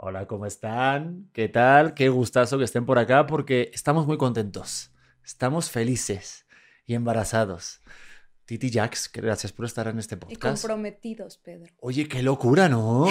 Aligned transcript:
Hola, 0.00 0.28
¿cómo 0.28 0.46
están? 0.46 1.28
¿Qué 1.32 1.48
tal? 1.48 1.92
Qué 1.92 2.08
gustazo 2.08 2.56
que 2.56 2.62
estén 2.62 2.86
por 2.86 3.00
acá 3.00 3.26
porque 3.26 3.72
estamos 3.74 4.06
muy 4.06 4.16
contentos. 4.16 4.92
Estamos 5.24 5.72
felices 5.72 6.46
y 6.86 6.94
embarazados. 6.94 7.82
Titi 8.44 8.70
Jax, 8.70 9.10
gracias 9.12 9.52
por 9.52 9.64
estar 9.64 9.88
en 9.88 9.98
este 9.98 10.14
Y 10.14 10.18
podcast. 10.18 10.62
comprometidos, 10.62 11.38
Pedro. 11.38 11.74
Oye, 11.80 12.06
qué 12.06 12.22
locura, 12.22 12.68
¿no? 12.68 13.06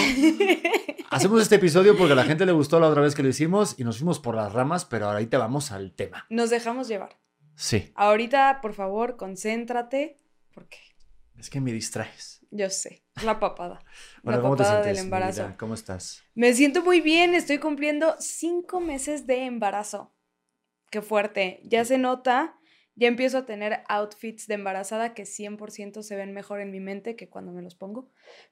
Hacemos 1.12 1.42
este 1.42 1.56
episodio 1.56 1.98
porque 1.98 2.14
a 2.14 2.16
la 2.16 2.24
gente 2.24 2.46
le 2.46 2.54
gustó 2.54 2.80
la 2.80 2.88
otra 2.88 3.02
vez 3.02 3.16
que 3.16 3.24
lo 3.24 3.28
hicimos 3.28 3.76
y 3.78 3.84
nos 3.84 3.98
fuimos 3.98 4.20
por 4.22 4.36
las 4.36 4.54
ramas, 4.54 4.86
pero 4.86 5.10
ahorita 5.10 5.38
vamos 5.38 5.74
al 5.74 5.92
tema. 5.92 6.26
Nos 6.30 6.50
dejamos 6.50 6.88
llevar. 6.88 7.20
Sí, 7.56 7.92
Ahorita, 7.96 8.60
por 8.62 8.74
favor, 8.74 9.18
concéntrate, 9.18 10.16
porque 10.54 10.78
es 11.38 11.50
que 11.50 11.60
me 11.60 11.74
distraes. 11.74 12.37
Yo 12.52 12.70
sé, 12.70 13.04
la 13.24 13.40
papada. 13.40 13.84
Bueno, 14.24 14.38
la 14.38 14.42
¿cómo 14.44 14.56
te 14.56 14.64
papada 14.64 14.84
sientes? 14.84 14.98
del 14.98 15.06
embarazo. 15.06 15.54
¿Cómo 15.58 15.74
estás? 15.74 16.24
Me 16.36 16.54
siento 16.54 16.84
muy 16.84 17.02
bien, 17.02 17.34
estoy 17.34 17.58
cumpliendo 17.60 18.16
cinco 18.20 18.80
meses 18.80 19.28
de 19.28 19.46
embarazo. 19.46 20.14
Qué 20.92 21.02
fuerte. 21.02 21.60
Ya 21.64 21.84
se 21.86 21.98
nota, 21.98 22.58
ya 22.96 23.08
empiezo 23.08 23.40
a 23.40 23.46
tener 23.46 23.84
outfits 23.90 24.48
de 24.48 24.56
embarazada 24.56 25.14
que 25.14 25.24
100% 25.24 26.02
se 26.02 26.16
ven 26.16 26.34
mejor 26.34 26.62
en 26.62 26.72
mi 26.72 26.80
mente 26.80 27.16
que 27.16 27.30
cuando 27.30 27.52
me 27.52 27.62
los 27.62 27.76
pongo. 27.76 28.10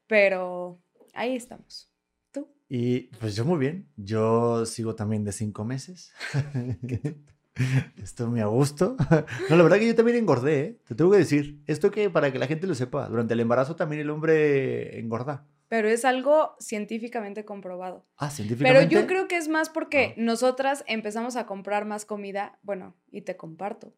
Pero 0.07 0.81
ahí 1.13 1.35
estamos. 1.35 1.91
¿Tú? 2.31 2.53
Y 2.67 3.07
pues 3.19 3.35
yo 3.35 3.45
muy 3.45 3.57
bien. 3.57 3.89
Yo 3.95 4.65
sigo 4.65 4.95
también 4.95 5.23
de 5.23 5.31
cinco 5.31 5.63
meses. 5.63 6.11
Esto 8.01 8.29
me 8.29 8.41
a 8.41 8.45
gusto. 8.47 8.95
No, 9.49 9.55
la 9.55 9.63
verdad 9.63 9.77
que 9.79 9.87
yo 9.87 9.95
también 9.95 10.17
engordé, 10.17 10.59
¿eh? 10.59 10.79
Te 10.87 10.95
tengo 10.95 11.11
que 11.11 11.17
decir. 11.17 11.61
Esto 11.67 11.91
que 11.91 12.09
para 12.09 12.31
que 12.31 12.39
la 12.39 12.47
gente 12.47 12.67
lo 12.67 12.75
sepa, 12.75 13.07
durante 13.07 13.33
el 13.33 13.39
embarazo 13.39 13.75
también 13.75 14.01
el 14.01 14.09
hombre 14.09 14.99
engorda. 14.99 15.45
Pero 15.67 15.87
es 15.87 16.05
algo 16.05 16.55
científicamente 16.59 17.43
comprobado. 17.43 18.05
Ah, 18.17 18.27
Pero 18.27 18.31
científicamente. 18.35 18.93
yo 18.93 19.07
creo 19.07 19.27
que 19.27 19.37
es 19.37 19.47
más 19.47 19.69
porque 19.69 20.09
Ah. 20.11 20.13
nosotras 20.17 20.83
empezamos 20.87 21.35
a 21.37 21.45
comprar 21.45 21.85
más 21.85 22.05
comida, 22.05 22.59
bueno, 22.61 22.95
y 23.11 23.21
te 23.21 23.35
comparto. 23.35 23.93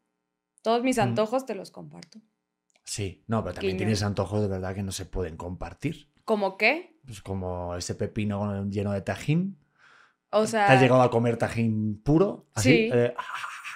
Todos 0.61 0.83
mis 0.83 0.97
Mm. 0.97 1.01
antojos 1.01 1.45
te 1.45 1.55
los 1.55 1.71
comparto. 1.71 2.19
Sí, 2.83 3.23
no, 3.27 3.43
pero 3.43 3.55
también 3.55 3.75
tienes 3.77 4.01
antojos 4.01 4.41
de 4.41 4.47
verdad 4.47 4.73
que 4.73 4.83
no 4.83 4.91
se 4.93 5.05
pueden 5.05 5.35
compartir. 5.35 6.09
¿Cómo 6.23 6.57
qué? 6.57 6.97
Pues 7.05 7.21
como 7.21 7.75
ese 7.75 7.95
pepino 7.95 8.65
lleno 8.69 8.91
de 8.93 9.01
tajín. 9.01 9.57
O 10.29 10.45
¿Te 10.45 10.57
has 10.57 10.81
llegado 10.81 11.01
a 11.01 11.09
comer 11.09 11.37
tajín 11.37 12.01
puro? 12.03 12.49
Así. 12.53 12.69
Sí. 12.69 12.89
Eh, 12.93 13.13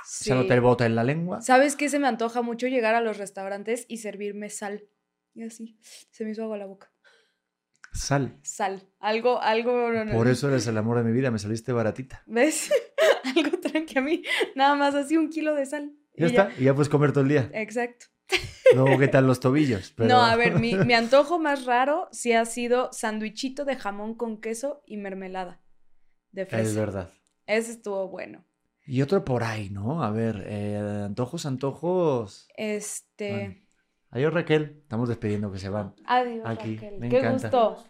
sí. 0.05 0.25
Se 0.30 0.35
nota 0.35 0.53
el 0.53 0.61
bota 0.61 0.85
en 0.85 0.95
la 0.95 1.03
lengua. 1.03 1.41
¿sabes 1.41 1.75
qué? 1.75 1.89
Se 1.89 1.99
me 1.99 2.07
antoja 2.07 2.41
mucho 2.41 2.67
llegar 2.67 2.95
a 2.95 3.02
los 3.02 3.17
restaurantes 3.17 3.85
y 3.88 3.97
servirme 3.97 4.49
sal. 4.49 4.83
Y 5.33 5.44
así, 5.44 5.77
se 6.11 6.25
me 6.25 6.31
hizo 6.31 6.44
agua 6.44 6.57
la 6.57 6.66
boca. 6.66 6.91
Sal. 7.94 8.38
Sal. 8.41 8.88
Algo, 8.99 9.41
algo. 9.41 9.91
Por 10.13 10.27
eso 10.27 10.49
eres 10.49 10.67
el 10.67 10.77
amor 10.77 10.97
de 10.97 11.03
mi 11.03 11.11
vida, 11.11 11.31
me 11.31 11.39
saliste 11.39 11.72
baratita. 11.73 12.23
¿Ves? 12.25 12.72
algo 13.35 13.57
tranqui 13.59 13.97
a 13.97 14.02
mí. 14.02 14.23
Nada 14.55 14.75
más 14.75 14.95
así 14.95 15.17
un 15.17 15.29
kilo 15.29 15.55
de 15.55 15.66
sal. 15.66 15.94
Ya 16.16 16.25
y 16.25 16.29
está, 16.29 16.52
y 16.57 16.66
ya 16.66 16.73
puedes 16.73 16.89
comer 16.89 17.11
todo 17.11 17.23
el 17.23 17.29
día. 17.29 17.49
Exacto. 17.53 18.07
Luego, 18.75 18.97
¿qué 18.97 19.07
tal 19.07 19.27
los 19.27 19.39
tobillos? 19.39 19.91
Pero- 19.95 20.09
No, 20.09 20.22
a 20.22 20.35
ver, 20.35 20.59
mi, 20.59 20.75
mi 20.75 20.94
antojo 20.94 21.39
más 21.39 21.66
raro 21.66 22.07
sí 22.11 22.33
ha 22.33 22.45
sido 22.45 22.91
sandwichito 22.91 23.66
de 23.66 23.75
jamón 23.75 24.16
con 24.16 24.39
queso 24.39 24.83
y 24.85 24.97
mermelada 24.97 25.61
de 26.31 26.45
fresa. 26.45 26.63
Es 26.69 26.75
verdad. 26.75 27.09
Ese 27.47 27.71
estuvo 27.71 28.07
bueno. 28.07 28.43
Y 28.85 29.01
otro 29.01 29.23
por 29.23 29.43
ahí, 29.43 29.69
¿no? 29.69 30.03
A 30.03 30.11
ver, 30.11 30.43
eh, 30.47 31.03
antojos, 31.05 31.45
antojos. 31.45 32.47
Este. 32.57 33.31
Bueno. 33.31 33.55
Adiós, 34.09 34.33
Raquel. 34.33 34.79
Estamos 34.81 35.07
despidiendo 35.09 35.51
que 35.51 35.59
se 35.59 35.69
van. 35.69 35.93
Adiós, 36.05 36.41
Aquí, 36.45 36.75
Raquel. 36.75 36.99
me 36.99 37.09
Qué 37.09 37.19
encanta. 37.19 37.49
gusto. 37.49 37.83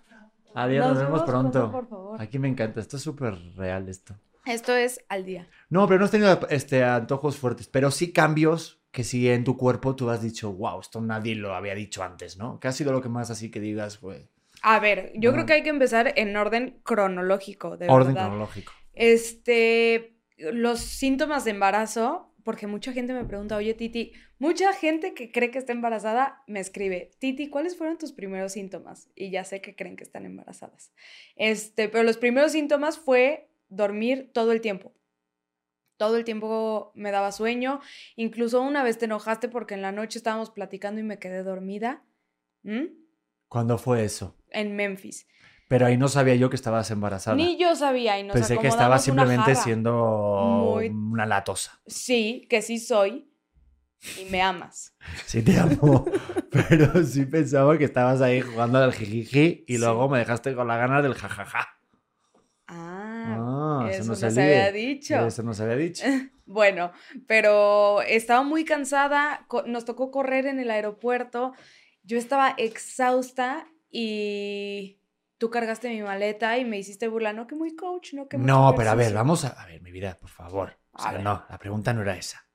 Adiós, 0.53 0.87
nos, 0.87 0.97
vemos 0.97 1.23
pronto. 1.23 1.71
por 1.71 1.87
favor. 1.87 2.21
Aquí 2.21 2.37
me 2.37 2.47
encanta, 2.49 2.81
esto 2.81 2.97
es 2.97 3.03
súper 3.03 3.35
real 3.55 3.87
esto. 3.87 4.15
Esto 4.45 4.75
es 4.75 4.99
al 5.07 5.23
día. 5.23 5.47
No, 5.69 5.87
pero 5.87 5.99
no 5.99 6.05
has 6.05 6.11
tenido 6.11 6.39
este, 6.49 6.83
antojos 6.83 7.37
fuertes, 7.37 7.67
pero 7.67 7.91
sí 7.91 8.11
cambios 8.11 8.81
que 8.91 9.03
sí 9.03 9.29
en 9.29 9.43
tu 9.43 9.55
cuerpo 9.55 9.95
tú 9.95 10.09
has 10.09 10.21
dicho, 10.21 10.51
wow, 10.51 10.81
esto 10.81 10.99
nadie 10.99 11.35
lo 11.35 11.55
había 11.55 11.73
dicho 11.75 12.03
antes, 12.03 12.37
¿no? 12.37 12.59
¿Qué 12.59 12.67
ha 12.67 12.71
sido 12.73 12.91
lo 12.91 13.01
que 13.01 13.07
más 13.07 13.29
así 13.31 13.49
que 13.49 13.59
digas, 13.61 13.97
fue 13.99 14.27
A 14.61 14.79
ver, 14.79 15.11
yo 15.15 15.33
creo 15.33 15.45
que 15.45 15.53
hay 15.53 15.63
que 15.63 15.69
empezar 15.69 16.13
en 16.15 16.37
orden 16.37 16.79
cronológico, 16.83 17.77
de 17.77 17.87
orden 17.89 18.13
verdad. 18.13 18.27
cronológico? 18.27 18.73
Este, 18.93 20.17
los 20.37 20.79
síntomas 20.79 21.45
de 21.45 21.51
embarazo, 21.51 22.33
porque 22.43 22.67
mucha 22.67 22.93
gente 22.93 23.13
me 23.13 23.25
pregunta, 23.25 23.55
oye, 23.55 23.73
Titi, 23.73 24.13
mucha 24.37 24.71
gente 24.73 25.13
que 25.13 25.31
cree 25.31 25.49
que 25.49 25.57
está 25.57 25.73
embarazada 25.73 26.43
me 26.47 26.59
escribe, 26.59 27.11
Titi, 27.19 27.49
¿cuáles 27.49 27.75
fueron 27.75 27.97
tus 27.97 28.11
primeros 28.11 28.53
síntomas? 28.53 29.09
Y 29.15 29.31
ya 29.31 29.43
sé 29.43 29.61
que 29.61 29.75
creen 29.75 29.95
que 29.95 30.03
están 30.03 30.25
embarazadas. 30.25 30.93
Este, 31.35 31.89
pero 31.89 32.03
los 32.03 32.17
primeros 32.17 32.51
síntomas 32.51 32.99
fue 32.99 33.49
dormir 33.69 34.29
todo 34.33 34.51
el 34.51 34.61
tiempo. 34.61 34.93
Todo 35.97 36.17
el 36.17 36.23
tiempo 36.23 36.91
me 36.95 37.11
daba 37.11 37.31
sueño. 37.31 37.79
Incluso 38.15 38.61
una 38.61 38.83
vez 38.83 38.97
te 38.97 39.05
enojaste 39.05 39.49
porque 39.49 39.75
en 39.75 39.83
la 39.83 39.91
noche 39.91 40.17
estábamos 40.17 40.49
platicando 40.49 40.99
y 40.99 41.03
me 41.03 41.19
quedé 41.19 41.43
dormida. 41.43 42.03
¿m? 42.63 42.89
¿Cuándo 43.51 43.77
fue 43.77 44.05
eso? 44.05 44.37
En 44.49 44.77
Memphis. 44.77 45.27
Pero 45.67 45.85
ahí 45.85 45.97
no 45.97 46.07
sabía 46.07 46.35
yo 46.35 46.49
que 46.49 46.55
estabas 46.55 46.89
embarazada. 46.89 47.35
Ni 47.35 47.57
yo 47.57 47.75
sabía 47.75 48.17
y 48.17 48.23
nos 48.23 48.33
Pensé 48.33 48.57
que 48.57 48.69
una 48.69 48.97
simplemente 48.97 49.51
jarra. 49.51 49.61
siendo 49.61 50.71
Muy- 50.71 50.87
una 50.87 51.25
latosa. 51.25 51.81
Sí, 51.85 52.47
que 52.49 52.61
sí 52.61 52.79
soy. 52.79 53.29
Y 54.17 54.23
me 54.31 54.41
amas. 54.41 54.95
Sí 55.25 55.41
te 55.41 55.59
amo, 55.59 56.05
pero 56.49 57.03
sí 57.03 57.25
pensaba 57.25 57.77
que 57.77 57.83
estabas 57.83 58.21
ahí 58.21 58.39
jugando 58.39 58.77
al 58.79 58.93
jijiji 58.93 59.65
y 59.67 59.73
Sí. 59.73 59.77
luego 59.79 60.07
me 60.07 60.19
dejaste 60.19 60.55
con 60.55 60.69
la 60.69 60.77
gana 60.77 61.01
del 61.01 61.13
jajaja. 61.13 61.67
Ah, 62.67 63.81
Ah, 63.83 63.89
eso 63.91 64.05
no 64.05 64.15
se 64.15 64.27
había 64.27 64.71
dicho. 64.71 65.25
Eso 65.27 65.43
no 65.43 65.53
se 65.53 65.63
había 65.63 65.75
dicho. 65.75 66.05
Bueno, 66.45 66.91
pero 67.27 68.01
estaba 68.01 68.43
muy 68.43 68.65
cansada. 68.65 69.45
Nos 69.67 69.85
tocó 69.85 70.11
correr 70.11 70.47
en 70.47 70.59
el 70.59 70.69
aeropuerto. 70.69 71.53
Yo 72.03 72.17
estaba 72.17 72.53
exhausta 72.57 73.67
y 73.89 74.99
tú 75.37 75.49
cargaste 75.49 75.89
mi 75.89 76.01
maleta 76.01 76.57
y 76.57 76.65
me 76.65 76.77
hiciste 76.79 77.07
burla. 77.07 77.33
No, 77.33 77.47
que 77.47 77.55
muy 77.55 77.75
coach, 77.75 78.13
no 78.13 78.27
que 78.27 78.37
mucho 78.37 78.47
No, 78.47 78.73
pero 78.75 78.89
a 78.91 78.95
ver, 78.95 79.01
ejercicio". 79.07 79.17
vamos 79.19 79.45
a, 79.45 79.49
a 79.49 79.65
ver, 79.65 79.81
mi 79.81 79.91
vida, 79.91 80.17
por 80.19 80.29
favor. 80.29 80.77
O 80.93 80.99
A 80.99 81.03
sea, 81.03 81.11
ver. 81.13 81.23
no, 81.23 81.45
la 81.49 81.57
pregunta 81.57 81.93
no 81.93 82.01
era 82.01 82.15
esa. 82.17 82.45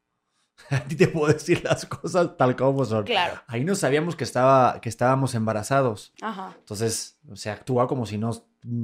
A 0.71 0.81
ti 0.81 0.97
te 0.97 1.09
puedo 1.09 1.33
decir 1.33 1.63
las 1.65 1.85
cosas 1.87 2.37
tal 2.37 2.57
como 2.57 2.85
son. 2.85 3.05
Claro. 3.05 3.41
Ahí 3.47 3.65
no 3.65 3.75
sabíamos 3.75 4.17
que, 4.17 4.25
estaba, 4.25 4.81
que 4.81 4.89
estábamos 4.89 5.35
embarazados. 5.35 6.15
Ajá. 6.23 6.55
Entonces, 6.59 7.19
se 7.35 7.51
actúa 7.51 7.87
como 7.87 8.07
si 8.07 8.17
no 8.19 8.31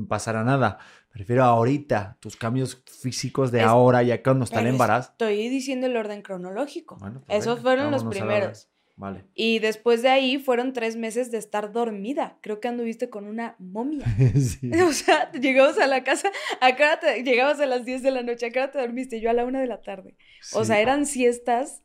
pasara 0.09 0.45
nada. 0.45 0.79
Prefiero 1.11 1.45
ahorita, 1.45 2.19
tus 2.21 2.37
cambios 2.37 2.83
físicos 2.87 3.51
de 3.51 3.61
Es- 3.61 3.67
ahora, 3.67 4.03
ya 4.03 4.23
cuando 4.23 4.45
está 4.45 4.59
el 4.59 4.65
Pero 4.65 4.75
embarazo. 4.75 5.11
Estoy 5.13 5.49
diciendo 5.49 5.87
el 5.87 5.97
orden 5.97 6.23
cronológico. 6.23 6.97
Bueno, 6.99 7.23
pues 7.27 7.41
Esos 7.41 7.61
fueron 7.61 7.91
los 7.91 8.05
primeros. 8.05 8.69
Vale. 8.95 9.25
Y 9.35 9.59
después 9.59 10.03
de 10.03 10.11
ahí 10.11 10.39
fueron 10.39 10.73
tres 10.73 10.97
meses 10.97 11.31
de 11.31 11.39
estar 11.39 11.73
dormida. 11.73 12.39
Creo 12.43 12.61
que 12.61 12.69
anduviste 12.69 13.09
con 13.11 13.25
una 13.25 13.57
momia. 13.59 14.05
Sí. 14.35 14.71
O 14.83 14.93
sea, 14.93 15.33
llegabas 15.33 15.79
a 15.79 15.87
la 15.87 16.05
casa, 16.05 16.31
¿a 16.61 16.77
qué 16.77 16.85
hora 16.85 17.01
te, 17.01 17.23
llegabas 17.23 17.59
a 17.61 17.67
las 17.67 17.85
10 17.85 18.03
de 18.03 18.11
la 18.11 18.23
noche, 18.23 18.47
¿a 18.47 18.51
qué 18.51 18.59
hora 18.59 18.71
te 18.71 18.79
dormiste? 18.79 19.21
Yo 19.21 19.31
a 19.31 19.33
la 19.33 19.45
una 19.45 19.61
de 19.61 19.67
la 19.67 19.81
tarde. 19.83 20.17
O 20.53 20.65
sea, 20.65 20.81
eran 20.81 21.07
siestas 21.07 21.83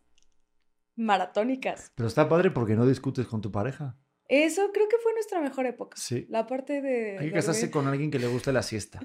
maratónicas. 0.96 1.92
Pero 1.96 2.08
está 2.08 2.28
padre 2.28 2.52
porque 2.52 2.76
no 2.76 2.86
discutes 2.88 3.26
con 3.28 3.42
tu 3.42 3.52
pareja. 3.52 3.96
Eso 4.30 4.72
creo 4.74 4.90
que 4.90 4.98
fue 4.98 5.14
nuestra 5.14 5.40
mejor 5.40 5.66
época. 5.68 5.96
Sí. 5.98 6.26
La 6.30 6.48
parte 6.48 6.82
de... 6.82 7.18
Hay 7.18 7.28
que 7.28 7.34
casarse 7.34 7.62
dormir. 7.68 7.72
con 7.74 7.88
alguien 7.88 8.12
que 8.12 8.20
le 8.20 8.28
guste 8.28 8.52
la 8.52 8.62
siesta. 8.62 9.00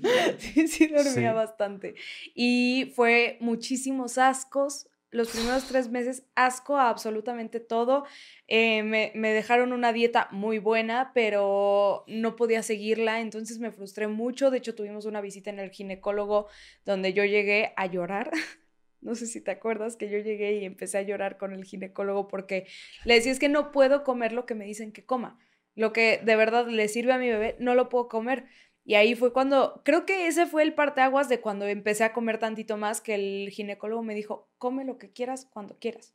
sí, 0.38 0.68
sí, 0.68 0.86
dormía 0.86 1.30
Sí. 1.30 1.34
bastante. 1.34 1.94
Y 2.34 2.92
fue 2.94 3.38
muchísimos 3.40 4.18
ascos. 4.18 4.88
Los 5.10 5.30
primeros 5.30 5.66
tres 5.66 5.88
meses, 5.88 6.24
asco 6.34 6.76
a 6.76 6.90
absolutamente 6.90 7.60
todo. 7.60 8.04
Eh, 8.48 8.82
me, 8.82 9.12
me 9.14 9.32
dejaron 9.32 9.72
una 9.72 9.92
dieta 9.92 10.28
muy 10.32 10.58
buena, 10.58 11.12
pero 11.14 12.04
no 12.06 12.36
podía 12.36 12.62
seguirla, 12.62 13.20
entonces 13.20 13.58
me 13.58 13.70
frustré 13.70 14.08
mucho. 14.08 14.50
De 14.50 14.58
hecho, 14.58 14.74
tuvimos 14.74 15.06
una 15.06 15.20
visita 15.20 15.50
en 15.50 15.60
el 15.60 15.70
ginecólogo 15.70 16.48
donde 16.84 17.12
yo 17.12 17.24
llegué 17.24 17.72
a 17.76 17.86
llorar. 17.86 18.30
No 19.02 19.14
sé 19.14 19.26
si 19.26 19.40
te 19.40 19.52
acuerdas 19.52 19.94
que 19.94 20.08
yo 20.08 20.18
llegué 20.18 20.54
y 20.54 20.64
empecé 20.64 20.98
a 20.98 21.02
llorar 21.02 21.36
con 21.36 21.52
el 21.52 21.64
ginecólogo 21.64 22.26
porque 22.26 22.66
le 23.04 23.14
decía 23.14 23.30
es 23.30 23.38
que 23.38 23.48
no 23.48 23.70
puedo 23.70 24.02
comer 24.02 24.32
lo 24.32 24.46
que 24.46 24.56
me 24.56 24.64
dicen 24.64 24.90
que 24.90 25.04
coma. 25.04 25.38
Lo 25.76 25.92
que 25.92 26.20
de 26.24 26.34
verdad 26.36 26.66
le 26.66 26.88
sirve 26.88 27.12
a 27.12 27.18
mi 27.18 27.28
bebé, 27.28 27.54
no 27.60 27.74
lo 27.76 27.88
puedo 27.88 28.08
comer. 28.08 28.46
Y 28.88 28.94
ahí 28.94 29.16
fue 29.16 29.32
cuando, 29.32 29.82
creo 29.84 30.06
que 30.06 30.28
ese 30.28 30.46
fue 30.46 30.62
el 30.62 30.72
parteaguas 30.72 31.28
de 31.28 31.40
cuando 31.40 31.66
empecé 31.66 32.04
a 32.04 32.12
comer 32.12 32.38
tantito 32.38 32.76
más, 32.76 33.00
que 33.00 33.16
el 33.16 33.50
ginecólogo 33.50 34.04
me 34.04 34.14
dijo, 34.14 34.48
come 34.58 34.84
lo 34.84 34.96
que 34.96 35.12
quieras 35.12 35.48
cuando 35.50 35.76
quieras. 35.80 36.14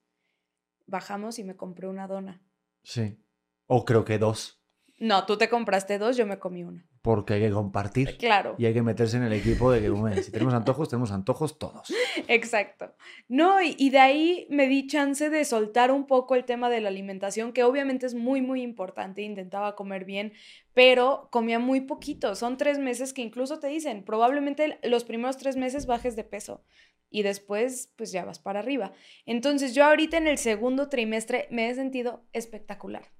Bajamos 0.87 1.37
y 1.37 1.43
me 1.43 1.57
compré 1.57 1.89
una 1.89 2.07
dona. 2.07 2.41
Sí. 2.83 3.19
O 3.67 3.83
creo 3.83 4.05
que 4.05 4.17
dos. 4.17 4.63
No, 4.99 5.25
tú 5.25 5.37
te 5.37 5.49
compraste 5.49 5.97
dos, 5.97 6.15
yo 6.15 6.25
me 6.25 6.39
comí 6.39 6.63
una. 6.63 6.87
Porque 7.01 7.35
hay 7.35 7.41
que 7.41 7.51
compartir. 7.51 8.17
Claro. 8.17 8.55
Y 8.57 8.65
hay 8.65 8.73
que 8.73 8.81
meterse 8.81 9.17
en 9.17 9.23
el 9.23 9.33
equipo 9.33 9.71
de 9.71 9.81
que, 9.81 9.89
bueno, 9.89 10.21
si 10.21 10.31
tenemos 10.31 10.53
antojos, 10.53 10.89
tenemos 10.89 11.11
antojos 11.11 11.57
todos. 11.57 11.91
Exacto. 12.27 12.93
No, 13.27 13.61
y, 13.61 13.75
y 13.77 13.89
de 13.89 13.99
ahí 13.99 14.47
me 14.49 14.67
di 14.67 14.87
chance 14.87 15.29
de 15.29 15.45
soltar 15.45 15.91
un 15.91 16.05
poco 16.05 16.35
el 16.35 16.45
tema 16.45 16.69
de 16.69 16.81
la 16.81 16.89
alimentación, 16.89 17.53
que 17.53 17.63
obviamente 17.63 18.05
es 18.05 18.13
muy, 18.13 18.41
muy 18.41 18.61
importante. 18.61 19.21
Intentaba 19.21 19.75
comer 19.75 20.05
bien, 20.05 20.33
pero 20.73 21.29
comía 21.31 21.59
muy 21.59 21.81
poquito. 21.81 22.35
Son 22.35 22.57
tres 22.57 22.79
meses 22.79 23.13
que 23.13 23.21
incluso 23.21 23.59
te 23.59 23.67
dicen, 23.67 24.03
probablemente 24.03 24.79
los 24.83 25.03
primeros 25.03 25.37
tres 25.37 25.57
meses 25.57 25.85
bajes 25.85 26.15
de 26.15 26.23
peso 26.23 26.63
y 27.11 27.23
después 27.23 27.93
pues 27.97 28.11
ya 28.11 28.25
vas 28.25 28.39
para 28.39 28.59
arriba. 28.59 28.93
Entonces 29.25 29.75
yo 29.75 29.83
ahorita 29.83 30.17
en 30.17 30.27
el 30.27 30.37
segundo 30.37 30.89
trimestre 30.89 31.47
me 31.51 31.69
he 31.69 31.75
sentido 31.75 32.25
espectacular. 32.31 33.11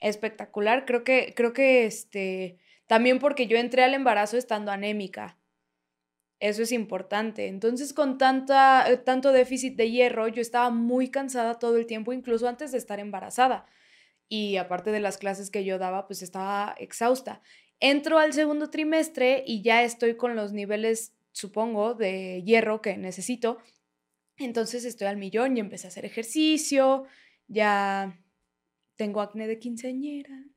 Espectacular, 0.00 0.84
creo 0.84 1.04
que, 1.04 1.32
creo 1.36 1.52
que 1.52 1.84
este, 1.84 2.58
también 2.90 3.20
porque 3.20 3.46
yo 3.46 3.56
entré 3.56 3.84
al 3.84 3.94
embarazo 3.94 4.36
estando 4.36 4.72
anémica. 4.72 5.38
Eso 6.40 6.64
es 6.64 6.72
importante. 6.72 7.46
Entonces, 7.46 7.92
con 7.92 8.18
tanta, 8.18 8.84
eh, 8.90 8.96
tanto 8.96 9.30
déficit 9.30 9.76
de 9.76 9.92
hierro, 9.92 10.26
yo 10.26 10.42
estaba 10.42 10.70
muy 10.70 11.08
cansada 11.08 11.60
todo 11.60 11.76
el 11.76 11.86
tiempo, 11.86 12.12
incluso 12.12 12.48
antes 12.48 12.72
de 12.72 12.78
estar 12.78 12.98
embarazada. 12.98 13.64
Y 14.28 14.56
aparte 14.56 14.90
de 14.90 14.98
las 14.98 15.18
clases 15.18 15.50
que 15.52 15.64
yo 15.64 15.78
daba, 15.78 16.08
pues 16.08 16.20
estaba 16.20 16.74
exhausta. 16.78 17.42
Entro 17.78 18.18
al 18.18 18.32
segundo 18.32 18.70
trimestre 18.70 19.44
y 19.46 19.62
ya 19.62 19.84
estoy 19.84 20.16
con 20.16 20.34
los 20.34 20.52
niveles, 20.52 21.14
supongo, 21.30 21.94
de 21.94 22.42
hierro 22.42 22.82
que 22.82 22.96
necesito. 22.96 23.58
Entonces 24.36 24.84
estoy 24.84 25.06
al 25.06 25.16
millón 25.16 25.56
y 25.56 25.60
empecé 25.60 25.86
a 25.86 25.90
hacer 25.90 26.06
ejercicio, 26.06 27.04
ya 27.46 28.18
tengo 28.96 29.20
acné 29.20 29.46
de 29.46 29.60
quinceañera. 29.60 30.50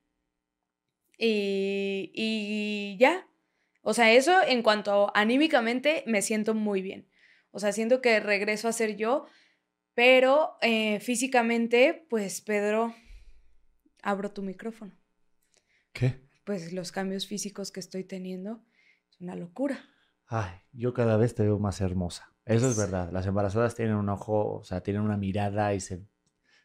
Y, 1.26 2.12
y 2.14 2.98
ya. 2.98 3.28
O 3.82 3.94
sea, 3.94 4.12
eso 4.12 4.42
en 4.46 4.64
cuanto 4.64 5.12
anímicamente 5.16 6.04
me 6.06 6.22
siento 6.22 6.54
muy 6.54 6.82
bien. 6.82 7.08
O 7.52 7.60
sea, 7.60 7.72
siento 7.72 8.02
que 8.02 8.20
regreso 8.20 8.68
a 8.68 8.74
ser 8.74 8.96
yo, 8.98 9.26
pero 9.94 10.58
eh, 10.62 11.00
físicamente, 11.00 12.06
pues 12.10 12.42
Pedro, 12.42 12.96
abro 14.02 14.32
tu 14.32 14.42
micrófono. 14.42 14.94
¿Qué? 15.94 16.20
Pues 16.44 16.74
los 16.74 16.92
cambios 16.92 17.28
físicos 17.28 17.72
que 17.72 17.80
estoy 17.80 18.04
teniendo 18.04 18.66
es 19.10 19.22
una 19.22 19.36
locura. 19.36 19.80
Ay, 20.28 20.52
yo 20.72 20.94
cada 20.94 21.18
vez 21.18 21.36
te 21.36 21.44
veo 21.44 21.60
más 21.60 21.80
hermosa. 21.80 22.34
Eso 22.46 22.70
es 22.70 22.76
verdad. 22.76 23.12
Las 23.12 23.28
embarazadas 23.28 23.76
tienen 23.76 23.96
un 23.96 24.10
ojo, 24.10 24.56
o 24.56 24.64
sea, 24.64 24.82
tienen 24.82 25.04
una 25.04 25.16
mirada 25.16 25.74
y 25.74 25.80
se, 25.80 26.06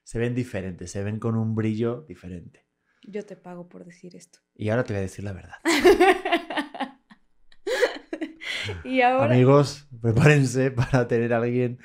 se 0.04 0.18
ven 0.18 0.34
diferentes, 0.34 0.90
se 0.90 1.04
ven 1.04 1.20
con 1.20 1.36
un 1.36 1.54
brillo 1.54 2.02
diferente. 2.02 2.67
Yo 3.10 3.24
te 3.24 3.36
pago 3.36 3.68
por 3.70 3.84
decir 3.86 4.14
esto. 4.14 4.38
Y 4.54 4.68
ahora 4.68 4.84
te 4.84 4.92
voy 4.92 4.98
a 4.98 5.02
decir 5.02 5.24
la 5.24 5.32
verdad. 5.32 5.54
y 8.84 9.00
ahora... 9.00 9.32
Amigos, 9.32 9.86
prepárense 10.00 10.70
para 10.70 11.08
tener 11.08 11.32
a 11.32 11.38
alguien. 11.38 11.78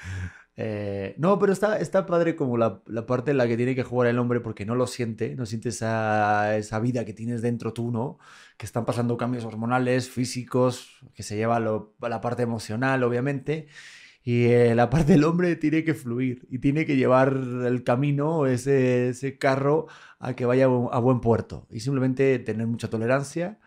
eh, 0.57 1.15
no, 1.17 1.39
pero 1.39 1.53
está, 1.53 1.79
está 1.79 2.05
padre 2.05 2.35
como 2.35 2.57
la, 2.57 2.81
la 2.87 3.05
parte 3.05 3.31
en 3.31 3.37
la 3.37 3.47
que 3.47 3.55
tiene 3.57 3.73
que 3.75 3.83
jugar 3.83 4.09
el 4.09 4.19
hombre 4.19 4.39
porque 4.41 4.65
no 4.65 4.75
lo 4.75 4.85
siente, 4.87 5.35
no 5.35 5.45
siente 5.45 5.69
esa, 5.69 6.57
esa 6.57 6.79
vida 6.79 7.05
que 7.05 7.13
tienes 7.13 7.41
dentro 7.41 7.73
tú, 7.73 7.91
¿no? 7.91 8.17
Que 8.57 8.65
están 8.65 8.85
pasando 8.85 9.15
cambios 9.17 9.45
hormonales, 9.45 10.09
físicos, 10.09 10.99
que 11.13 11.23
se 11.23 11.35
lleva 11.37 11.59
lo- 11.59 11.95
a 12.01 12.09
la 12.09 12.21
parte 12.21 12.43
emocional, 12.43 13.01
obviamente. 13.03 13.67
Y 14.25 14.45
eh, 14.45 14.73
la 14.73 14.89
parte 14.89 15.11
del 15.13 15.25
hombre 15.25 15.55
tiene 15.57 15.83
que 15.83 15.93
fluir 15.93 16.47
y 16.49 16.59
tiene 16.59 16.85
que 16.85 16.95
llevar 16.95 17.33
el 17.65 17.83
camino, 17.83 18.45
ese, 18.45 19.09
ese 19.09 19.37
carro, 19.37 19.87
a 20.19 20.33
que 20.33 20.45
vaya 20.45 20.65
a 20.65 20.69
bu- 20.69 20.89
a 20.93 20.99
buen 20.99 21.19
puerto. 21.19 21.67
Y 21.69 21.81
simplemente 21.81 22.39
tener 22.39 22.65
mucha 22.67 22.89
tolerancia 22.89 23.59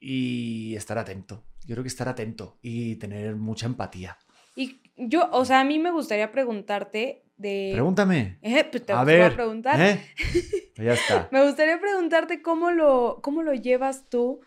y 0.00 0.74
estar 0.76 0.98
atento. 0.98 1.44
Yo 1.66 1.74
creo 1.74 1.82
que 1.82 1.88
estar 1.88 2.08
atento 2.08 2.58
y 2.62 2.96
tener 2.96 3.36
mucha 3.36 3.66
empatía. 3.66 4.16
Y 4.56 4.80
yo, 4.96 5.28
o 5.32 5.44
sea, 5.44 5.60
a 5.60 5.64
mí 5.64 5.78
me 5.78 5.90
gustaría 5.90 6.32
preguntarte 6.32 7.22
de... 7.36 7.70
Pregúntame. 7.74 8.38
Eh, 8.42 8.64
pues 8.70 8.84
te 8.86 8.92
A 8.92 9.04
voy 9.04 9.14
a 9.14 9.18
ver. 9.18 9.34
preguntar. 9.34 9.80
¿eh? 9.80 10.00
Pues 10.74 10.86
ya 10.86 10.92
está. 10.94 11.28
Me 11.30 11.44
gustaría 11.44 11.78
preguntarte 11.78 12.40
cómo 12.40 12.70
lo, 12.70 13.20
cómo 13.22 13.42
lo 13.42 13.52
llevas 13.52 14.08
tú 14.08 14.40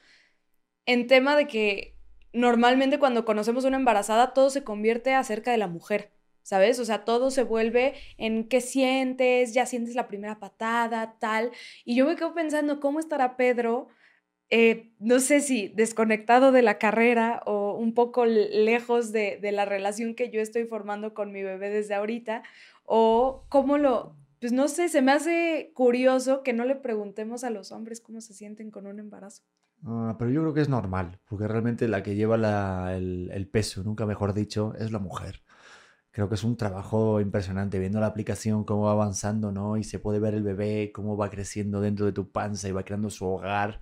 en 0.88 1.06
tema 1.06 1.36
de 1.36 1.46
que 1.48 1.96
normalmente 2.34 3.00
cuando 3.00 3.26
conocemos 3.26 3.66
una 3.66 3.78
embarazada 3.78 4.34
todo 4.34 4.50
se 4.50 4.64
convierte 4.64 5.14
acerca 5.14 5.52
de 5.52 5.58
la 5.58 5.68
mujer, 5.68 6.12
¿sabes? 6.42 6.80
O 6.80 6.86
sea, 6.86 7.06
todo 7.06 7.32
se 7.32 7.44
vuelve 7.44 7.94
en 8.18 8.48
qué 8.48 8.62
sientes, 8.62 9.54
ya 9.54 9.66
sientes 9.66 9.96
la 9.96 10.08
primera 10.08 10.40
patada, 10.40 11.16
tal. 11.20 11.52
Y 11.86 11.96
yo 11.96 12.06
me 12.06 12.16
quedo 12.16 12.34
pensando, 12.34 12.80
¿cómo 12.80 13.00
estará 13.00 13.38
Pedro? 13.38 13.88
eh, 14.56 14.92
no 15.00 15.20
sé 15.20 15.42
si 15.42 15.70
desconectado 15.70 16.52
de 16.52 16.62
la 16.62 16.78
carrera 16.78 17.42
o 17.48 17.74
un 17.76 17.96
poco 17.96 18.26
lejos 18.26 19.12
de, 19.12 19.40
de 19.42 19.52
la 19.52 19.66
relación 19.66 20.14
que 20.14 20.30
yo 20.30 20.42
estoy 20.42 20.66
formando 20.66 21.16
con 21.16 21.32
mi 21.32 21.42
bebé 21.42 21.72
desde 21.72 21.96
ahorita, 21.96 22.44
o 22.86 23.46
cómo 23.50 23.80
lo, 23.80 24.16
pues 24.40 24.52
no 24.52 24.68
sé, 24.68 24.90
se 24.90 25.02
me 25.02 25.12
hace 25.12 25.72
curioso 25.74 26.44
que 26.44 26.54
no 26.54 26.66
le 26.66 26.76
preguntemos 26.76 27.44
a 27.44 27.50
los 27.50 27.72
hombres 27.72 28.00
cómo 28.00 28.22
se 28.22 28.36
sienten 28.36 28.70
con 28.70 28.86
un 28.86 29.00
embarazo. 29.00 29.42
Ah, 29.86 30.16
pero 30.18 30.32
yo 30.32 30.42
creo 30.42 30.54
que 30.54 30.62
es 30.62 30.70
normal, 30.70 31.20
porque 31.26 31.48
realmente 31.48 31.88
la 31.88 32.04
que 32.04 32.16
lleva 32.16 32.94
el, 32.96 33.50
peso, 33.52 33.84
nunca 33.84 34.06
mejor 34.06 34.34
dicho, 34.34 34.74
es 34.78 34.92
la 34.92 35.00
mujer. 35.00 35.44
Creo 36.12 36.30
que 36.30 36.36
es 36.36 36.44
un 36.44 36.58
trabajo 36.58 37.22
impresionante, 37.22 37.80
viendo 37.80 38.00
la 38.00 38.08
aplicación, 38.08 38.66
cómo 38.66 38.84
va 38.86 38.92
avanzando, 38.94 39.52
¿no? 39.52 39.78
Y 39.78 39.84
se 39.84 40.00
puede 40.00 40.20
ver 40.20 40.36
el 40.36 40.44
bebé, 40.44 40.92
cómo 40.94 41.18
va 41.18 41.30
creciendo 41.30 41.82
dentro 41.82 42.06
de 42.06 42.14
tu 42.14 42.32
panza 42.32 42.70
y 42.70 42.72
va 42.72 42.84
creando 42.84 43.10
su 43.10 43.26
hogar. 43.26 43.82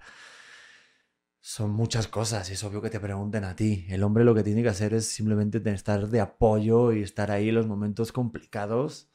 Son 1.44 1.72
muchas 1.72 2.08
cosas 2.08 2.50
y 2.50 2.54
es 2.54 2.64
obvio 2.64 2.82
que 2.82 2.90
te 2.90 3.00
pregunten 3.00 3.44
a 3.44 3.56
ti. 3.56 3.86
El 3.90 4.04
hombre 4.04 4.24
lo 4.24 4.36
que 4.36 4.44
tiene 4.44 4.64
que 4.64 4.70
hacer 4.70 4.94
es 4.94 5.08
simplemente 5.08 5.62
estar 5.72 6.08
de 6.08 6.22
apoyo 6.22 6.94
y 6.94 7.02
estar 7.02 7.32
ahí 7.32 7.50
en 7.50 7.56
los 7.56 7.68
momentos 7.68 8.12
complicados 8.12 9.12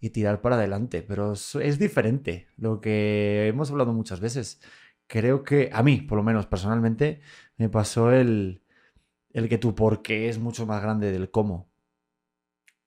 y 0.00 0.10
tirar 0.10 0.40
para 0.40 0.56
adelante. 0.56 1.02
Pero 1.02 1.34
es 1.34 1.78
diferente, 1.78 2.48
lo 2.56 2.80
que 2.80 3.48
hemos 3.48 3.70
hablado 3.70 3.92
muchas 3.92 4.20
veces. 4.20 4.60
Creo 5.08 5.44
que 5.44 5.70
a 5.72 5.82
mí, 5.82 6.00
por 6.02 6.16
lo 6.18 6.24
menos 6.24 6.46
personalmente, 6.46 7.20
me 7.56 7.68
pasó 7.68 8.12
el, 8.12 8.62
el 9.32 9.48
que 9.48 9.58
tu 9.58 9.74
por 9.74 10.02
qué 10.02 10.28
es 10.28 10.38
mucho 10.38 10.66
más 10.66 10.82
grande 10.82 11.12
del 11.12 11.30
cómo 11.30 11.70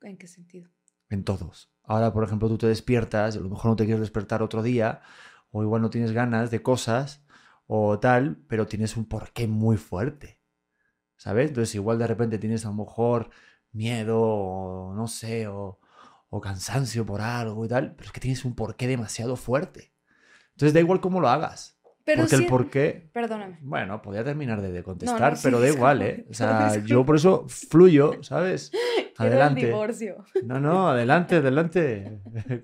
¿En 0.02 0.18
qué 0.18 0.28
sentido? 0.28 0.70
en 1.10 1.24
todos. 1.24 1.72
Ahora, 1.84 2.14
por 2.14 2.24
ejemplo, 2.24 2.48
tú 2.48 2.58
te 2.58 2.68
despiertas, 2.68 3.36
a 3.36 3.40
lo 3.40 3.50
mejor 3.50 3.72
no 3.72 3.76
te 3.76 3.86
quieres 3.86 4.02
despertar 4.02 4.44
otro 4.44 4.62
día, 4.64 5.02
o 5.52 5.64
igual 5.64 5.82
no 5.82 5.90
tienes 5.90 6.12
ganas 6.12 6.52
de 6.52 6.62
cosas, 6.62 7.24
o 7.68 8.00
tal, 8.00 8.38
pero 8.48 8.68
tienes 8.68 8.98
un 8.98 9.06
porqué 9.06 9.48
muy 9.48 9.78
fuerte, 9.78 10.40
¿sabes? 11.18 11.50
Entonces, 11.50 11.76
igual 11.76 12.00
de 12.00 12.08
repente 12.08 12.40
tienes 12.40 12.66
a 12.66 12.70
lo 12.70 12.76
mejor 12.76 13.32
miedo, 13.74 14.22
o 14.22 14.96
no 14.96 15.08
sé, 15.08 15.48
o, 15.48 15.80
o 16.30 16.42
cansancio 16.42 17.06
por 17.06 17.22
algo 17.22 17.66
y 17.66 17.70
tal, 17.70 17.96
pero 17.96 18.08
es 18.08 18.14
que 18.14 18.22
tienes 18.22 18.46
un 18.46 18.56
porqué 18.56 18.88
demasiado 18.88 19.36
fuerte. 19.38 19.94
Entonces, 20.52 20.74
da 20.76 20.82
igual 20.82 21.02
cómo 21.02 21.22
lo 21.22 21.30
hagas, 21.30 21.79
Pero 22.16 22.22
porque 22.24 22.36
el 22.36 22.46
porqué 22.48 23.10
Perdóname. 23.14 23.58
bueno, 23.62 24.02
podía 24.02 24.24
terminar 24.24 24.62
de, 24.62 24.72
de 24.72 24.84
contestar, 24.84 25.38
sí, 25.38 25.42
pero 25.44 25.60
da 25.60 25.68
igual, 25.70 26.02
¿eh? 26.02 26.26
O 26.30 26.34
sea, 26.34 26.84
yo 26.84 27.06
por 27.06 27.16
eso 27.16 27.46
fluyo, 27.48 28.24
¿sabes? 28.24 28.72
Quiero 29.16 29.34
el 29.36 29.42
Adelante. 29.42 29.66
divorcio. 29.66 30.24
No, 30.46 30.60
no, 30.60 30.90
adelante, 30.90 31.36
adelante. 31.38 32.20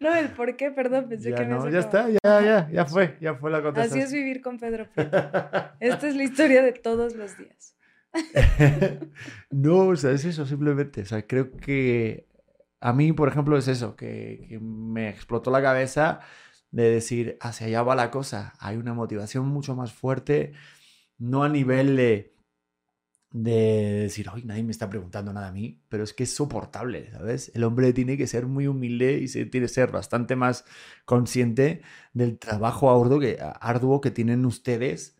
No, 0.00 0.14
el 0.14 0.28
por 0.30 0.56
qué, 0.56 0.70
perdón, 0.70 1.08
pensé 1.08 1.30
ya 1.30 1.36
que 1.36 1.42
me 1.44 1.48
no, 1.48 1.64
has 1.64 1.72
ya 1.72 1.78
está, 1.80 2.08
ya, 2.08 2.18
ya, 2.22 2.68
ya 2.70 2.84
fue, 2.86 3.16
ya 3.20 3.34
fue 3.34 3.50
la 3.50 3.58
Así 3.58 3.66
es 3.68 3.74
contestación. 3.74 4.12
vivir 4.12 4.40
con 4.42 4.58
Pedro 4.58 4.86
Prieto. 4.94 5.16
Esta 5.80 6.08
es 6.08 6.16
la 6.16 6.22
historia 6.22 6.62
de 6.62 6.72
todos 6.72 7.14
los 7.16 7.36
días. 7.36 7.76
no, 9.50 9.88
o 9.88 9.96
sea, 9.96 10.12
es 10.12 10.24
eso 10.24 10.46
simplemente. 10.46 11.02
O 11.02 11.06
sea, 11.06 11.26
creo 11.26 11.50
que 11.56 12.26
a 12.80 12.92
mí, 12.92 13.12
por 13.12 13.28
ejemplo, 13.28 13.56
es 13.56 13.68
eso, 13.68 13.96
que, 13.96 14.46
que 14.48 14.58
me 14.60 15.08
explotó 15.08 15.50
la 15.50 15.62
cabeza 15.62 16.20
de 16.76 16.90
decir, 16.90 17.38
hacia 17.40 17.68
allá 17.68 17.82
va 17.82 17.94
la 17.94 18.10
cosa. 18.10 18.52
Hay 18.58 18.76
una 18.76 18.92
motivación 18.92 19.48
mucho 19.48 19.74
más 19.74 19.92
fuerte, 19.94 20.52
no 21.16 21.42
a 21.42 21.48
nivel 21.48 21.96
de, 21.96 22.36
de 23.30 24.00
decir, 24.02 24.28
hoy 24.28 24.44
nadie 24.44 24.62
me 24.62 24.72
está 24.72 24.90
preguntando 24.90 25.32
nada 25.32 25.48
a 25.48 25.52
mí, 25.52 25.82
pero 25.88 26.04
es 26.04 26.12
que 26.12 26.24
es 26.24 26.34
soportable, 26.34 27.10
¿sabes? 27.12 27.50
El 27.54 27.64
hombre 27.64 27.94
tiene 27.94 28.18
que 28.18 28.26
ser 28.26 28.46
muy 28.46 28.66
humilde 28.66 29.18
y 29.18 29.28
se 29.28 29.46
tiene 29.46 29.66
que 29.66 29.72
ser 29.72 29.90
bastante 29.90 30.36
más 30.36 30.66
consciente 31.06 31.80
del 32.12 32.38
trabajo 32.38 32.90
arduo 32.90 33.20
que, 33.20 33.38
arduo 33.40 34.02
que 34.02 34.10
tienen 34.10 34.44
ustedes 34.44 35.16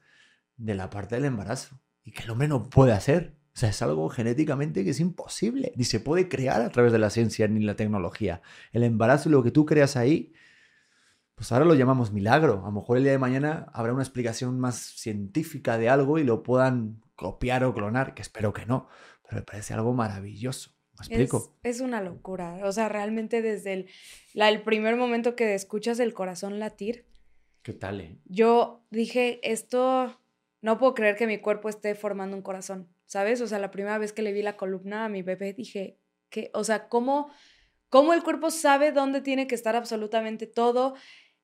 de 0.58 0.74
la 0.74 0.90
parte 0.90 1.14
del 1.14 1.24
embarazo 1.24 1.80
y 2.04 2.12
que 2.12 2.24
el 2.24 2.30
hombre 2.30 2.48
no 2.48 2.68
puede 2.68 2.92
hacer. 2.92 3.34
O 3.54 3.58
sea, 3.58 3.70
es 3.70 3.80
algo 3.80 4.10
genéticamente 4.10 4.84
que 4.84 4.90
es 4.90 5.00
imposible, 5.00 5.72
ni 5.76 5.84
se 5.84 6.00
puede 6.00 6.28
crear 6.28 6.60
a 6.60 6.68
través 6.68 6.92
de 6.92 6.98
la 6.98 7.08
ciencia 7.08 7.48
ni 7.48 7.60
la 7.60 7.76
tecnología. 7.76 8.42
El 8.72 8.82
embarazo 8.82 9.30
y 9.30 9.32
lo 9.32 9.42
que 9.42 9.50
tú 9.50 9.64
creas 9.64 9.96
ahí, 9.96 10.34
pues 11.36 11.52
ahora 11.52 11.64
lo 11.64 11.74
llamamos 11.74 12.10
milagro. 12.12 12.62
A 12.64 12.66
lo 12.66 12.72
mejor 12.72 12.96
el 12.96 13.04
día 13.04 13.12
de 13.12 13.18
mañana 13.18 13.66
habrá 13.72 13.92
una 13.92 14.02
explicación 14.02 14.58
más 14.58 14.76
científica 14.76 15.78
de 15.78 15.88
algo 15.88 16.18
y 16.18 16.24
lo 16.24 16.42
puedan 16.42 17.02
copiar 17.14 17.62
o 17.64 17.72
clonar, 17.74 18.14
que 18.14 18.22
espero 18.22 18.52
que 18.52 18.66
no, 18.66 18.88
pero 19.22 19.36
me 19.36 19.42
parece 19.42 19.74
algo 19.74 19.92
maravilloso. 19.92 20.70
¿Me 20.98 21.04
explico? 21.06 21.54
Es, 21.62 21.76
es 21.76 21.80
una 21.82 22.00
locura. 22.00 22.58
O 22.64 22.72
sea, 22.72 22.88
realmente 22.88 23.42
desde 23.42 23.72
el, 23.74 23.86
la- 24.32 24.48
el 24.48 24.62
primer 24.62 24.96
momento 24.96 25.36
que 25.36 25.54
escuchas 25.54 26.00
el 26.00 26.12
corazón 26.14 26.58
latir, 26.58 27.04
¿Qué 27.62 27.72
tal, 27.72 28.00
eh? 28.00 28.16
Yo 28.26 28.84
dije, 28.90 29.40
esto, 29.42 30.20
no 30.62 30.78
puedo 30.78 30.94
creer 30.94 31.16
que 31.16 31.26
mi 31.26 31.38
cuerpo 31.38 31.68
esté 31.68 31.96
formando 31.96 32.36
un 32.36 32.42
corazón, 32.42 32.88
¿sabes? 33.06 33.40
O 33.40 33.48
sea, 33.48 33.58
la 33.58 33.72
primera 33.72 33.98
vez 33.98 34.12
que 34.12 34.22
le 34.22 34.32
vi 34.32 34.40
la 34.40 34.56
columna 34.56 35.04
a 35.04 35.08
mi 35.08 35.22
bebé, 35.22 35.52
dije, 35.52 35.98
¿qué? 36.30 36.50
O 36.54 36.62
sea, 36.62 36.88
¿cómo, 36.88 37.28
cómo 37.88 38.14
el 38.14 38.22
cuerpo 38.22 38.50
sabe 38.52 38.92
dónde 38.92 39.20
tiene 39.20 39.48
que 39.48 39.56
estar 39.56 39.74
absolutamente 39.74 40.46
todo? 40.46 40.94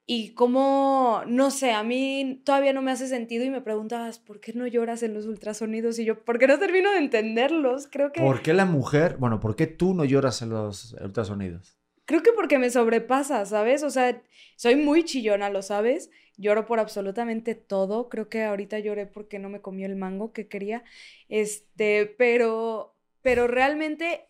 Y 0.04 0.34
cómo, 0.34 1.22
no 1.28 1.50
sé, 1.50 1.72
a 1.72 1.84
mí 1.84 2.42
todavía 2.44 2.72
no 2.72 2.82
me 2.82 2.90
hace 2.90 3.06
sentido 3.06 3.44
y 3.44 3.50
me 3.50 3.60
preguntabas, 3.60 4.18
¿por 4.18 4.40
qué 4.40 4.52
no 4.52 4.66
lloras 4.66 5.02
en 5.04 5.14
los 5.14 5.26
ultrasonidos? 5.26 5.98
Y 5.98 6.04
yo, 6.04 6.24
¿por 6.24 6.38
qué 6.38 6.48
no 6.48 6.58
termino 6.58 6.90
de 6.90 6.98
entenderlos? 6.98 7.86
Creo 7.86 8.10
que... 8.10 8.20
¿Por 8.20 8.42
qué 8.42 8.52
la 8.52 8.64
mujer, 8.64 9.16
bueno, 9.18 9.38
por 9.38 9.54
qué 9.54 9.68
tú 9.68 9.94
no 9.94 10.04
lloras 10.04 10.42
en 10.42 10.50
los 10.50 10.94
ultrasonidos? 10.94 11.78
Creo 12.04 12.22
que 12.22 12.32
porque 12.32 12.58
me 12.58 12.70
sobrepasa, 12.70 13.46
¿sabes? 13.46 13.84
O 13.84 13.90
sea, 13.90 14.20
soy 14.56 14.74
muy 14.74 15.04
chillona, 15.04 15.50
¿lo 15.50 15.62
sabes? 15.62 16.10
Lloro 16.36 16.66
por 16.66 16.80
absolutamente 16.80 17.54
todo. 17.54 18.08
Creo 18.08 18.28
que 18.28 18.42
ahorita 18.42 18.80
lloré 18.80 19.06
porque 19.06 19.38
no 19.38 19.48
me 19.48 19.60
comió 19.60 19.86
el 19.86 19.94
mango 19.94 20.32
que 20.32 20.48
quería. 20.48 20.82
Este, 21.28 22.06
pero, 22.18 22.96
pero 23.22 23.46
realmente 23.46 24.26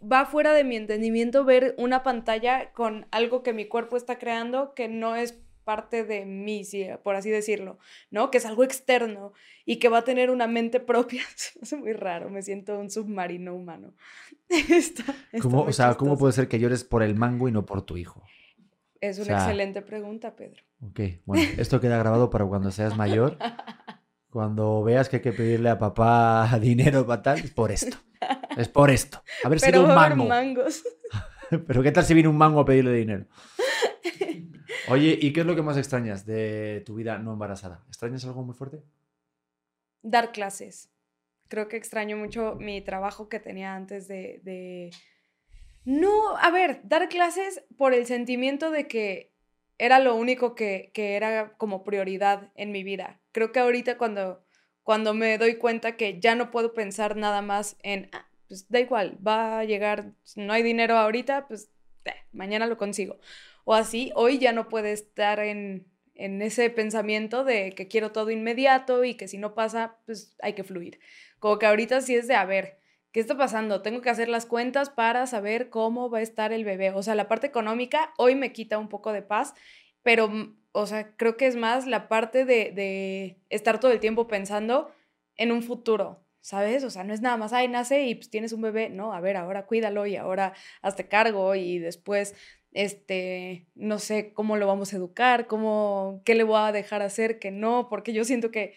va 0.00 0.26
fuera 0.26 0.52
de 0.52 0.64
mi 0.64 0.76
entendimiento 0.76 1.44
ver 1.44 1.74
una 1.78 2.02
pantalla 2.02 2.72
con 2.72 3.06
algo 3.10 3.42
que 3.42 3.52
mi 3.52 3.66
cuerpo 3.66 3.96
está 3.96 4.18
creando 4.18 4.74
que 4.74 4.88
no 4.88 5.16
es 5.16 5.40
parte 5.64 6.04
de 6.04 6.26
mí, 6.26 6.62
por 7.02 7.16
así 7.16 7.30
decirlo, 7.30 7.78
¿no? 8.10 8.30
Que 8.30 8.38
es 8.38 8.46
algo 8.46 8.64
externo 8.64 9.32
y 9.64 9.78
que 9.78 9.88
va 9.88 9.98
a 9.98 10.04
tener 10.04 10.30
una 10.30 10.46
mente 10.46 10.78
propia. 10.78 11.22
es 11.62 11.72
muy 11.72 11.92
raro, 11.92 12.30
me 12.30 12.42
siento 12.42 12.78
un 12.78 12.90
submarino 12.90 13.54
humano. 13.54 13.94
¿Cómo, 15.40 15.62
o 15.62 15.72
sea, 15.72 15.94
¿cómo 15.94 16.16
puede 16.18 16.32
ser 16.32 16.48
que 16.48 16.58
llores 16.58 16.84
por 16.84 17.02
el 17.02 17.14
mango 17.14 17.48
y 17.48 17.52
no 17.52 17.64
por 17.66 17.82
tu 17.82 17.96
hijo? 17.96 18.22
Es 19.00 19.18
una 19.18 19.34
excelente 19.34 19.82
pregunta, 19.82 20.34
Pedro. 20.34 20.62
Ok, 20.80 21.00
bueno, 21.26 21.46
esto 21.58 21.80
queda 21.80 21.98
grabado 21.98 22.30
para 22.30 22.46
cuando 22.46 22.70
seas 22.70 22.96
mayor. 22.96 23.36
Cuando 24.34 24.82
veas 24.82 25.08
que 25.08 25.18
hay 25.18 25.22
que 25.22 25.32
pedirle 25.32 25.70
a 25.70 25.78
papá 25.78 26.58
dinero 26.60 27.06
para 27.06 27.22
tal, 27.22 27.38
es 27.38 27.52
por 27.52 27.70
esto. 27.70 27.96
Es 28.56 28.68
por 28.68 28.90
esto. 28.90 29.22
A 29.44 29.48
ver 29.48 29.60
si 29.60 29.70
un 29.78 29.94
mango. 29.94 30.24
mangos. 30.24 30.82
Pero 31.68 31.84
¿qué 31.84 31.92
tal 31.92 32.04
si 32.04 32.14
viene 32.14 32.28
un 32.28 32.36
mango 32.36 32.58
a 32.58 32.64
pedirle 32.64 32.92
dinero? 32.94 33.26
Oye, 34.88 35.16
¿y 35.22 35.32
qué 35.32 35.42
es 35.42 35.46
lo 35.46 35.54
que 35.54 35.62
más 35.62 35.76
extrañas 35.76 36.26
de 36.26 36.82
tu 36.84 36.96
vida 36.96 37.16
no 37.18 37.32
embarazada? 37.34 37.84
¿Extrañas 37.86 38.24
algo 38.24 38.42
muy 38.42 38.56
fuerte? 38.56 38.82
Dar 40.02 40.32
clases. 40.32 40.90
Creo 41.46 41.68
que 41.68 41.76
extraño 41.76 42.16
mucho 42.16 42.56
mi 42.56 42.80
trabajo 42.80 43.28
que 43.28 43.38
tenía 43.38 43.76
antes 43.76 44.08
de, 44.08 44.40
de... 44.42 44.90
No, 45.84 46.36
a 46.38 46.50
ver, 46.50 46.80
dar 46.82 47.08
clases 47.08 47.62
por 47.76 47.94
el 47.94 48.04
sentimiento 48.06 48.72
de 48.72 48.88
que 48.88 49.32
era 49.78 50.00
lo 50.00 50.16
único 50.16 50.56
que, 50.56 50.90
que, 50.92 51.14
era 51.14 51.56
como 51.56 51.84
prioridad 51.84 52.50
en 52.56 52.72
mi 52.72 52.82
vida. 52.82 53.20
Creo 53.34 53.50
que 53.50 53.58
ahorita 53.58 53.98
cuando, 53.98 54.46
cuando 54.84 55.12
me 55.12 55.36
doy 55.38 55.56
cuenta 55.56 55.96
que 55.96 56.20
ya 56.20 56.36
no 56.36 56.52
puedo 56.52 56.72
pensar 56.72 57.16
nada 57.16 57.42
más 57.42 57.76
en, 57.82 58.08
ah, 58.12 58.28
pues 58.46 58.68
da 58.68 58.78
igual, 58.78 59.18
va 59.26 59.58
a 59.58 59.64
llegar, 59.64 60.12
no 60.36 60.52
hay 60.52 60.62
dinero 60.62 60.96
ahorita, 60.96 61.48
pues 61.48 61.68
eh, 62.04 62.12
mañana 62.30 62.68
lo 62.68 62.76
consigo. 62.76 63.18
O 63.64 63.74
así, 63.74 64.12
hoy 64.14 64.38
ya 64.38 64.52
no 64.52 64.68
puede 64.68 64.92
estar 64.92 65.40
en, 65.40 65.88
en 66.14 66.42
ese 66.42 66.70
pensamiento 66.70 67.42
de 67.42 67.72
que 67.72 67.88
quiero 67.88 68.12
todo 68.12 68.30
inmediato 68.30 69.02
y 69.02 69.16
que 69.16 69.26
si 69.26 69.36
no 69.36 69.52
pasa, 69.52 69.98
pues 70.06 70.36
hay 70.40 70.52
que 70.52 70.62
fluir. 70.62 71.00
Como 71.40 71.58
que 71.58 71.66
ahorita 71.66 72.02
sí 72.02 72.14
es 72.14 72.28
de, 72.28 72.36
a 72.36 72.44
ver, 72.44 72.78
¿qué 73.10 73.18
está 73.18 73.36
pasando? 73.36 73.82
Tengo 73.82 74.00
que 74.00 74.10
hacer 74.10 74.28
las 74.28 74.46
cuentas 74.46 74.90
para 74.90 75.26
saber 75.26 75.70
cómo 75.70 76.08
va 76.08 76.18
a 76.18 76.22
estar 76.22 76.52
el 76.52 76.64
bebé. 76.64 76.92
O 76.92 77.02
sea, 77.02 77.16
la 77.16 77.26
parte 77.26 77.48
económica 77.48 78.14
hoy 78.16 78.36
me 78.36 78.52
quita 78.52 78.78
un 78.78 78.88
poco 78.88 79.12
de 79.12 79.22
paz, 79.22 79.54
pero, 80.04 80.30
o 80.76 80.86
sea, 80.86 81.16
creo 81.16 81.36
que 81.36 81.46
es 81.46 81.54
más 81.54 81.86
la 81.86 82.08
parte 82.08 82.44
de, 82.44 82.72
de 82.72 83.38
estar 83.48 83.78
todo 83.78 83.92
el 83.92 84.00
tiempo 84.00 84.26
pensando 84.26 84.90
en 85.36 85.52
un 85.52 85.62
futuro, 85.62 86.26
¿sabes? 86.40 86.82
O 86.82 86.90
sea, 86.90 87.04
no 87.04 87.14
es 87.14 87.20
nada 87.20 87.36
más, 87.36 87.52
ay, 87.52 87.68
nace 87.68 88.02
y 88.06 88.16
pues 88.16 88.28
tienes 88.28 88.52
un 88.52 88.60
bebé, 88.60 88.90
no, 88.90 89.12
a 89.12 89.20
ver, 89.20 89.36
ahora 89.36 89.66
cuídalo 89.66 90.04
y 90.06 90.16
ahora 90.16 90.52
hazte 90.82 91.06
cargo 91.06 91.54
y 91.54 91.78
después, 91.78 92.34
este, 92.72 93.68
no 93.76 94.00
sé 94.00 94.32
cómo 94.32 94.56
lo 94.56 94.66
vamos 94.66 94.92
a 94.92 94.96
educar, 94.96 95.46
cómo, 95.46 96.22
qué 96.24 96.34
le 96.34 96.42
voy 96.42 96.58
a 96.58 96.72
dejar 96.72 97.02
hacer, 97.02 97.38
que 97.38 97.52
no, 97.52 97.88
porque 97.88 98.12
yo 98.12 98.24
siento 98.24 98.50
que, 98.50 98.74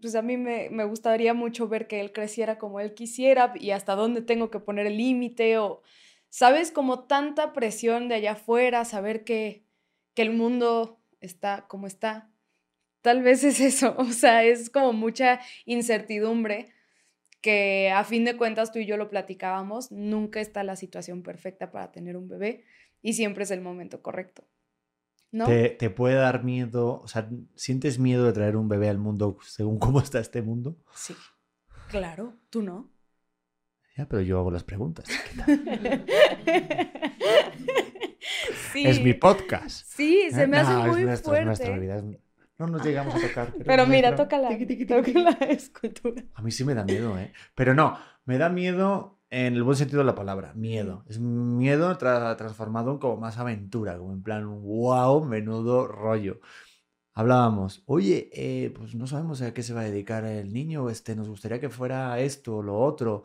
pues 0.00 0.14
a 0.14 0.22
mí 0.22 0.38
me, 0.38 0.70
me 0.70 0.84
gustaría 0.84 1.34
mucho 1.34 1.68
ver 1.68 1.86
que 1.86 2.00
él 2.00 2.12
creciera 2.12 2.56
como 2.58 2.80
él 2.80 2.94
quisiera 2.94 3.52
y 3.60 3.72
hasta 3.72 3.94
dónde 3.94 4.22
tengo 4.22 4.50
que 4.50 4.60
poner 4.60 4.86
el 4.86 4.96
límite 4.96 5.58
o, 5.58 5.82
¿sabes? 6.30 6.72
Como 6.72 7.04
tanta 7.04 7.52
presión 7.52 8.08
de 8.08 8.14
allá 8.14 8.32
afuera, 8.32 8.86
saber 8.86 9.22
que, 9.24 9.64
que 10.14 10.22
el 10.22 10.30
mundo 10.32 10.99
está 11.20 11.66
como 11.68 11.86
está. 11.86 12.30
Tal 13.00 13.22
vez 13.22 13.44
es 13.44 13.60
eso, 13.60 13.94
o 13.98 14.12
sea, 14.12 14.44
es 14.44 14.70
como 14.70 14.92
mucha 14.92 15.40
incertidumbre 15.64 16.72
que 17.40 17.90
a 17.90 18.04
fin 18.04 18.24
de 18.24 18.36
cuentas 18.36 18.72
tú 18.72 18.80
y 18.80 18.86
yo 18.86 18.96
lo 18.96 19.08
platicábamos, 19.08 19.90
nunca 19.90 20.40
está 20.40 20.62
la 20.62 20.76
situación 20.76 21.22
perfecta 21.22 21.70
para 21.70 21.90
tener 21.90 22.16
un 22.16 22.28
bebé 22.28 22.64
y 23.02 23.14
siempre 23.14 23.44
es 23.44 23.50
el 23.50 23.60
momento 23.60 24.02
correcto. 24.02 24.44
¿No? 25.32 25.46
¿Te, 25.46 25.90
puede 25.90 26.16
dar 26.16 26.42
miedo, 26.42 27.00
o 27.02 27.06
sea, 27.06 27.30
sientes 27.54 28.00
miedo 28.00 28.24
de 28.24 28.32
traer 28.32 28.56
un 28.56 28.68
bebé 28.68 28.88
al 28.88 28.98
mundo 28.98 29.38
según 29.42 29.78
cómo 29.78 30.00
está 30.00 30.18
este 30.18 30.42
mundo? 30.42 30.76
Sí, 30.94 31.14
claro, 31.88 32.34
tú 32.50 32.62
no. 32.62 32.90
Ya, 33.96 34.08
pero 34.08 34.22
yo 34.22 34.38
hago 34.38 34.50
las 34.50 34.64
preguntas. 34.64 35.06
Es 38.74 39.02
mi 39.02 39.14
podcast. 39.14 39.86
Sí, 39.86 40.28
se 40.30 40.46
me 40.46 40.58
hace 40.58 40.74
muy 40.88 41.06
fuerte. 41.16 42.20
No 42.58 42.66
nos 42.66 42.84
llegamos 42.84 43.14
a 43.14 43.20
tocar. 43.26 43.54
Pero, 43.64 43.86
mira, 43.86 44.14
toca 44.14 44.38
la, 44.38 44.50
escultura. 45.48 46.22
A 46.34 46.42
mí 46.42 46.50
sí 46.50 46.64
me 46.64 46.74
da 46.74 46.84
miedo, 46.84 47.18
¿eh? 47.18 47.32
Pero 47.54 47.74
no, 47.74 47.98
me 48.26 48.36
da 48.36 48.50
miedo 48.50 49.18
en 49.30 49.54
el 49.54 49.62
buen 49.62 49.76
sentido 49.76 50.00
de 50.00 50.04
la 50.04 50.14
palabra, 50.14 50.52
miedo. 50.54 51.04
Es 51.08 51.18
miedo 51.18 51.96
transformado 51.96 52.92
en 52.92 52.98
como 52.98 53.16
más 53.16 53.38
aventura, 53.38 53.96
como 53.96 54.12
en 54.12 54.22
plan, 54.22 54.62
wow, 54.62 55.24
menudo 55.24 55.86
rollo. 55.86 56.40
Hablábamos, 57.14 57.82
oye, 57.86 58.30
eh, 58.32 58.70
pues 58.70 58.94
no 58.94 59.06
sabemos 59.06 59.40
a 59.42 59.52
qué 59.54 59.62
se 59.62 59.74
va 59.74 59.80
a 59.80 59.84
dedicar 59.84 60.24
el 60.24 60.52
niño, 60.52 60.90
este, 60.90 61.16
nos 61.16 61.28
gustaría 61.28 61.60
que 61.60 61.68
fuera 61.68 62.18
esto 62.20 62.58
o 62.58 62.62
lo 62.62 62.78
otro, 62.78 63.24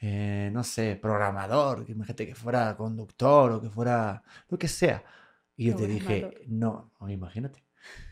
eh, 0.00 0.50
no 0.52 0.62
sé, 0.62 0.96
programador, 0.96 1.84
que 1.84 1.92
imagínate 1.92 2.26
que 2.26 2.34
fuera 2.34 2.76
conductor 2.76 3.52
o 3.52 3.60
que 3.60 3.70
fuera 3.70 4.22
lo 4.48 4.58
que 4.58 4.68
sea. 4.68 5.04
Y 5.56 5.66
yo 5.66 5.76
te 5.76 5.86
dije, 5.86 6.42
no, 6.48 6.92
imagínate. 7.08 7.64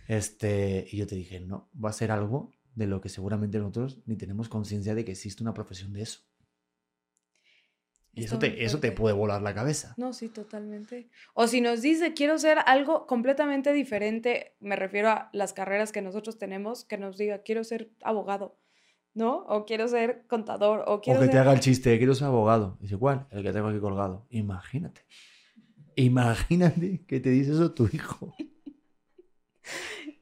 Este, 0.09 0.87
y 0.91 0.97
yo 0.97 1.07
te 1.07 1.15
dije, 1.15 1.41
no, 1.41 1.69
va 1.83 1.91
a 1.91 1.93
ser 1.93 2.11
algo 2.11 2.53
de 2.75 2.87
lo 2.87 3.01
que 3.01 3.09
seguramente 3.09 3.59
nosotros 3.59 4.01
ni 4.07 4.17
tenemos 4.17 4.49
conciencia 4.49 4.95
de 4.95 5.05
que 5.05 5.13
existe 5.13 5.43
una 5.43 5.55
profesión 5.55 5.93
de 5.93 6.03
eso. 6.03 6.21
Y 8.17 8.25
eso 8.25 8.39
te, 8.39 8.65
eso 8.65 8.79
te 8.79 8.93
puede 8.93 9.15
volar 9.15 9.43
la 9.43 9.55
cabeza. 9.55 9.95
No, 9.97 10.13
sí, 10.13 10.29
totalmente. 10.29 11.11
O 11.35 11.49
si 11.49 11.61
nos 11.61 11.83
dice, 11.83 12.15
quiero 12.15 12.39
ser 12.39 12.59
algo 12.67 13.07
completamente 13.07 13.73
diferente, 13.73 14.55
me 14.61 14.77
refiero 14.77 15.11
a 15.11 15.31
las 15.33 15.53
carreras 15.53 15.91
que 15.91 16.01
nosotros 16.01 16.39
tenemos, 16.39 16.85
que 16.85 16.97
nos 16.97 17.19
diga, 17.19 17.43
quiero 17.43 17.65
ser 17.65 17.91
abogado, 18.03 18.57
¿no? 19.15 19.45
O 19.49 19.65
quiero 19.65 19.89
ser 19.89 20.25
contador, 20.27 20.85
o 20.87 21.01
quiero 21.01 21.21
O 21.21 21.23
que 21.23 21.29
te 21.29 21.39
haga 21.39 21.53
el 21.53 21.61
chiste, 21.61 21.97
quiero 21.99 22.15
ser 22.15 22.29
abogado. 22.29 22.77
Dice, 22.81 22.97
¿cuál? 22.97 23.27
El 23.31 23.43
que 23.43 23.53
tengo 23.53 23.69
aquí 23.69 23.79
colgado. 23.79 24.27
Imagínate. 24.31 25.03
Imagínate 25.97 27.05
que 27.07 27.21
te 27.21 27.31
dice 27.31 27.53
eso 27.53 27.73
tu 27.73 27.89
hijo 27.93 28.35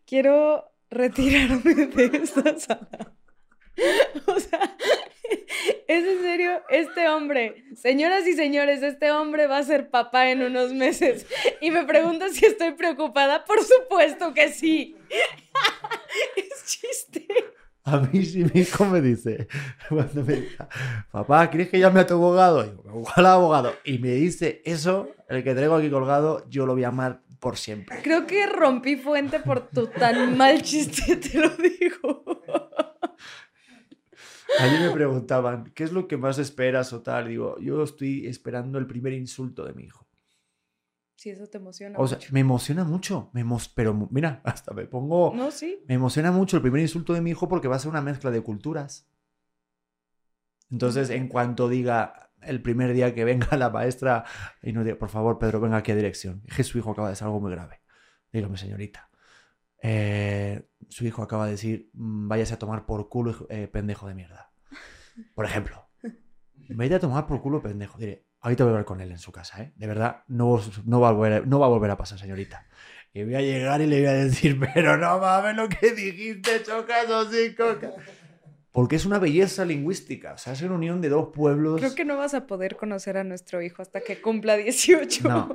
quiero 0.06 0.70
retirarme 0.90 1.86
de 1.86 2.18
esta 2.18 2.58
sala. 2.58 3.14
O 4.26 4.38
sea, 4.38 4.76
es 5.88 6.04
en 6.04 6.20
serio, 6.20 6.62
este 6.68 7.08
hombre, 7.08 7.64
señoras 7.74 8.26
y 8.26 8.34
señores, 8.34 8.82
este 8.82 9.10
hombre 9.10 9.46
va 9.46 9.58
a 9.58 9.62
ser 9.62 9.90
papá 9.90 10.30
en 10.30 10.42
unos 10.42 10.72
meses. 10.72 11.26
Y 11.60 11.70
me 11.70 11.84
pregunta 11.84 12.28
si 12.28 12.44
estoy 12.44 12.72
preocupada. 12.72 13.44
Por 13.44 13.62
supuesto 13.62 14.34
que 14.34 14.50
sí. 14.50 14.96
Es 16.36 16.64
chiste. 16.66 17.26
A 17.84 17.98
mí 17.98 18.24
sí 18.24 18.44
mi 18.44 18.60
hijo 18.60 18.84
me 18.84 19.00
dice, 19.00 19.48
cuando 19.88 20.24
me 20.24 20.34
dice, 20.34 20.56
papá, 21.10 21.50
¿quieres 21.50 21.68
que 21.68 21.80
llame 21.80 22.00
a 22.00 22.06
tu 22.06 22.14
abogado? 22.14 22.64
Y 22.64 22.70
digo, 22.70 23.04
abogado. 23.16 23.74
Y 23.84 23.98
me 23.98 24.10
dice, 24.10 24.62
eso, 24.64 25.08
el 25.28 25.42
que 25.42 25.54
traigo 25.54 25.74
aquí 25.74 25.90
colgado, 25.90 26.48
yo 26.48 26.64
lo 26.64 26.74
voy 26.74 26.84
a 26.84 26.88
amar 26.88 27.22
por 27.40 27.56
siempre. 27.56 28.00
Creo 28.02 28.24
que 28.24 28.46
rompí 28.46 28.94
fuente 28.94 29.40
por 29.40 29.68
tu 29.68 29.88
tan 29.88 30.36
mal 30.38 30.62
chiste, 30.62 31.16
te 31.16 31.40
lo 31.40 31.50
digo. 31.50 32.24
mí 34.66 34.78
me 34.78 34.90
preguntaban, 34.92 35.72
¿qué 35.74 35.82
es 35.82 35.92
lo 35.92 36.06
que 36.06 36.16
más 36.16 36.38
esperas 36.38 36.92
o 36.92 37.02
tal? 37.02 37.28
Digo, 37.28 37.58
yo 37.58 37.82
estoy 37.82 38.26
esperando 38.28 38.78
el 38.78 38.86
primer 38.86 39.12
insulto 39.12 39.64
de 39.64 39.72
mi 39.72 39.84
hijo. 39.84 40.01
Sí, 41.22 41.30
eso 41.30 41.46
te 41.46 41.58
emociona. 41.58 42.00
O 42.00 42.08
sea, 42.08 42.18
me 42.32 42.40
emociona 42.40 42.82
mucho. 42.82 43.30
Me 43.32 43.44
pero 43.76 43.94
mira, 44.10 44.40
hasta 44.44 44.74
me 44.74 44.86
pongo. 44.86 45.32
No, 45.32 45.52
sí. 45.52 45.78
Me 45.86 45.94
emociona 45.94 46.32
mucho 46.32 46.56
el 46.56 46.62
primer 46.62 46.80
insulto 46.80 47.12
de 47.12 47.20
mi 47.20 47.30
hijo 47.30 47.48
porque 47.48 47.68
va 47.68 47.76
a 47.76 47.78
ser 47.78 47.90
una 47.90 48.00
mezcla 48.00 48.32
de 48.32 48.40
culturas. 48.40 49.08
Entonces, 50.68 51.10
en 51.10 51.28
cuanto 51.28 51.68
diga, 51.68 52.32
el 52.40 52.60
primer 52.60 52.92
día 52.92 53.14
que 53.14 53.24
venga 53.24 53.56
la 53.56 53.70
maestra 53.70 54.24
y 54.62 54.72
nos 54.72 54.84
diga, 54.84 54.98
por 54.98 55.10
favor, 55.10 55.38
Pedro, 55.38 55.60
venga 55.60 55.76
aquí 55.76 55.92
a 55.92 55.94
dirección. 55.94 56.42
Es 56.48 56.56
que 56.56 56.64
su 56.64 56.76
hijo 56.78 56.90
acaba 56.90 57.06
de 57.06 57.12
hacer 57.12 57.26
algo 57.26 57.38
muy 57.40 57.52
grave. 57.52 57.82
Dígame, 58.32 58.56
señorita. 58.58 59.08
eh, 59.80 60.68
su 60.88 61.06
hijo 61.06 61.22
acaba 61.22 61.44
de 61.46 61.52
decir, 61.52 61.88
"Mm, 61.92 62.26
váyase 62.26 62.54
a 62.54 62.58
tomar 62.58 62.84
por 62.84 63.08
culo, 63.08 63.46
eh, 63.48 63.68
pendejo 63.68 64.08
de 64.08 64.14
mierda. 64.14 64.52
Por 65.36 65.44
ejemplo, 65.44 65.88
vete 66.68 66.96
a 66.96 67.00
tomar 67.00 67.28
por 67.28 67.40
culo, 67.42 67.62
pendejo. 67.62 67.96
Diré, 67.98 68.26
ahorita 68.42 68.64
voy 68.64 68.70
a 68.70 68.72
hablar 68.72 68.84
con 68.84 69.00
él 69.00 69.10
en 69.10 69.18
su 69.18 69.32
casa, 69.32 69.62
¿eh? 69.62 69.72
De 69.76 69.86
verdad, 69.86 70.24
no, 70.28 70.60
no, 70.84 71.00
va 71.00 71.08
a 71.08 71.12
volver, 71.12 71.46
no 71.46 71.60
va 71.60 71.66
a 71.66 71.70
volver 71.70 71.90
a 71.90 71.96
pasar, 71.96 72.18
señorita. 72.18 72.66
Y 73.14 73.24
voy 73.24 73.34
a 73.34 73.40
llegar 73.40 73.80
y 73.80 73.86
le 73.86 73.98
voy 74.00 74.08
a 74.08 74.12
decir, 74.12 74.58
pero 74.74 74.96
no 74.96 75.18
mames 75.18 75.56
lo 75.56 75.68
que 75.68 75.92
dijiste, 75.92 76.62
chocas 76.62 77.08
o 77.08 77.30
sí, 77.30 77.54
coca. 77.54 77.92
Porque 78.72 78.96
es 78.96 79.04
una 79.04 79.18
belleza 79.18 79.66
lingüística, 79.66 80.32
o 80.32 80.38
sea, 80.38 80.54
es 80.54 80.62
una 80.62 80.74
unión 80.74 81.02
de 81.02 81.10
dos 81.10 81.28
pueblos. 81.28 81.78
Creo 81.78 81.94
que 81.94 82.06
no 82.06 82.16
vas 82.16 82.32
a 82.32 82.46
poder 82.46 82.76
conocer 82.76 83.18
a 83.18 83.24
nuestro 83.24 83.60
hijo 83.60 83.82
hasta 83.82 84.00
que 84.00 84.22
cumpla 84.22 84.56
18. 84.56 85.28
No. 85.28 85.54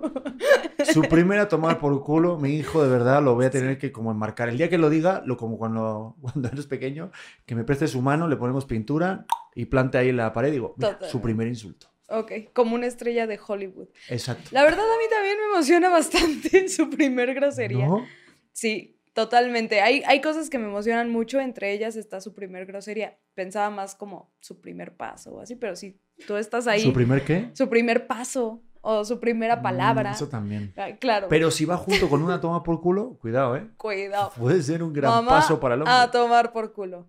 Su 0.94 1.02
primera 1.02 1.48
tomar 1.48 1.80
por 1.80 2.04
culo, 2.04 2.38
mi 2.38 2.52
hijo 2.52 2.84
de 2.84 2.90
verdad 2.90 3.24
lo 3.24 3.34
voy 3.34 3.48
a 3.48 3.50
tener 3.50 3.80
que 3.80 3.92
como 3.92 4.12
enmarcar. 4.12 4.50
El 4.50 4.60
día 4.60 4.70
que 4.70 4.78
lo 4.78 4.92
diga, 4.92 5.24
lo 5.26 5.36
como 5.36 5.58
cuando, 5.58 6.16
cuando 6.22 6.48
eres 6.48 6.68
pequeño, 6.68 7.12
que 7.48 7.56
me 7.56 7.64
preste 7.64 7.88
su 7.88 8.04
mano, 8.04 8.28
le 8.28 8.38
ponemos 8.38 8.66
pintura 8.66 9.26
y 9.56 9.66
plante 9.66 9.98
ahí 9.98 10.10
en 10.10 10.18
la 10.18 10.32
pared. 10.32 10.52
Digo, 10.52 10.76
mira, 10.78 11.00
su 11.10 11.20
primer 11.20 11.48
insulto. 11.48 11.88
Ok, 12.10 12.32
como 12.54 12.76
una 12.76 12.88
estrella 12.88 13.28
de 13.28 13.40
Hollywood. 13.46 13.88
Exacto. 14.10 14.50
La 14.52 14.64
verdad 14.64 14.80
a 14.86 14.98
mí 14.98 15.04
también 15.10 15.38
me 15.38 15.54
emociona 15.54 15.90
bastante 15.92 16.70
su 16.70 16.90
primer 16.90 17.34
grosería. 17.34 17.86
¿No? 17.86 18.06
Sí, 18.54 18.98
totalmente. 19.14 19.82
Hay, 19.82 20.04
hay 20.06 20.22
cosas 20.22 20.50
que 20.50 20.58
me 20.58 20.68
emocionan 20.68 21.10
mucho, 21.12 21.40
entre 21.40 21.74
ellas 21.74 21.96
está 21.96 22.22
su 22.22 22.34
primer 22.34 22.66
grosería. 22.66 23.18
Pensaba 23.34 23.70
más 23.70 23.94
como 23.96 24.32
su 24.40 24.62
primer 24.62 24.96
paso 24.96 25.34
o 25.36 25.42
así, 25.42 25.56
pero 25.56 25.76
sí, 25.76 26.00
tú 26.26 26.38
estás 26.38 26.68
ahí. 26.68 26.82
¿Su 26.82 26.94
primer 26.94 27.26
qué? 27.26 27.50
Su 27.54 27.68
primer 27.68 28.08
paso 28.08 28.62
o 28.82 29.04
su 29.04 29.20
primera 29.20 29.62
palabra. 29.62 30.12
Mm, 30.12 30.14
Eso 30.14 30.30
también. 30.30 30.74
Ah, 30.78 30.92
Claro. 30.98 31.28
Pero 31.30 31.52
si 31.52 31.66
va 31.66 31.76
junto 31.78 32.08
con 32.10 32.22
una 32.22 32.40
toma 32.40 32.64
por 32.64 32.80
culo, 32.80 33.18
cuidado, 33.20 33.58
¿eh? 33.58 33.68
Cuidado. 33.76 34.32
Puede 34.38 34.64
ser 34.64 34.82
un 34.82 34.94
gran 34.94 35.12
Mamá, 35.12 35.30
paso 35.32 35.60
para 35.60 35.76
el 35.76 35.82
hombre. 35.82 35.94
A 35.94 36.10
tomar 36.10 36.54
por 36.54 36.72
culo. 36.72 37.06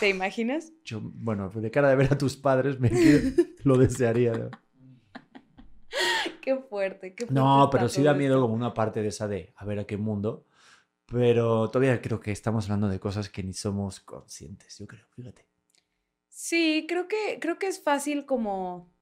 ¿Te 0.00 0.08
imaginas? 0.08 0.72
Yo, 0.84 1.00
bueno, 1.02 1.48
de 1.50 1.70
cara 1.70 1.88
de 1.88 1.96
ver 1.96 2.12
a 2.12 2.18
tus 2.18 2.36
padres, 2.36 2.78
me 2.78 2.90
lo 3.64 3.76
desearía. 3.78 4.32
¿no? 4.32 4.50
Qué 6.42 6.56
fuerte, 6.56 7.14
qué 7.14 7.26
fuerte. 7.26 7.34
No, 7.34 7.68
pero 7.72 7.88
sí 7.88 8.02
da 8.02 8.14
miedo 8.14 8.34
esto. 8.34 8.42
como 8.42 8.54
una 8.54 8.72
parte 8.72 9.02
de 9.02 9.08
esa 9.08 9.26
de 9.26 9.52
a 9.56 9.64
ver 9.64 9.80
a 9.80 9.84
qué 9.84 9.96
mundo. 9.96 10.46
Pero 11.06 11.70
todavía 11.70 12.00
creo 12.00 12.20
que 12.20 12.32
estamos 12.32 12.66
hablando 12.66 12.88
de 12.88 13.00
cosas 13.00 13.28
que 13.28 13.42
ni 13.42 13.52
somos 13.52 14.00
conscientes, 14.00 14.78
yo 14.78 14.86
creo, 14.86 15.06
fíjate. 15.14 15.46
Sí, 16.28 16.84
creo 16.88 17.08
que, 17.08 17.38
creo 17.40 17.58
que 17.58 17.68
es 17.68 17.82
fácil 17.82 18.26
como, 18.26 18.92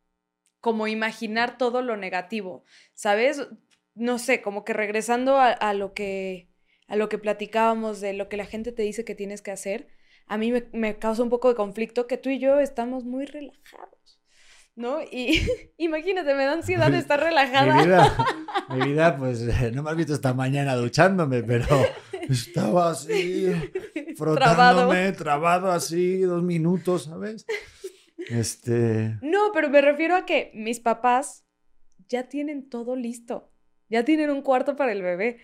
como 0.61 0.87
imaginar 0.87 1.59
todo 1.59 1.83
lo 1.83 1.97
negativo, 1.97 2.65
¿sabes? 2.93 3.49
No 3.95 4.19
sé, 4.19 4.43
como 4.43 4.65
que 4.65 4.73
regresando 4.75 5.37
a, 5.37 5.49
a 5.51 5.73
lo 5.75 5.95
que, 5.95 6.51
a 6.87 6.97
lo 6.97 7.09
que 7.09 7.19
platicábamos 7.19 8.01
de 8.01 8.13
lo 8.13 8.29
que 8.29 8.37
la 8.37 8.47
gente 8.47 8.73
te 8.73 8.83
dice 8.83 9.05
que 9.05 9.15
tienes 9.15 9.41
que 9.43 9.51
hacer, 9.51 9.89
a 10.27 10.39
mí 10.39 10.53
me, 10.53 10.65
me 10.73 10.99
causa 10.99 11.23
un 11.23 11.31
poco 11.31 11.49
de 11.49 11.55
conflicto 11.55 12.07
que 12.07 12.17
tú 12.17 12.31
y 12.31 12.39
yo 12.39 12.61
estamos 12.61 13.05
muy 13.05 13.27
relajados, 13.27 14.21
¿no? 14.75 15.03
Y 15.03 15.43
imagínate, 15.79 16.35
me 16.35 16.45
da 16.45 16.53
ansiedad 16.53 16.91
de 16.91 16.99
estar 16.99 17.21
relajada. 17.21 17.75
Mi 17.77 17.85
vida, 17.85 18.17
mi 18.71 18.81
vida, 18.87 19.17
pues 19.17 19.43
eh, 19.43 19.71
no 19.73 19.83
me 19.83 19.91
has 19.91 19.97
visto 19.97 20.15
esta 20.15 20.35
mañana 20.35 20.75
duchándome, 20.75 21.43
pero 21.43 21.67
estaba 22.29 22.91
así, 22.91 23.53
frotándome, 24.17 25.13
trabado, 25.13 25.71
así, 25.71 26.21
dos 26.21 26.43
minutos, 26.43 27.05
¿sabes? 27.05 27.47
Este. 28.29 29.19
No, 29.21 29.51
pero 29.53 29.69
me 29.69 29.81
refiero 29.81 30.17
a 30.17 30.25
que 30.25 30.51
mis 30.55 30.81
papás 30.81 31.45
ya 32.09 32.29
tienen 32.29 32.69
todo 32.69 32.97
listo. 32.97 33.51
Ya 33.89 34.05
tienen 34.05 34.31
un 34.31 34.43
cuarto 34.43 34.77
para 34.77 34.93
el 34.93 35.03
bebé. 35.03 35.39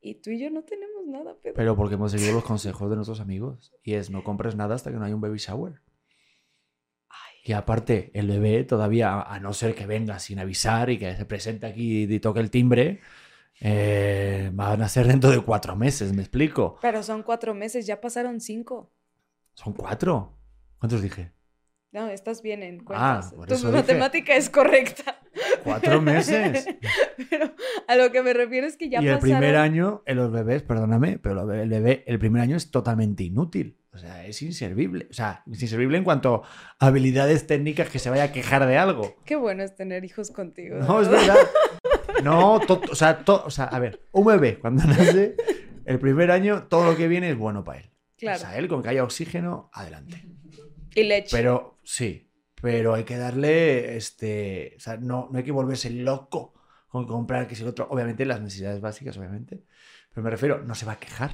Y 0.00 0.14
tú 0.16 0.30
y 0.30 0.40
yo 0.40 0.50
no 0.50 0.62
tenemos 0.62 1.06
nada, 1.06 1.36
Pedro. 1.42 1.54
Pero 1.54 1.76
porque 1.76 1.94
hemos 1.94 2.12
seguido 2.12 2.32
los 2.32 2.44
consejos 2.44 2.88
de 2.88 2.96
nuestros 2.96 3.20
amigos. 3.20 3.72
Y 3.82 3.94
es 3.94 4.10
no 4.10 4.24
compres 4.24 4.56
nada 4.56 4.74
hasta 4.74 4.90
que 4.90 4.96
no 4.96 5.04
haya 5.04 5.14
un 5.14 5.20
baby 5.20 5.38
shower. 5.38 5.82
Y 7.42 7.52
aparte, 7.52 8.10
el 8.14 8.28
bebé 8.28 8.64
todavía, 8.64 9.22
a 9.22 9.40
no 9.40 9.52
ser 9.52 9.74
que 9.74 9.86
venga 9.86 10.18
sin 10.18 10.38
avisar 10.38 10.90
y 10.90 10.98
que 10.98 11.16
se 11.16 11.24
presente 11.24 11.66
aquí 11.66 12.02
y 12.02 12.20
toque 12.20 12.40
el 12.40 12.50
timbre, 12.50 13.00
eh, 13.60 14.50
van 14.52 14.82
a 14.82 14.88
ser 14.88 15.06
dentro 15.06 15.30
de 15.30 15.40
cuatro 15.40 15.74
meses, 15.74 16.12
¿me 16.12 16.22
explico? 16.22 16.78
Pero 16.82 17.02
son 17.02 17.22
cuatro 17.22 17.54
meses, 17.54 17.86
ya 17.86 18.00
pasaron 18.00 18.40
cinco. 18.40 18.92
¿Son 19.54 19.72
cuatro? 19.72 20.36
¿Cuántos 20.78 21.02
dije? 21.02 21.32
No, 21.92 22.06
estás 22.08 22.40
bien 22.42 22.62
en 22.62 22.84
cuentas. 22.84 23.32
por 23.34 23.48
tu 23.48 23.54
dije. 23.56 23.66
matemática 23.68 24.34
es 24.36 24.48
correcta. 24.48 25.20
¿Cuatro 25.64 26.00
meses? 26.00 26.66
Pero 27.30 27.52
a 27.88 27.96
lo 27.96 28.12
que 28.12 28.22
me 28.22 28.32
refiero 28.32 28.66
es 28.66 28.76
que 28.76 28.88
ya 28.88 29.02
y 29.02 29.08
el 29.08 29.14
pasaron... 29.14 29.38
primer 29.40 29.56
año, 29.56 30.02
en 30.06 30.16
los 30.16 30.30
bebés, 30.30 30.62
perdóname, 30.62 31.18
pero 31.18 31.50
el 31.52 31.68
bebé, 31.68 32.04
el 32.06 32.18
primer 32.18 32.42
año 32.42 32.56
es 32.56 32.70
totalmente 32.70 33.24
inútil. 33.24 33.76
O 33.92 33.98
sea, 33.98 34.24
es 34.24 34.40
inservible. 34.42 35.08
O 35.10 35.12
sea, 35.12 35.42
es 35.50 35.60
inservible 35.62 35.98
en 35.98 36.04
cuanto 36.04 36.42
a 36.78 36.86
habilidades 36.86 37.46
técnicas 37.48 37.88
que 37.90 37.98
se 37.98 38.08
vaya 38.08 38.24
a 38.24 38.32
quejar 38.32 38.66
de 38.66 38.78
algo. 38.78 39.16
Qué 39.24 39.34
bueno 39.34 39.64
es 39.64 39.74
tener 39.74 40.04
hijos 40.04 40.30
contigo. 40.30 40.76
No, 40.78 41.00
es 41.00 41.08
verdad. 41.08 41.34
verdad. 41.34 41.50
No, 42.22 42.60
to- 42.60 42.82
o, 42.90 42.94
sea, 42.94 43.24
to- 43.24 43.44
o 43.46 43.50
sea, 43.50 43.64
a 43.64 43.78
ver, 43.78 44.02
un 44.12 44.26
bebé 44.26 44.58
cuando 44.58 44.84
nace, 44.84 45.36
el 45.86 45.98
primer 45.98 46.30
año, 46.30 46.64
todo 46.68 46.84
lo 46.90 46.96
que 46.96 47.08
viene 47.08 47.30
es 47.30 47.38
bueno 47.38 47.64
para 47.64 47.80
él. 47.80 47.90
Claro. 48.18 48.36
O 48.36 48.40
sea, 48.40 48.58
él 48.58 48.68
con 48.68 48.82
que 48.82 48.90
haya 48.90 49.02
oxígeno, 49.04 49.70
adelante. 49.72 50.22
Y 50.94 51.02
leche. 51.04 51.36
Pero 51.36 51.78
sí, 51.84 52.30
pero 52.60 52.94
hay 52.94 53.04
que 53.04 53.16
darle, 53.16 53.96
este, 53.96 54.74
o 54.76 54.80
sea, 54.80 54.96
no, 54.96 55.28
no 55.30 55.38
hay 55.38 55.44
que 55.44 55.52
volverse 55.52 55.90
loco 55.90 56.54
con 56.88 57.06
comprar 57.06 57.46
que 57.46 57.54
si 57.54 57.62
el 57.62 57.68
otro, 57.68 57.86
obviamente 57.90 58.24
las 58.26 58.40
necesidades 58.40 58.80
básicas, 58.80 59.16
obviamente, 59.16 59.62
pero 60.12 60.24
me 60.24 60.30
refiero, 60.30 60.62
no 60.62 60.74
se 60.74 60.86
va 60.86 60.92
a 60.92 60.98
quejar. 60.98 61.30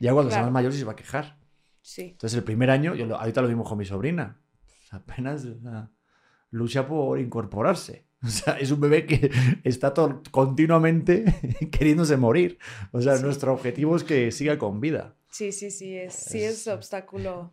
Ya 0.00 0.12
cuando 0.12 0.30
sea 0.30 0.40
Claro. 0.40 0.46
más 0.52 0.54
mayor 0.54 0.72
sí 0.72 0.78
se 0.80 0.84
va 0.84 0.92
a 0.92 0.96
quejar. 0.96 1.38
Sí. 1.80 2.02
Entonces 2.12 2.36
el 2.36 2.44
primer 2.44 2.70
año, 2.70 2.94
yo 2.94 3.06
lo- 3.06 3.16
ahorita 3.16 3.40
lo 3.42 3.48
vimos 3.48 3.68
con 3.68 3.78
mi 3.78 3.84
sobrina, 3.84 4.40
apenas 4.90 5.44
o 5.44 5.60
sea, 5.60 5.90
lucha 6.50 6.86
por 6.86 7.18
incorporarse. 7.20 8.06
O 8.24 8.26
sea, 8.28 8.54
es 8.58 8.70
un 8.70 8.80
bebé 8.80 9.04
que 9.06 9.30
está 9.64 9.92
to- 9.92 10.22
continuamente 10.30 11.24
queriéndose 11.70 12.16
morir. 12.16 12.58
O 12.90 13.00
sea, 13.02 13.16
Sí. 13.16 13.22
nuestro 13.22 13.52
objetivo 13.52 13.96
es 13.96 14.02
que 14.02 14.32
siga 14.32 14.58
con 14.58 14.80
vida. 14.80 15.14
Sí, 15.30 15.52
sí, 15.52 15.70
sí, 15.70 15.94
es, 15.96 16.14
sí 16.14 16.42
es 16.42 16.66
obstáculo 16.66 17.52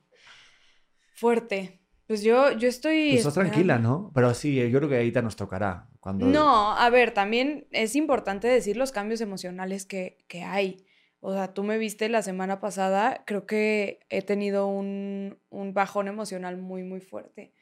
fuerte. 1.22 1.80
Pues 2.08 2.24
yo, 2.24 2.52
yo 2.54 2.68
estoy... 2.68 3.12
Tú 3.12 3.18
estás 3.20 3.36
tranquila. 3.36 3.78
¿no? 3.78 4.12
Pero 4.14 4.34
sí, 4.34 4.56
yo 4.56 4.78
creo 4.80 4.90
que 4.90 4.98
ahorita 4.98 5.22
nos 5.22 5.36
tocará. 5.36 5.88
Cuando... 6.00 6.26
No, 6.26 6.74
a 6.74 6.90
ver, 6.90 7.14
también 7.14 7.68
es 7.72 7.96
importante 7.96 8.48
decir 8.48 8.76
los 8.76 8.92
cambios 8.92 9.22
emocionales 9.22 9.86
que, 9.86 10.18
que 10.28 10.42
hay. 10.42 10.86
O 11.20 11.32
sea, 11.32 11.54
tú 11.54 11.64
me 11.64 11.78
viste 11.78 12.10
la 12.10 12.24
semana 12.24 12.60
pasada, 12.60 13.24
creo 13.26 13.46
que 13.46 14.00
he 14.10 14.24
tenido 14.24 14.68
un, 14.68 15.38
un 15.52 15.74
bajón 15.74 16.08
emocional 16.08 16.58
muy, 16.58 16.84
muy 16.84 17.00
fuerte. 17.00 17.54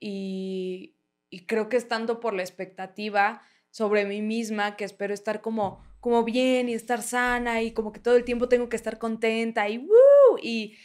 Y, 0.00 0.96
y 1.30 1.46
creo 1.46 1.68
que 1.68 1.76
es 1.76 1.86
tanto 1.86 2.18
por 2.18 2.34
la 2.34 2.42
expectativa 2.42 3.42
sobre 3.70 4.04
mí 4.06 4.22
misma, 4.22 4.76
que 4.76 4.84
espero 4.84 5.14
estar 5.14 5.40
como, 5.40 5.80
como 6.00 6.24
bien 6.24 6.68
y 6.68 6.74
estar 6.74 7.00
sana 7.00 7.62
y 7.62 7.70
como 7.70 7.92
que 7.92 8.00
todo 8.00 8.16
el 8.16 8.24
tiempo 8.24 8.48
tengo 8.48 8.68
que 8.68 8.76
estar 8.76 8.98
contenta 8.98 9.68
y 9.68 9.78
¡woo! 9.78 10.38
Y, 10.42 10.76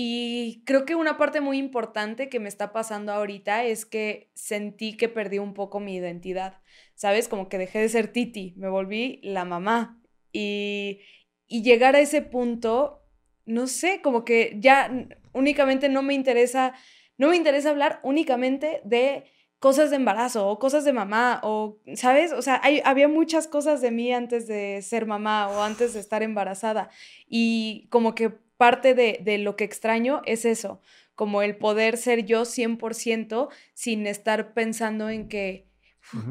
y 0.00 0.62
creo 0.64 0.84
que 0.84 0.94
una 0.94 1.16
parte 1.16 1.40
muy 1.40 1.58
importante 1.58 2.28
que 2.28 2.38
me 2.38 2.48
está 2.48 2.72
pasando 2.72 3.12
ahorita 3.12 3.64
es 3.64 3.84
que 3.84 4.30
sentí 4.32 4.96
que 4.96 5.08
perdí 5.08 5.40
un 5.40 5.54
poco 5.54 5.80
mi 5.80 5.96
identidad, 5.96 6.60
¿sabes? 6.94 7.26
Como 7.26 7.48
que 7.48 7.58
dejé 7.58 7.80
de 7.80 7.88
ser 7.88 8.12
Titi, 8.12 8.54
me 8.56 8.68
volví 8.68 9.18
la 9.24 9.44
mamá. 9.44 10.00
Y, 10.32 11.00
y 11.48 11.64
llegar 11.64 11.96
a 11.96 12.00
ese 12.00 12.22
punto, 12.22 13.02
no 13.44 13.66
sé, 13.66 14.00
como 14.00 14.24
que 14.24 14.56
ya 14.60 14.88
únicamente 15.32 15.88
no 15.88 16.04
me 16.04 16.14
interesa, 16.14 16.74
no 17.16 17.30
me 17.30 17.36
interesa 17.36 17.70
hablar 17.70 17.98
únicamente 18.04 18.80
de 18.84 19.24
cosas 19.58 19.90
de 19.90 19.96
embarazo 19.96 20.48
o 20.48 20.60
cosas 20.60 20.84
de 20.84 20.92
mamá 20.92 21.40
o, 21.42 21.80
¿sabes? 21.96 22.32
O 22.32 22.42
sea, 22.42 22.60
hay, 22.62 22.80
había 22.84 23.08
muchas 23.08 23.48
cosas 23.48 23.80
de 23.80 23.90
mí 23.90 24.12
antes 24.12 24.46
de 24.46 24.80
ser 24.80 25.06
mamá 25.06 25.48
o 25.48 25.60
antes 25.60 25.94
de 25.94 25.98
estar 25.98 26.22
embarazada 26.22 26.88
y 27.28 27.88
como 27.90 28.14
que 28.14 28.46
parte 28.58 28.94
de, 28.94 29.20
de 29.22 29.38
lo 29.38 29.56
que 29.56 29.64
extraño 29.64 30.20
es 30.26 30.44
eso, 30.44 30.82
como 31.14 31.42
el 31.42 31.56
poder 31.56 31.96
ser 31.96 32.26
yo 32.26 32.44
100% 32.44 33.48
sin 33.74 34.06
estar 34.06 34.54
pensando 34.54 35.10
en 35.10 35.28
que, 35.28 35.66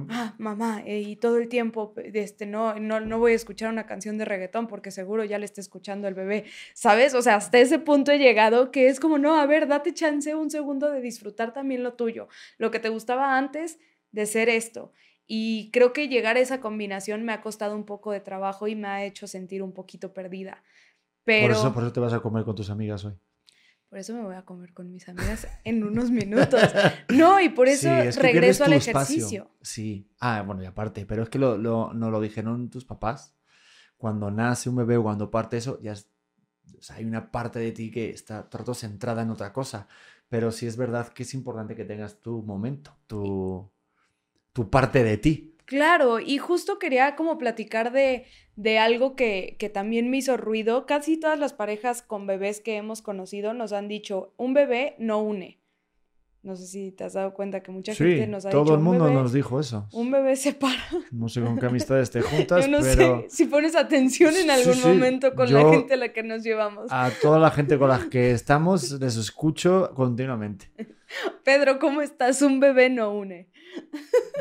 ah, 0.10 0.34
mamá, 0.38 0.82
eh, 0.86 1.00
y 1.02 1.16
todo 1.18 1.38
el 1.38 1.50
tiempo, 1.50 1.94
este, 1.98 2.46
no, 2.46 2.80
no, 2.80 3.00
no 3.00 3.20
voy 3.20 3.34
a 3.34 3.36
escuchar 3.36 3.70
una 3.70 3.86
canción 3.86 4.18
de 4.18 4.26
reggaetón 4.26 4.68
porque 4.68 4.92
seguro 4.92 5.24
ya 5.26 5.40
le 5.40 5.46
está 5.46 5.62
escuchando 5.62 6.08
el 6.08 6.14
bebé, 6.14 6.46
¿sabes? 6.74 7.14
O 7.16 7.22
sea, 7.22 7.36
hasta 7.36 7.60
ese 7.60 7.80
punto 7.80 8.12
he 8.12 8.18
llegado 8.18 8.72
que 8.72 8.88
es 8.88 9.00
como, 9.00 9.18
no, 9.18 9.36
a 9.40 9.46
ver, 9.46 9.68
date 9.68 9.94
chance 9.94 10.34
un 10.36 10.50
segundo 10.50 10.90
de 10.92 11.02
disfrutar 11.02 11.54
también 11.54 11.84
lo 11.84 11.94
tuyo, 11.94 12.28
lo 12.58 12.72
que 12.72 12.80
te 12.80 12.90
gustaba 12.90 13.38
antes 13.38 13.80
de 14.12 14.26
ser 14.26 14.50
esto. 14.50 14.94
Y 15.28 15.70
creo 15.72 15.92
que 15.92 16.08
llegar 16.08 16.38
a 16.38 16.40
esa 16.40 16.62
combinación 16.62 17.24
me 17.24 17.34
ha 17.34 17.42
costado 17.42 17.76
un 17.76 17.86
poco 17.86 18.14
de 18.14 18.22
trabajo 18.22 18.70
y 18.70 18.76
me 18.76 18.88
ha 18.88 19.04
hecho 19.04 19.28
sentir 19.28 19.62
un 19.62 19.74
poquito 19.74 20.14
perdida. 20.14 20.64
Pero 21.28 21.48
Por, 21.48 21.52
eso, 21.52 21.74
por 21.74 21.84
eso 21.84 21.94
te 21.94 22.00
vas 22.00 22.14
a 22.14 22.20
comer 22.22 22.44
con 22.46 22.56
tus 22.56 22.70
amigas 22.72 23.06
hoy. 23.06 23.14
por 23.90 24.00
eso 24.00 24.14
me 24.16 24.24
voy 24.24 24.36
a 24.36 24.44
comer 24.44 24.74
con 24.74 24.92
mis 24.92 25.08
amigas 25.10 25.48
en 25.64 25.84
unos 25.84 26.10
minutos. 26.10 26.62
No, 27.10 27.40
y 27.40 27.50
por 27.50 27.68
eso 27.68 27.90
Sí, 28.02 28.08
es 28.08 28.16
que 28.18 28.24
regreso 28.24 28.64
al 28.64 28.74
espacio. 28.74 29.16
ejercicio. 29.18 29.52
Sí. 29.62 30.10
Ah, 30.20 30.42
bueno, 30.46 30.64
y 30.64 30.66
aparte, 30.66 31.06
pero 31.06 31.24
es 31.24 31.30
que 31.30 31.38
lo, 31.40 31.58
lo- 31.58 31.94
no 31.94 32.10
lo 32.12 32.20
dijeron 32.22 32.70
tus 32.70 32.86
papás 32.86 33.36
cuando 33.98 34.32
nace 34.32 34.70
un 34.70 34.78
bebé 34.78 34.98
o 34.98 35.04
cuando 35.04 35.30
parte 35.30 35.58
eso, 35.58 35.80
ya 35.82 35.92
es- 35.94 36.10
o 36.78 36.82
sea, 36.82 36.98
hay 36.98 37.06
una 37.06 37.32
parte 37.32 37.60
de 37.60 37.72
ti 37.72 37.92
que 37.92 38.10
está 38.10 38.50
todo 38.50 38.74
centrada 38.74 39.22
en 39.22 39.30
otra 39.32 39.52
cosa. 39.54 39.88
Pero 40.30 40.52
sí 40.52 40.66
es 40.68 40.76
verdad 40.78 41.08
que 41.10 41.24
es 41.24 41.34
importante 41.34 41.76
que 41.76 41.86
tengas 41.86 42.20
tu 42.20 42.42
momento, 42.44 42.96
tu, 43.08 43.70
tu 44.54 44.70
parte 44.70 45.04
de 45.04 45.18
ti. 45.18 45.57
Claro, 45.68 46.20
y 46.20 46.38
justo 46.40 46.80
quería 46.80 47.16
como 47.16 47.38
platicar 47.38 47.92
de, 47.92 48.26
de 48.56 48.80
algo 48.80 49.16
que, 49.16 49.58
que 49.60 49.70
también 49.70 50.10
me 50.10 50.18
hizo 50.18 50.38
ruido. 50.38 50.86
Casi 50.86 51.18
todas 51.18 51.38
las 51.38 51.54
parejas 51.54 52.02
con 52.02 52.26
bebés 52.26 52.62
que 52.62 52.78
hemos 52.78 53.02
conocido 53.02 53.54
nos 53.54 53.74
han 53.74 53.88
dicho, 53.88 54.34
un 54.38 54.54
bebé 54.54 54.96
no 54.98 55.20
une. 55.22 55.60
No 56.42 56.56
sé 56.56 56.68
si 56.68 56.92
te 56.94 57.04
has 57.04 57.12
dado 57.14 57.34
cuenta 57.34 57.62
que 57.62 57.72
mucha 57.72 57.94
gente 57.94 58.26
nos 58.28 58.46
ha 58.46 58.50
todo 58.50 58.62
dicho, 58.62 58.74
el 58.76 58.80
"Un 58.80 58.86
mundo 58.86 59.06
bebé- 59.10 59.14
nos 59.16 59.34
dijo 59.34 59.60
eso. 59.60 59.90
Un 59.92 60.10
bebé 60.12 60.38
separa. 60.38 60.82
No 61.12 61.28
sé 61.28 61.42
con 61.42 61.60
qué 61.60 61.66
amistades 61.66 62.10
te 62.12 62.22
juntas, 62.22 62.64
Yo 62.66 62.72
no 62.72 62.78
pero 62.80 63.24
sé 63.24 63.30
si 63.30 63.46
pones 63.48 63.76
atención 63.76 64.34
en 64.38 64.50
algún 64.50 64.76
sí, 64.76 64.88
momento 64.88 65.36
con 65.36 65.52
la 65.52 65.70
gente 65.70 65.96
a 65.96 65.98
la 65.98 66.14
que 66.14 66.24
nos 66.24 66.44
llevamos. 66.44 66.86
a 66.90 67.12
toda 67.22 67.40
la 67.40 67.52
gente 67.52 67.78
con 67.78 67.90
la 67.90 68.00
que 68.10 68.32
estamos 68.32 68.90
les 69.02 69.18
escucho 69.18 69.92
continuamente. 69.94 70.72
Pedro, 71.44 71.80
¿cómo 71.80 72.02
estás? 72.02 72.42
Un 72.42 72.62
bebé 72.62 72.90
no 72.90 73.12
une. 73.12 73.50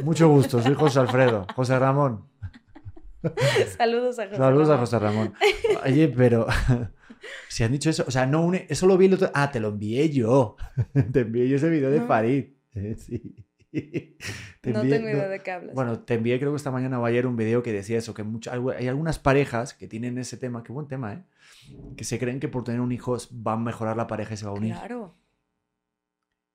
Mucho 0.03 0.29
gusto, 0.29 0.61
soy 0.63 0.75
José 0.75 1.01
Alfredo, 1.01 1.47
José 1.55 1.79
Ramón. 1.79 2.27
Saludos 3.77 4.19
a 4.19 4.25
José. 4.27 4.37
Saludos 4.37 4.69
a 4.69 4.73
Ramón. 4.73 4.81
José 4.81 4.99
Ramón. 4.99 5.35
Oye, 5.85 6.09
pero 6.09 6.47
si 7.49 7.65
han 7.65 7.73
dicho 7.73 7.91
eso, 7.91 8.05
o 8.07 8.11
sea, 8.11 8.27
no 8.27 8.45
une, 8.45 8.67
eso 8.69 8.87
lo 8.87 8.97
vi 8.97 9.07
el 9.07 9.15
otro. 9.15 9.31
Ah, 9.35 9.51
te 9.51 9.59
lo 9.61 9.69
envié 9.69 10.11
yo. 10.11 10.57
Te 11.13 11.21
envié 11.21 11.49
yo 11.49 11.57
ese 11.57 11.71
video 11.71 11.91
de 11.91 12.01
No. 12.01 12.07
Farid. 12.07 12.47
Eh, 12.75 12.95
Sí. 12.99 13.37
Te 14.63 14.73
No 14.73 14.81
envié- 14.83 14.91
tengo 14.91 15.09
no- 15.09 15.17
idea 15.17 15.29
de 15.29 15.43
qué 15.43 15.51
hablas. 15.51 15.75
Bueno, 15.75 15.99
te 16.01 16.15
envié 16.15 16.39
creo 16.39 16.51
que 16.53 16.57
esta 16.57 16.71
mañana 16.71 16.99
o 16.99 17.05
ayer 17.05 17.27
un 17.27 17.37
video 17.37 17.63
que 17.63 17.73
decía 17.73 17.99
eso, 17.99 18.15
que 18.15 18.23
mucho- 18.23 18.51
hay 18.51 18.89
algunas 18.89 19.19
parejas 19.19 19.75
que 19.75 19.87
tienen 19.87 20.17
ese 20.19 20.39
tema, 20.39 20.63
qué 20.63 20.73
buen 20.73 20.89
tema, 20.89 21.13
¿eh? 21.13 21.25
Que 21.97 22.05
se 22.05 22.19
creen 22.19 22.41
que 22.41 22.49
por 22.49 22.65
tener 22.65 22.81
un 22.81 22.91
hijo 22.93 23.19
va 23.47 23.53
a 23.53 23.57
mejorar 23.59 23.97
la 23.97 24.07
pareja 24.07 24.33
y 24.33 24.37
se 24.39 24.47
va 24.47 24.53
a 24.53 24.55
unir. 24.55 24.73
claro. 24.75 25.15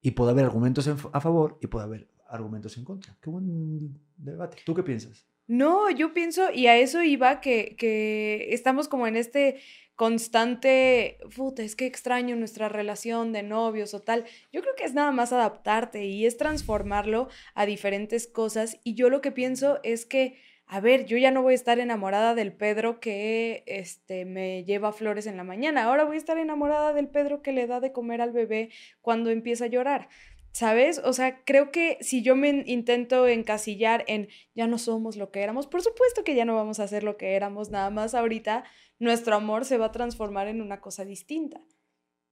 Y 0.02 0.12
puede 0.12 0.32
haber 0.32 0.46
argumentos 0.46 0.88
en- 0.88 0.98
a 1.14 1.22
favor 1.22 1.60
y 1.62 1.68
puede 1.68 1.86
haber 1.86 2.08
argumentos 2.32 2.78
en 2.78 2.86
contra. 2.86 3.16
Qué 3.22 3.30
buen 3.30 4.00
debate. 4.18 4.58
¿Tú 4.66 4.74
qué 4.74 4.84
piensas? 4.84 5.28
No, 5.48 5.90
yo 5.90 6.14
pienso, 6.14 6.52
y 6.54 6.68
a 6.68 6.78
eso 6.78 7.04
iba, 7.04 7.42
que, 7.42 7.76
que 7.78 8.48
estamos 8.54 8.88
como 8.88 9.06
en 9.06 9.18
este 9.18 9.60
constante, 10.02 11.20
puta, 11.36 11.62
es 11.62 11.76
que 11.76 11.86
extraño 11.86 12.36
nuestra 12.36 12.70
relación 12.70 13.34
de 13.34 13.44
novios 13.44 13.94
o 13.94 14.00
tal. 14.00 14.26
Yo 14.52 14.62
creo 14.62 14.74
que 14.76 14.84
es 14.84 14.96
nada 14.96 15.12
más 15.12 15.32
adaptarte 15.32 16.06
y 16.06 16.26
es 16.26 16.38
transformarlo 16.38 17.28
a 17.54 17.68
diferentes 17.68 18.26
cosas. 18.28 18.80
Y 18.84 18.96
yo 18.96 19.12
lo 19.12 19.22
que 19.22 19.32
pienso 19.32 19.80
es 19.84 20.08
que, 20.08 20.40
a 20.66 20.80
ver, 20.80 21.06
yo 21.06 21.18
ya 21.18 21.30
no 21.30 21.44
voy 21.44 21.52
a 21.52 21.56
estar 21.56 21.80
enamorada 21.80 22.34
del 22.34 22.52
Pedro 22.52 23.00
que 23.00 23.64
este, 23.68 24.26
me 24.26 24.64
lleva 24.64 24.92
flores 24.92 25.28
en 25.28 25.38
la 25.38 25.44
mañana. 25.44 25.84
Ahora 25.84 26.06
voy 26.06 26.16
a 26.16 26.20
estar 26.20 26.40
enamorada 26.40 26.94
del 26.94 27.08
Pedro 27.08 27.44
que 27.44 27.52
le 27.52 27.68
da 27.68 27.80
de 27.80 27.92
comer 27.92 28.22
al 28.22 28.32
bebé 28.32 28.70
cuando 29.02 29.30
empieza 29.30 29.66
a 29.66 29.68
llorar. 29.68 30.10
¿Sabes? 30.54 31.00
O 31.04 31.14
sea, 31.14 31.44
creo 31.46 31.72
que 31.72 31.98
si 32.02 32.24
yo 32.24 32.36
me 32.36 32.50
in- 32.50 32.64
intento 32.68 33.28
encasillar 33.28 34.04
en 34.08 34.28
ya 34.54 34.68
no 34.68 34.78
somos 34.78 35.16
lo 35.16 35.32
que 35.32 35.42
éramos, 35.42 35.66
por 35.68 35.82
supuesto 35.82 36.24
que 36.24 36.36
ya 36.36 36.44
no 36.46 36.56
vamos 36.56 36.80
a 36.80 36.88
ser 36.88 37.04
lo 37.04 37.16
que 37.18 37.36
éramos, 37.36 37.70
nada 37.70 37.90
más 37.90 38.14
ahorita 38.14 38.66
nuestro 39.00 39.36
amor 39.36 39.64
se 39.66 39.78
va 39.78 39.88
a 39.88 39.92
transformar 39.92 40.48
en 40.48 40.62
una 40.62 40.82
cosa 40.82 41.06
distinta, 41.06 41.62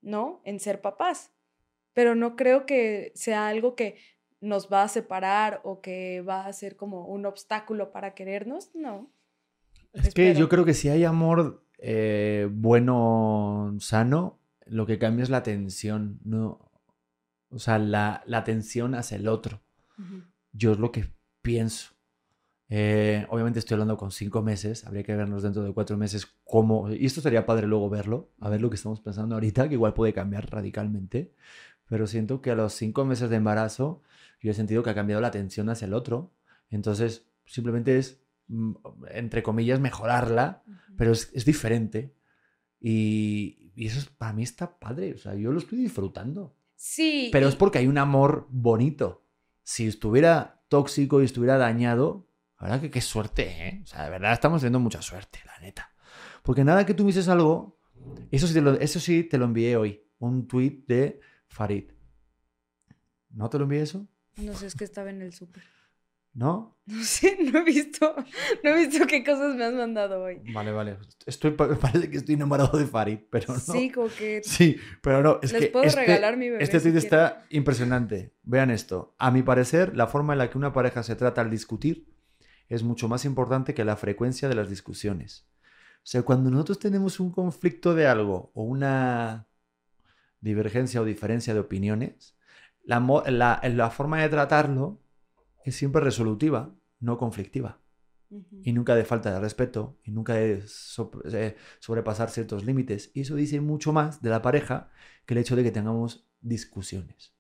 ¿no? 0.02 0.42
En 0.44 0.60
ser 0.60 0.82
papás. 0.82 1.32
Pero 1.94 2.14
no 2.14 2.36
creo 2.36 2.66
que 2.66 3.12
sea 3.16 3.48
algo 3.48 3.76
que 3.76 3.98
nos 4.42 4.72
va 4.72 4.84
a 4.84 4.88
separar 4.90 5.62
o 5.64 5.82
que 5.82 6.22
va 6.22 6.46
a 6.46 6.54
ser 6.54 6.76
como 6.76 7.06
un 7.08 7.26
obstáculo 7.26 7.92
para 7.92 8.14
querernos, 8.14 8.70
no. 8.76 9.12
Es 9.94 10.14
que 10.14 10.36
yo 10.36 10.50
creo 10.50 10.66
que 10.66 10.74
si 10.74 10.90
hay 10.90 11.04
amor 11.04 11.66
eh, 11.80 12.48
bueno, 12.52 13.76
sano, 13.80 14.40
lo 14.66 14.86
que 14.86 15.00
cambia 15.00 15.24
es 15.24 15.30
la 15.30 15.42
tensión, 15.44 16.20
¿no? 16.24 16.69
O 17.52 17.60
sea, 17.60 17.80
la, 17.80 18.24
la 18.26 18.44
tensión 18.44 18.96
hacia 18.96 19.18
el 19.18 19.28
otro. 19.28 19.62
Yo 20.52 20.72
es 20.74 20.80
lo 20.80 20.92
que 20.92 21.10
pienso. 21.42 21.94
Eh, 22.70 23.26
obviamente 23.30 23.58
estoy 23.60 23.76
hablando 23.76 23.98
con 23.98 24.12
cinco 24.12 24.44
meses, 24.44 24.86
habría 24.86 25.04
que 25.04 25.16
vernos 25.16 25.42
dentro 25.42 25.64
de 25.64 25.74
cuatro 25.74 25.98
meses 25.98 26.28
cómo... 26.46 26.92
Y 26.92 27.06
esto 27.06 27.22
sería 27.22 27.46
padre 27.46 27.66
luego 27.68 27.90
verlo, 27.90 28.30
a 28.40 28.50
ver 28.50 28.62
lo 28.62 28.70
que 28.70 28.76
estamos 28.76 29.02
pensando 29.02 29.36
ahorita, 29.36 29.68
que 29.68 29.74
igual 29.76 29.94
puede 29.96 30.14
cambiar 30.14 30.50
radicalmente. 30.52 31.34
Pero 31.88 32.06
siento 32.06 32.42
que 32.42 32.52
a 32.52 32.56
los 32.56 32.74
cinco 32.74 33.06
meses 33.06 33.30
de 33.32 33.38
embarazo 33.38 34.04
yo 34.42 34.52
he 34.52 34.54
sentido 34.54 34.84
que 34.84 34.92
ha 34.92 34.96
cambiado 34.96 35.22
la 35.22 35.30
atención 35.30 35.70
hacia 35.70 35.86
el 35.88 35.94
otro. 35.96 36.32
Entonces, 36.70 37.28
simplemente 37.46 37.98
es, 37.98 38.22
mm, 38.48 38.74
entre 39.12 39.42
comillas, 39.42 39.80
mejorarla, 39.80 40.64
pero 40.96 41.12
es, 41.12 41.32
es 41.34 41.46
diferente. 41.46 42.14
Y, 42.80 43.72
y 43.76 43.88
eso 43.88 44.00
es- 44.00 44.06
para 44.10 44.34
mí 44.34 44.44
está 44.44 44.78
padre, 44.80 45.14
o 45.14 45.18
sea, 45.18 45.36
yo 45.36 45.52
lo 45.52 45.60
estoy 45.60 45.80
disfrutando. 45.80 46.56
Sí. 46.82 47.28
Pero 47.34 47.48
y- 47.48 47.50
es 47.50 47.56
porque 47.58 47.80
hay 47.80 47.88
un 47.88 47.98
amor 47.98 48.48
bonito. 48.50 49.26
Si 49.64 49.86
estuviera 49.86 50.64
tóxico 50.70 51.22
y 51.22 51.26
estuviera 51.26 51.58
dañado, 51.58 52.30
la 52.58 52.68
verdad 52.68 52.82
que 52.82 52.90
qué 52.90 53.02
suerte, 53.02 53.68
¿eh? 53.68 53.82
O 53.84 53.86
sea, 53.86 54.06
de 54.06 54.10
verdad 54.12 54.32
estamos 54.32 54.62
teniendo 54.62 54.80
mucha 54.80 55.02
suerte, 55.02 55.40
la 55.46 55.60
neta. 55.60 55.94
Porque 56.42 56.64
nada 56.64 56.86
que 56.86 56.94
tuvieses 56.94 57.28
algo, 57.28 57.78
eso 58.32 58.48
sí 58.48 58.54
te 58.54 58.62
lo, 58.62 58.74
eso 58.76 59.00
sí 59.02 59.24
te 59.26 59.38
lo 59.38 59.44
envié 59.46 59.76
hoy, 59.76 60.02
un 60.20 60.48
tweet 60.48 60.86
de 60.88 61.20
Farid. 61.50 61.92
¿No 63.32 63.50
te 63.50 63.58
lo 63.58 63.66
envié 63.66 63.82
eso? 63.82 64.08
No 64.38 64.54
sé, 64.56 64.68
es 64.68 64.76
que 64.76 64.86
estaba 64.86 65.10
en 65.10 65.22
el 65.22 65.34
súper. 65.34 65.64
¿No? 66.40 66.80
No 66.86 67.04
sé, 67.04 67.38
no 67.52 67.60
he 67.60 67.64
visto, 67.66 68.16
no 68.64 68.70
he 68.70 68.88
visto 68.88 69.06
qué 69.06 69.26
cosas 69.26 69.56
me 69.56 69.66
has 69.66 69.74
mandado 69.74 70.24
hoy. 70.24 70.42
Vale, 70.54 70.72
vale. 70.72 70.98
Estoy, 71.26 71.52
pa- 71.52 71.68
parece 71.80 72.10
que 72.10 72.16
estoy 72.16 72.36
enamorado 72.36 72.78
de 72.80 72.86
Farid, 72.88 73.20
pero 73.30 73.54
no. 73.54 73.60
Sí, 73.60 73.92
como 73.92 74.08
que 74.08 74.42
Sí, 74.46 74.78
pero 75.02 75.22
no, 75.22 75.40
es 75.44 75.52
les 75.52 75.64
que 75.64 75.68
puedo 75.68 75.84
este, 75.86 76.00
regalar 76.00 76.38
mi 76.38 76.50
bebé. 76.50 76.64
este 76.64 76.80
si 76.80 76.92
tweet 76.92 77.02
quieren. 77.02 77.06
está 77.26 77.46
impresionante. 77.50 78.34
Vean 78.44 78.72
esto. 78.72 79.16
A 79.20 79.32
mi 79.32 79.44
parecer, 79.44 79.98
la 79.98 80.08
forma 80.08 80.32
en 80.34 80.40
la 80.40 80.50
que 80.50 80.58
una 80.58 80.72
pareja 80.72 81.04
se 81.04 81.18
trata 81.18 81.42
al 81.42 81.50
discutir 81.50 82.08
es 82.70 82.84
mucho 82.84 83.10
más 83.10 83.26
importante 83.26 83.74
que 83.74 83.84
la 83.84 83.98
frecuencia 83.98 84.48
de 84.48 84.56
las 84.56 84.70
discusiones. 84.70 85.46
O 85.98 86.08
sea, 86.10 86.22
cuando 86.22 86.50
nosotros 86.50 86.80
tenemos 86.80 87.20
un 87.20 87.32
conflicto 87.32 87.94
de 87.96 88.08
algo 88.08 88.52
o 88.54 88.64
una 88.64 89.46
divergencia 90.40 91.02
o 91.02 91.06
diferencia 91.06 91.54
de 91.54 91.60
opiniones, 91.60 92.38
la, 92.86 93.00
la- 93.28 93.60
la 93.62 93.90
forma 93.90 94.22
de 94.22 94.30
tratarlo 94.30 95.02
es 95.64 95.76
siempre 95.76 96.02
resolutiva, 96.02 96.74
no 97.00 97.18
conflictiva 97.18 97.80
y 98.64 98.74
nunca 98.74 98.96
de 98.96 99.06
falta 99.06 99.34
de 99.34 99.40
respeto 99.40 99.98
y 100.04 100.12
nunca 100.12 100.36
de 100.36 100.64
eh, 101.34 101.56
sobrepasar 101.80 102.30
ciertos 102.30 102.64
límites. 102.64 103.12
Y 103.14 103.22
eso 103.22 103.36
dice 103.36 103.60
mucho 103.60 103.92
más 103.92 104.22
de 104.22 104.30
la 104.30 104.42
pareja 104.42 104.92
que 105.26 105.34
el 105.34 105.40
hecho 105.40 105.56
de 105.56 105.64
que 105.64 105.72
tengamos 105.72 106.28
discusiones. 106.42 107.34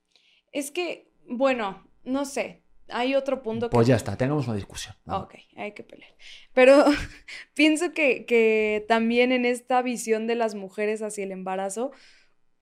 Es 0.51 0.71
que, 0.71 1.11
bueno, 1.27 1.87
no 2.03 2.25
sé. 2.25 2.63
Hay 2.91 3.13
otro 3.13 3.43
punto 3.43 3.69
que. 3.69 3.75
Pues 3.75 3.87
ya 3.87 3.95
está, 3.95 4.17
tengamos 4.17 4.47
una 4.47 4.55
discusión. 4.55 4.95
¿no? 5.05 5.19
Ok, 5.19 5.35
hay 5.55 5.73
que 5.73 5.83
pelear. 5.83 6.11
Pero 6.53 6.85
pienso 7.53 7.91
que, 7.91 8.25
que 8.25 8.83
también 8.87 9.31
en 9.31 9.45
esta 9.45 9.83
visión 9.83 10.25
de 10.25 10.33
las 10.33 10.55
mujeres 10.55 11.03
hacia 11.03 11.23
el 11.23 11.31
embarazo, 11.31 11.91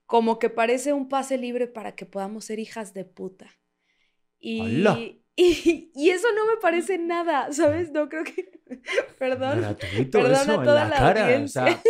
como 0.06 0.38
que 0.38 0.50
parece 0.50 0.92
un 0.92 1.08
pase 1.08 1.38
libre 1.38 1.68
para 1.68 1.96
que 1.96 2.06
podamos 2.06 2.44
ser 2.44 2.60
hijas 2.60 2.94
de 2.94 3.06
puta. 3.06 3.50
Y, 4.38 4.60
¡Hala! 4.60 5.00
Y, 5.38 5.92
y 5.94 6.10
eso 6.10 6.28
no 6.36 6.48
me 6.48 6.58
parece 6.58 6.98
nada, 6.98 7.52
¿sabes? 7.54 7.92
No 7.92 8.10
creo 8.10 8.24
que. 8.24 8.50
Perdón. 9.20 9.62
Gratuito 9.62 10.18
Perdona 10.18 10.42
eso 10.42 10.52
a 10.52 10.56
en 10.56 10.64
toda 10.64 10.84
la, 10.86 10.90
la, 10.90 10.98
cara. 10.98 11.42
O 11.44 11.48
sea, 11.48 11.82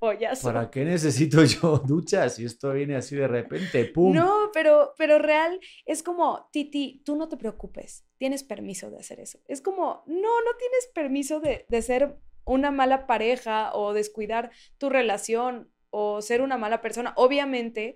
Pollazo. 0.00 0.48
¿para 0.52 0.68
qué 0.68 0.84
necesito 0.84 1.44
yo 1.44 1.78
duchas 1.78 2.34
si 2.34 2.44
esto 2.44 2.72
viene 2.72 2.96
así 2.96 3.14
de 3.14 3.28
repente? 3.28 3.84
¡Pum! 3.84 4.12
No, 4.12 4.50
pero, 4.52 4.92
pero 4.98 5.20
real 5.20 5.60
es 5.86 6.02
como, 6.02 6.48
Titi, 6.52 7.00
tú 7.04 7.14
no 7.16 7.28
te 7.28 7.36
preocupes, 7.36 8.04
tienes 8.18 8.42
permiso 8.42 8.90
de 8.90 8.98
hacer 8.98 9.20
eso. 9.20 9.38
Es 9.46 9.60
como, 9.60 10.02
no, 10.06 10.14
no 10.16 10.56
tienes 10.58 10.88
permiso 10.92 11.38
de, 11.38 11.64
de 11.68 11.82
ser 11.82 12.16
una 12.44 12.72
mala 12.72 13.06
pareja 13.06 13.72
o 13.74 13.92
descuidar 13.92 14.50
tu 14.78 14.88
relación 14.88 15.70
o 15.90 16.22
ser 16.22 16.42
una 16.42 16.58
mala 16.58 16.80
persona. 16.80 17.12
Obviamente, 17.16 17.94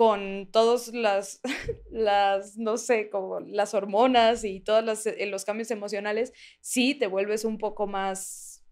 con 0.00 0.48
todas 0.50 0.94
las, 0.94 1.42
las, 1.90 2.56
no 2.56 2.78
sé, 2.78 3.10
como 3.10 3.40
las 3.40 3.74
hormonas 3.74 4.44
y 4.44 4.60
todos 4.60 4.82
los, 4.82 5.04
eh, 5.04 5.26
los 5.26 5.44
cambios 5.44 5.70
emocionales, 5.70 6.32
sí 6.62 6.94
te 6.94 7.06
vuelves 7.06 7.44
un 7.44 7.58
poco 7.58 7.86
más 7.86 8.64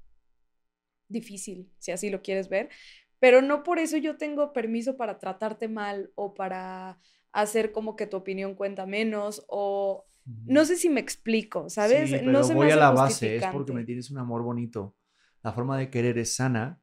difícil, 1.06 1.70
si 1.76 1.92
así 1.92 2.08
lo 2.08 2.22
quieres 2.22 2.48
ver, 2.48 2.70
pero 3.18 3.42
no 3.42 3.62
por 3.62 3.78
eso 3.78 3.98
yo 3.98 4.16
tengo 4.16 4.54
permiso 4.54 4.96
para 4.96 5.18
tratarte 5.18 5.68
mal 5.68 6.10
o 6.14 6.32
para 6.32 6.98
hacer 7.32 7.72
como 7.72 7.94
que 7.94 8.06
tu 8.06 8.16
opinión 8.16 8.54
cuenta 8.54 8.86
menos 8.86 9.44
o 9.48 10.06
no 10.46 10.64
sé 10.64 10.76
si 10.76 10.88
me 10.88 11.00
explico, 11.00 11.68
¿sabes? 11.68 12.08
Sí, 12.08 12.16
pero 12.20 12.32
no 12.32 12.42
se 12.42 12.54
me 12.54 12.60
voy 12.60 12.70
a 12.70 12.76
la 12.76 12.90
base, 12.90 13.36
es 13.36 13.44
porque 13.52 13.74
me 13.74 13.84
tienes 13.84 14.10
un 14.10 14.16
amor 14.16 14.42
bonito. 14.42 14.96
La 15.42 15.52
forma 15.52 15.76
de 15.76 15.90
querer 15.90 16.16
es 16.16 16.36
sana 16.36 16.80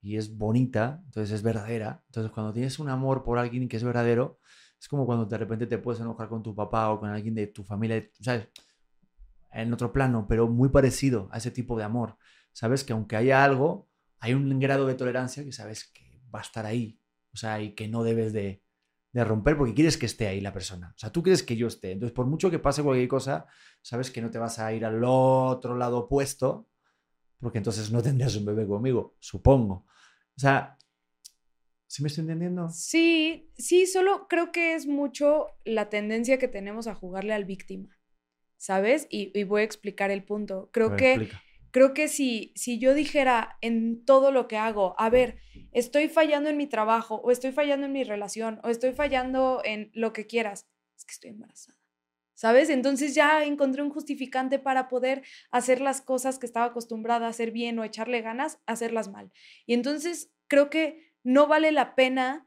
y 0.00 0.16
es 0.16 0.36
bonita, 0.36 1.02
entonces 1.06 1.32
es 1.32 1.42
verdadera. 1.42 2.02
Entonces 2.06 2.32
cuando 2.32 2.52
tienes 2.52 2.78
un 2.78 2.88
amor 2.88 3.24
por 3.24 3.38
alguien 3.38 3.68
que 3.68 3.76
es 3.76 3.84
verdadero, 3.84 4.38
es 4.80 4.88
como 4.88 5.06
cuando 5.06 5.26
de 5.26 5.38
repente 5.38 5.66
te 5.66 5.78
puedes 5.78 6.00
enojar 6.00 6.28
con 6.28 6.42
tu 6.42 6.54
papá 6.54 6.90
o 6.90 7.00
con 7.00 7.10
alguien 7.10 7.34
de 7.34 7.48
tu 7.48 7.64
familia, 7.64 8.08
¿sabes? 8.20 8.48
En 9.50 9.72
otro 9.72 9.92
plano, 9.92 10.26
pero 10.28 10.46
muy 10.48 10.68
parecido 10.68 11.28
a 11.32 11.38
ese 11.38 11.50
tipo 11.50 11.76
de 11.76 11.84
amor. 11.84 12.16
sabes 12.52 12.84
que 12.84 12.92
aunque 12.92 13.16
haya 13.16 13.44
algo, 13.44 13.88
hay 14.20 14.34
un 14.34 14.58
grado 14.58 14.86
de 14.86 14.94
tolerancia 14.94 15.44
que 15.44 15.52
sabes 15.52 15.84
que 15.84 16.20
va 16.34 16.40
a 16.40 16.42
estar 16.42 16.66
ahí. 16.66 17.00
O 17.32 17.36
sea, 17.36 17.60
y 17.60 17.74
que 17.74 17.88
no 17.88 18.02
debes 18.02 18.32
de, 18.32 18.62
de 19.12 19.24
romper 19.24 19.56
porque 19.56 19.74
quieres 19.74 19.96
que 19.96 20.06
esté 20.06 20.26
ahí 20.26 20.40
la 20.40 20.52
persona. 20.52 20.92
O 20.96 20.98
sea, 20.98 21.10
tú 21.10 21.22
quieres 21.22 21.42
que 21.42 21.56
yo 21.56 21.66
esté. 21.66 21.92
Entonces, 21.92 22.14
por 22.14 22.26
mucho 22.26 22.50
que 22.50 22.58
pase 22.58 22.82
cualquier 22.82 23.08
cosa, 23.08 23.46
sabes 23.82 24.10
que 24.10 24.20
no 24.22 24.30
te 24.30 24.38
vas 24.38 24.58
a 24.58 24.72
ir 24.72 24.84
al 24.84 25.02
otro 25.04 25.76
lado 25.76 25.98
opuesto, 25.98 26.68
porque 27.40 27.58
entonces 27.58 27.90
no 27.90 28.02
tendrías 28.02 28.36
un 28.36 28.44
bebé 28.44 28.66
conmigo, 28.66 29.16
supongo. 29.20 29.86
O 30.36 30.40
sea, 30.40 30.76
¿sí 31.86 32.02
me 32.02 32.08
estoy 32.08 32.22
entendiendo? 32.22 32.68
Sí, 32.70 33.50
sí, 33.56 33.86
solo 33.86 34.26
creo 34.28 34.52
que 34.52 34.74
es 34.74 34.86
mucho 34.86 35.46
la 35.64 35.88
tendencia 35.88 36.38
que 36.38 36.48
tenemos 36.48 36.86
a 36.86 36.94
jugarle 36.94 37.34
al 37.34 37.44
víctima, 37.44 37.98
¿sabes? 38.56 39.06
Y, 39.10 39.44
voy 39.44 39.62
a 39.62 39.64
explicar 39.64 40.10
el 40.10 40.24
punto. 40.24 40.70
Creo 40.72 40.96
que 40.96 41.30
creo 41.70 41.94
que 41.94 42.08
si, 42.08 42.52
si 42.56 42.78
yo 42.78 42.94
dijera 42.94 43.56
en 43.60 44.04
todo 44.04 44.32
lo 44.32 44.48
que 44.48 44.56
hago, 44.56 44.94
a 44.98 45.10
ver, 45.10 45.38
estoy 45.72 46.08
fallando 46.08 46.50
en 46.50 46.56
mi 46.56 46.66
trabajo, 46.66 47.16
o 47.16 47.30
estoy 47.30 47.52
fallando 47.52 47.86
en 47.86 47.92
mi 47.92 48.04
relación, 48.04 48.60
o 48.64 48.68
estoy 48.68 48.92
fallando 48.92 49.62
en 49.64 49.90
lo 49.94 50.12
que 50.12 50.26
quieras, 50.26 50.66
es 50.96 51.04
que 51.04 51.12
estoy 51.12 51.30
embarazada. 51.30 51.77
¿Sabes? 52.38 52.70
Entonces 52.70 53.16
ya 53.16 53.42
encontré 53.42 53.82
un 53.82 53.90
justificante 53.90 54.60
para 54.60 54.86
poder 54.86 55.24
hacer 55.50 55.80
las 55.80 56.00
cosas 56.00 56.38
que 56.38 56.46
estaba 56.46 56.66
acostumbrada 56.66 57.26
a 57.26 57.30
hacer 57.30 57.50
bien 57.50 57.76
o 57.80 57.82
echarle 57.82 58.22
ganas, 58.22 58.60
hacerlas 58.64 59.08
mal. 59.08 59.32
Y 59.66 59.74
entonces 59.74 60.30
creo 60.46 60.70
que 60.70 61.10
no 61.24 61.48
vale 61.48 61.72
la 61.72 61.96
pena 61.96 62.46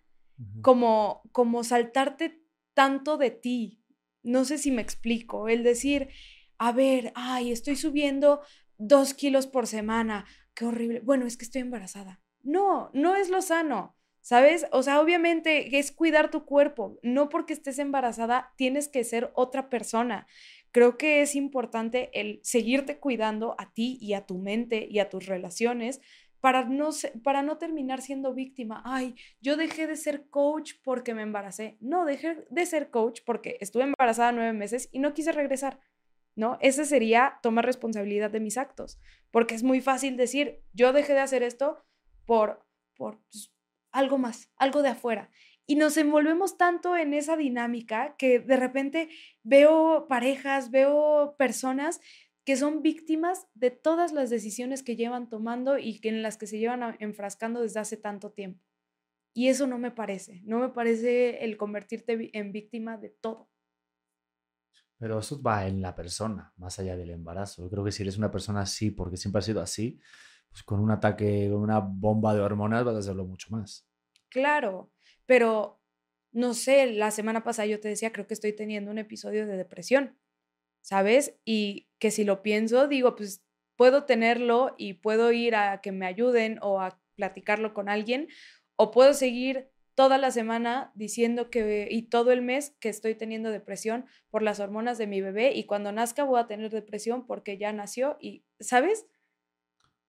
como, 0.62 1.24
como 1.34 1.66
saltarte 1.66 2.42
tanto 2.74 3.18
de 3.18 3.32
ti. 3.32 3.84
No 4.24 4.46
sé 4.46 4.60
si 4.60 4.72
me 4.72 4.82
explico. 4.82 5.50
El 5.50 5.62
decir, 5.62 6.08
a 6.58 6.72
ver, 6.72 7.12
ay, 7.14 7.52
estoy 7.52 7.76
subiendo 7.76 8.40
dos 8.78 9.14
kilos 9.14 9.46
por 9.46 9.68
semana, 9.68 10.26
qué 10.54 10.64
horrible. 10.64 11.02
Bueno, 11.02 11.26
es 11.26 11.36
que 11.36 11.44
estoy 11.44 11.64
embarazada. 11.64 12.22
No, 12.44 12.92
no 12.94 13.18
es 13.18 13.30
lo 13.30 13.42
sano, 13.42 13.98
¿sabes? 14.22 14.66
O 14.72 14.84
sea, 14.84 15.02
obviamente 15.02 15.78
es 15.78 15.92
cuidar 15.92 16.32
tu 16.32 16.46
cuerpo. 16.46 17.00
No 17.04 17.30
porque 17.30 17.54
estés 17.54 17.80
embarazada 17.80 18.54
tienes 18.56 18.88
que 18.88 19.04
ser 19.04 19.32
otra 19.34 19.70
persona. 19.70 20.28
Creo 20.72 20.98
que 20.98 21.22
es 21.22 21.36
importante 21.36 22.10
el 22.14 22.40
seguirte 22.44 22.98
cuidando 23.00 23.56
a 23.58 23.74
ti 23.74 23.98
y 24.00 24.14
a 24.14 24.26
tu 24.26 24.38
mente 24.38 24.88
y 24.90 25.00
a 25.00 25.10
tus 25.10 25.26
relaciones 25.26 26.02
para 26.40 26.66
no, 26.66 26.90
para 27.24 27.44
no 27.44 27.58
terminar 27.58 28.02
siendo 28.02 28.34
víctima. 28.34 28.82
Ay, 28.86 29.16
yo 29.42 29.58
dejé 29.58 29.86
de 29.86 29.96
ser 29.96 30.30
coach 30.30 30.74
porque 30.84 31.14
me 31.14 31.22
embaracé. 31.22 31.78
No, 31.82 32.06
dejé 32.06 32.46
de 32.50 32.66
ser 32.66 32.90
coach 32.90 33.22
porque 33.26 33.58
estuve 33.60 33.84
embarazada 33.84 34.32
nueve 34.32 34.54
meses 34.54 34.90
y 34.92 35.00
no 35.00 35.14
quise 35.14 35.32
regresar. 35.32 35.80
¿no? 36.36 36.58
Ese 36.62 36.86
sería 36.86 37.40
tomar 37.44 37.66
responsabilidad 37.66 38.32
de 38.32 38.40
mis 38.40 38.58
actos, 38.58 39.00
porque 39.32 39.54
es 39.56 39.64
muy 39.64 39.82
fácil 39.82 40.18
decir, 40.18 40.64
yo 40.74 40.94
dejé 40.94 41.14
de 41.14 41.20
hacer 41.20 41.44
esto 41.44 41.84
por, 42.26 42.66
por 42.96 43.20
pues, 43.30 43.54
algo 43.92 44.18
más, 44.18 44.52
algo 44.58 44.82
de 44.82 44.90
afuera. 44.90 45.30
Y 45.68 45.76
nos 45.76 45.96
envolvemos 45.98 46.58
tanto 46.58 46.98
en 46.98 47.14
esa 47.14 47.38
dinámica 47.38 48.16
que 48.18 48.40
de 48.40 48.58
repente 48.58 49.10
veo 49.44 50.08
parejas, 50.10 50.72
veo 50.72 51.36
personas 51.38 52.02
que 52.44 52.58
son 52.58 52.82
víctimas 52.82 53.48
de 53.54 53.72
todas 53.72 54.12
las 54.12 54.30
decisiones 54.30 54.84
que 54.84 54.96
llevan 54.96 55.30
tomando 55.30 55.78
y 55.78 56.00
que 56.00 56.10
en 56.10 56.22
las 56.24 56.38
que 56.38 56.48
se 56.48 56.58
llevan 56.58 56.98
enfrascando 57.00 57.62
desde 57.62 57.80
hace 57.80 57.98
tanto 57.98 58.32
tiempo. 58.32 58.66
Y 59.34 59.48
eso 59.48 59.68
no 59.68 59.78
me 59.78 59.92
parece, 59.92 60.42
no 60.44 60.60
me 60.60 60.70
parece 60.70 61.44
el 61.46 61.56
convertirte 61.56 62.38
en 62.38 62.52
víctima 62.52 62.98
de 62.98 63.10
todo. 63.10 63.50
Pero 64.98 65.20
eso 65.20 65.42
va 65.42 65.68
en 65.68 65.82
la 65.82 65.96
persona, 65.96 66.54
más 66.58 66.78
allá 66.80 66.98
del 66.98 67.12
embarazo. 67.12 67.64
Yo 67.64 67.70
creo 67.70 67.84
que 67.84 67.92
si 67.92 68.04
eres 68.04 68.18
una 68.18 68.30
persona 68.30 68.62
así, 68.62 68.92
porque 68.92 69.18
siempre 69.18 69.40
ha 69.40 69.44
sido 69.44 69.62
así, 69.62 70.00
pues 70.52 70.64
con 70.64 70.80
un 70.80 70.92
ataque, 70.92 71.50
con 71.52 71.62
una 71.62 71.80
bomba 71.80 72.34
de 72.34 72.42
hormonas 72.42 72.84
vas 72.84 72.96
a 72.96 73.00
hacerlo 73.00 73.26
mucho 73.26 73.48
más. 73.52 73.88
Claro, 74.30 74.92
pero 75.26 75.82
no 76.32 76.54
sé, 76.54 76.88
la 76.94 77.12
semana 77.12 77.44
pasada 77.44 77.66
yo 77.66 77.80
te 77.80 77.88
decía, 77.88 78.12
creo 78.12 78.28
que 78.28 78.34
estoy 78.34 78.54
teniendo 78.54 78.92
un 78.92 78.98
episodio 78.98 79.48
de 79.48 79.58
depresión, 79.58 80.18
¿sabes? 80.82 81.40
Y 81.46 81.90
que 82.00 82.12
si 82.12 82.24
lo 82.24 82.42
pienso, 82.42 82.88
digo, 82.88 83.16
pues 83.16 83.44
puedo 83.76 84.06
tenerlo 84.06 84.76
y 84.78 84.94
puedo 84.94 85.32
ir 85.32 85.56
a 85.56 85.82
que 85.82 85.92
me 85.92 86.06
ayuden 86.06 86.60
o 86.62 86.80
a 86.82 87.02
platicarlo 87.16 87.74
con 87.74 87.90
alguien, 87.90 88.28
o 88.76 88.92
puedo 88.92 89.14
seguir 89.14 89.70
toda 89.96 90.18
la 90.18 90.32
semana 90.32 90.92
diciendo 90.96 91.50
que 91.50 91.88
y 91.92 92.04
todo 92.04 92.32
el 92.32 92.42
mes 92.42 92.76
que 92.80 92.90
estoy 92.90 93.16
teniendo 93.16 93.52
depresión 93.52 94.06
por 94.30 94.42
las 94.42 94.60
hormonas 94.60 94.98
de 94.98 95.08
mi 95.08 95.22
bebé 95.22 95.54
y 95.54 95.66
cuando 95.66 95.92
nazca 95.92 96.24
voy 96.24 96.40
a 96.40 96.48
tener 96.48 96.72
depresión 96.72 97.26
porque 97.28 97.58
ya 97.58 97.74
nació 97.74 98.18
y, 98.20 98.46
¿sabes? 98.60 99.06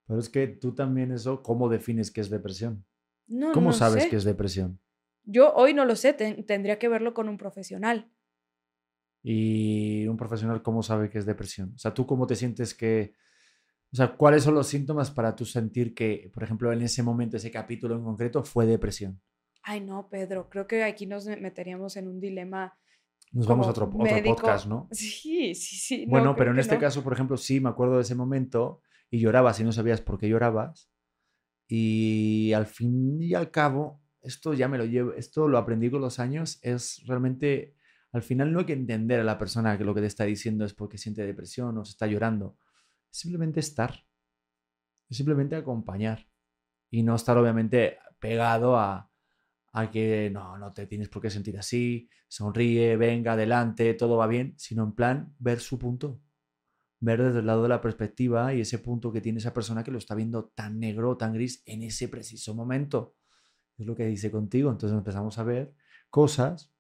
Pero 0.07 0.21
es 0.21 0.29
que 0.29 0.47
tú 0.47 0.75
también 0.75 1.13
eso, 1.13 1.43
¿cómo 1.43 1.69
defines 1.69 2.11
qué 2.11 2.21
es 2.21 2.31
depresión? 2.31 2.85
No, 3.27 3.53
¿Cómo 3.53 3.73
sabes 3.73 4.07
qué 4.07 4.17
es 4.17 4.25
depresión? 4.25 4.81
Yo 5.25 5.53
hoy 5.55 5.75
no 5.75 5.85
lo 5.85 5.97
sé, 5.97 6.13
tendría 6.13 6.79
que 6.79 6.89
verlo 6.89 7.15
con 7.15 7.29
un 7.29 7.39
profesional. 7.39 8.11
¿Y 9.23 10.07
un 10.09 10.17
profesional 10.17 10.63
cómo 10.63 10.83
sabe 10.83 11.09
qué 11.09 11.19
es 11.19 11.27
depresión? 11.27 11.73
O 11.77 11.79
sea, 11.79 11.95
¿tú 11.95 12.07
cómo 12.07 12.27
te 12.27 12.35
sientes 12.35 12.75
que... 12.75 13.15
O 13.93 13.97
sea, 13.97 14.17
¿cuáles 14.17 14.43
son 14.43 14.55
los 14.55 14.67
síntomas 14.67 15.11
para 15.11 15.37
tú 15.37 15.45
sentir 15.45 15.95
que, 15.95 16.31
por 16.33 16.43
ejemplo, 16.43 16.73
en 16.73 16.83
ese 16.83 17.03
momento, 17.03 17.37
ese 17.37 17.51
capítulo 17.51 17.95
en 17.95 18.03
concreto, 18.03 18.43
fue 18.43 18.67
depresión? 18.67 19.21
Ay, 19.63 19.81
no, 19.81 20.09
Pedro, 20.09 20.49
creo 20.49 20.67
que 20.67 20.83
aquí 20.83 21.07
nos 21.07 21.27
meteríamos 21.27 21.97
en 21.97 22.09
un 22.09 22.19
dilema. 22.19 22.77
Nos 23.33 23.47
vamos 23.47 23.67
a 23.67 23.71
otro, 23.71 23.89
podcast, 23.91 24.67
¿no? 24.67 24.89
Sí, 24.93 25.55
sí, 25.55 25.77
sí. 25.77 26.07
Bueno, 26.09 26.35
pero 26.35 26.51
en 26.51 26.59
este 26.59 26.79
caso, 26.79 27.05
por 27.05 27.13
ejemplo, 27.13 27.37
sí, 27.37 27.61
me 27.61 27.69
acuerdo 27.69 27.97
de 27.97 28.03
ese 28.03 28.15
momento 28.15 28.81
y 29.13 29.21
llorabas 29.21 29.61
y 29.61 29.65
no 29.65 29.73
sabías 29.73 30.01
por 30.01 30.19
qué 30.19 30.27
llorabas. 30.27 30.91
Y 31.69 32.53
al 32.55 32.67
fin 32.67 33.21
y 33.21 33.35
al 33.35 33.51
cabo, 33.51 34.03
esto 34.23 34.55
ya 34.55 34.69
me 34.69 34.79
lo 34.79 34.87
llevo, 34.87 35.13
esto 35.13 35.49
lo 35.49 35.59
aprendí 35.59 35.91
con 35.91 36.01
los 36.01 36.19
años, 36.19 36.59
es 36.63 37.03
realmente, 37.07 37.77
al 38.11 38.23
final 38.23 38.53
no 38.53 38.61
hay 38.61 38.65
que 38.65 38.73
entender 38.73 39.21
a 39.21 39.25
la 39.25 39.39
persona 39.39 39.77
que 39.77 39.85
lo 39.85 39.95
que 39.95 40.01
te 40.01 40.07
está 40.07 40.25
diciendo 40.25 40.65
es 40.65 40.73
porque 40.73 40.97
siente 40.97 41.27
depresión 41.27 41.77
o 41.77 41.85
se 41.85 41.91
está 41.91 42.07
llorando. 42.07 42.57
Es 43.11 43.19
simplemente 43.19 43.61
estar, 43.61 44.07
es 45.11 45.17
simplemente 45.17 45.57
acompañar 45.57 46.27
y 46.91 47.03
no 47.03 47.15
estar 47.15 47.37
obviamente 47.37 47.99
pegado 48.19 48.79
a, 48.79 49.11
a 49.73 49.91
que 49.91 50.31
no, 50.33 50.57
no 50.57 50.73
te 50.73 50.87
tienes 50.87 51.11
por 51.11 51.21
qué 51.21 51.29
sentir 51.29 51.59
así, 51.59 52.09
sonríe, 52.29 52.97
venga, 52.97 53.35
adelante, 53.35 53.93
todo 53.93 54.17
va 54.17 54.27
bien, 54.27 54.55
sino 54.57 54.85
en 54.85 54.93
plan 54.93 55.35
ver 55.39 55.61
su 55.61 55.79
punto, 55.79 56.23
ver 57.03 57.21
desde 57.21 57.41
el 57.41 57.47
lado 57.47 57.65
de 57.65 57.69
la 57.69 57.81
perspectiva 57.81 58.55
y 58.55 58.61
ese 58.61 58.79
punto 58.79 59.13
que 59.13 59.21
tiene 59.21 59.41
esa 59.41 59.53
persona 59.53 59.83
que 59.83 59.91
lo 59.91 59.99
está 59.99 60.15
viendo 60.15 60.53
tan 60.55 60.79
negro 60.79 61.11
o 61.11 61.17
tan 61.17 61.35
gris 61.35 61.63
en 61.67 61.83
ese 61.83 62.09
preciso 62.09 62.55
momento. 62.55 63.17
Es 63.77 63.87
lo 63.87 63.97
que 63.97 64.07
dice 64.07 64.31
contigo, 64.31 64.71
entonces 64.71 64.97
empezamos 64.97 65.37
a 65.39 65.43
ver 65.43 65.75
cosas 66.11 66.73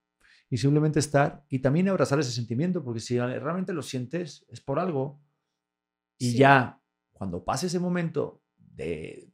y 0.48 0.58
simplemente 0.58 1.00
estar 1.00 1.44
y 1.48 1.58
también 1.58 1.88
abrazar 1.88 2.20
ese 2.20 2.30
sentimiento, 2.30 2.84
porque 2.84 3.00
si 3.00 3.18
realmente 3.18 3.72
lo 3.72 3.82
sientes 3.82 4.46
es 4.48 4.60
por 4.60 4.78
algo 4.78 5.20
y 6.18 6.34
ya 6.34 6.80
cuando 7.10 7.44
pase 7.44 7.66
ese 7.66 7.80
momento 7.80 8.42
de, 8.56 9.28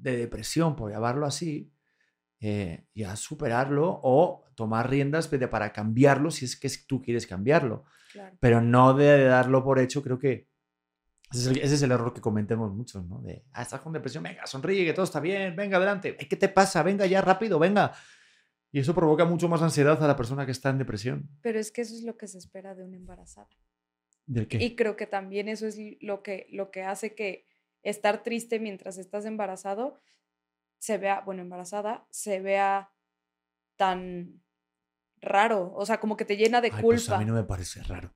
de 0.00 0.16
depresión, 0.16 0.74
por 0.74 0.90
llamarlo 0.90 1.26
así, 1.26 1.72
eh, 2.40 2.88
ya 2.92 3.14
superarlo 3.14 4.00
o 4.02 4.44
tomar 4.56 4.90
riendas 4.90 5.28
para 5.28 5.72
cambiarlo 5.72 6.32
si 6.32 6.44
es 6.44 6.58
que 6.58 6.68
tú 6.88 7.00
quieres 7.00 7.28
cambiarlo. 7.28 7.84
Pero 8.40 8.60
no 8.60 8.94
de 8.94 9.24
darlo 9.24 9.64
por 9.64 9.78
hecho, 9.78 10.02
creo 10.02 10.18
que 10.18 10.48
ese 11.32 11.74
es, 11.74 11.82
el, 11.82 11.90
error 11.90 12.14
que 12.14 12.20
comentemos 12.20 12.72
muchos, 12.72 13.04
¿no? 13.06 13.20
De, 13.20 13.44
ah, 13.52 13.62
estás 13.62 13.80
con 13.80 13.92
depresión, 13.92 14.22
venga, 14.22 14.46
sonríe, 14.46 14.84
que 14.84 14.92
todo 14.92 15.04
está 15.04 15.18
bien, 15.18 15.56
venga, 15.56 15.78
adelante, 15.78 16.16
¿qué 16.16 16.36
te 16.36 16.48
pasa? 16.48 16.82
Venga 16.82 17.06
ya, 17.06 17.20
rápido, 17.22 17.58
venga. 17.58 17.92
Y 18.70 18.80
eso 18.80 18.94
provoca 18.94 19.24
mucho 19.24 19.48
más 19.48 19.62
ansiedad 19.62 20.02
a 20.02 20.06
la 20.06 20.16
persona 20.16 20.46
que 20.46 20.52
está 20.52 20.70
en 20.70 20.78
depresión. 20.78 21.28
Pero 21.42 21.58
es 21.58 21.72
que 21.72 21.80
eso 21.80 21.94
es 21.94 22.02
lo 22.02 22.16
que 22.16 22.28
se 22.28 22.38
espera 22.38 22.74
de 22.74 22.84
una 22.84 22.96
embarazada. 22.96 23.48
¿De 24.26 24.46
qué? 24.46 24.62
Y 24.62 24.76
creo 24.76 24.96
que 24.96 25.06
también 25.06 25.48
eso 25.48 25.66
es 25.66 25.78
lo 26.00 26.22
que, 26.22 26.46
lo 26.50 26.70
que 26.70 26.82
hace 26.82 27.14
que 27.14 27.46
estar 27.82 28.22
triste 28.22 28.58
mientras 28.60 28.98
estás 28.98 29.24
embarazado 29.26 30.00
se 30.78 30.98
vea, 30.98 31.22
bueno, 31.22 31.42
embarazada, 31.42 32.06
se 32.10 32.40
vea 32.40 32.92
tan 33.76 34.43
raro, 35.24 35.72
o 35.74 35.84
sea, 35.86 35.98
como 35.98 36.16
que 36.16 36.24
te 36.24 36.36
llena 36.36 36.60
de 36.60 36.70
culpa. 36.70 36.82
Pues 36.82 37.10
a 37.10 37.18
mí 37.18 37.24
no 37.24 37.34
me 37.34 37.44
parece 37.44 37.82
raro. 37.82 38.14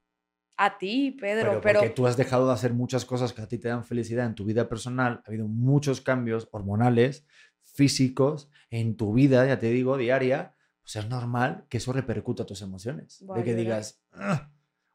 A 0.57 0.77
ti, 0.77 1.17
Pedro, 1.21 1.61
pero, 1.61 1.81
Porque 1.81 1.95
tú 1.95 2.07
has 2.07 2.17
dejado 2.17 2.49
de 2.49 2.53
hacer 2.53 2.73
muchas 2.73 3.05
cosas 3.05 3.33
que 3.33 3.43
a 3.43 3.47
ti 3.47 3.59
te 3.59 3.69
dan 3.69 3.85
felicidad 3.85 4.27
en 4.27 4.35
tu 4.35 4.45
vida 4.45 4.69
personal. 4.69 5.23
Ha 5.25 5.29
habido 5.29 5.47
muchos 5.47 6.01
cambios 6.01 6.49
hormonales, 6.51 7.27
físicos, 7.63 8.51
en 8.71 8.97
tu 8.97 9.13
vida, 9.13 9.47
ya 9.47 9.61
te 9.61 9.71
digo, 9.71 9.97
diaria. 9.97 10.57
Pues 10.83 10.97
es 10.97 11.09
normal 11.09 11.67
que 11.69 11.77
eso 11.77 11.93
repercuta 11.93 12.43
a 12.43 12.47
tus 12.47 12.63
emociones. 12.63 13.25
de 13.35 13.45
que 13.45 13.55
digas, 13.55 14.03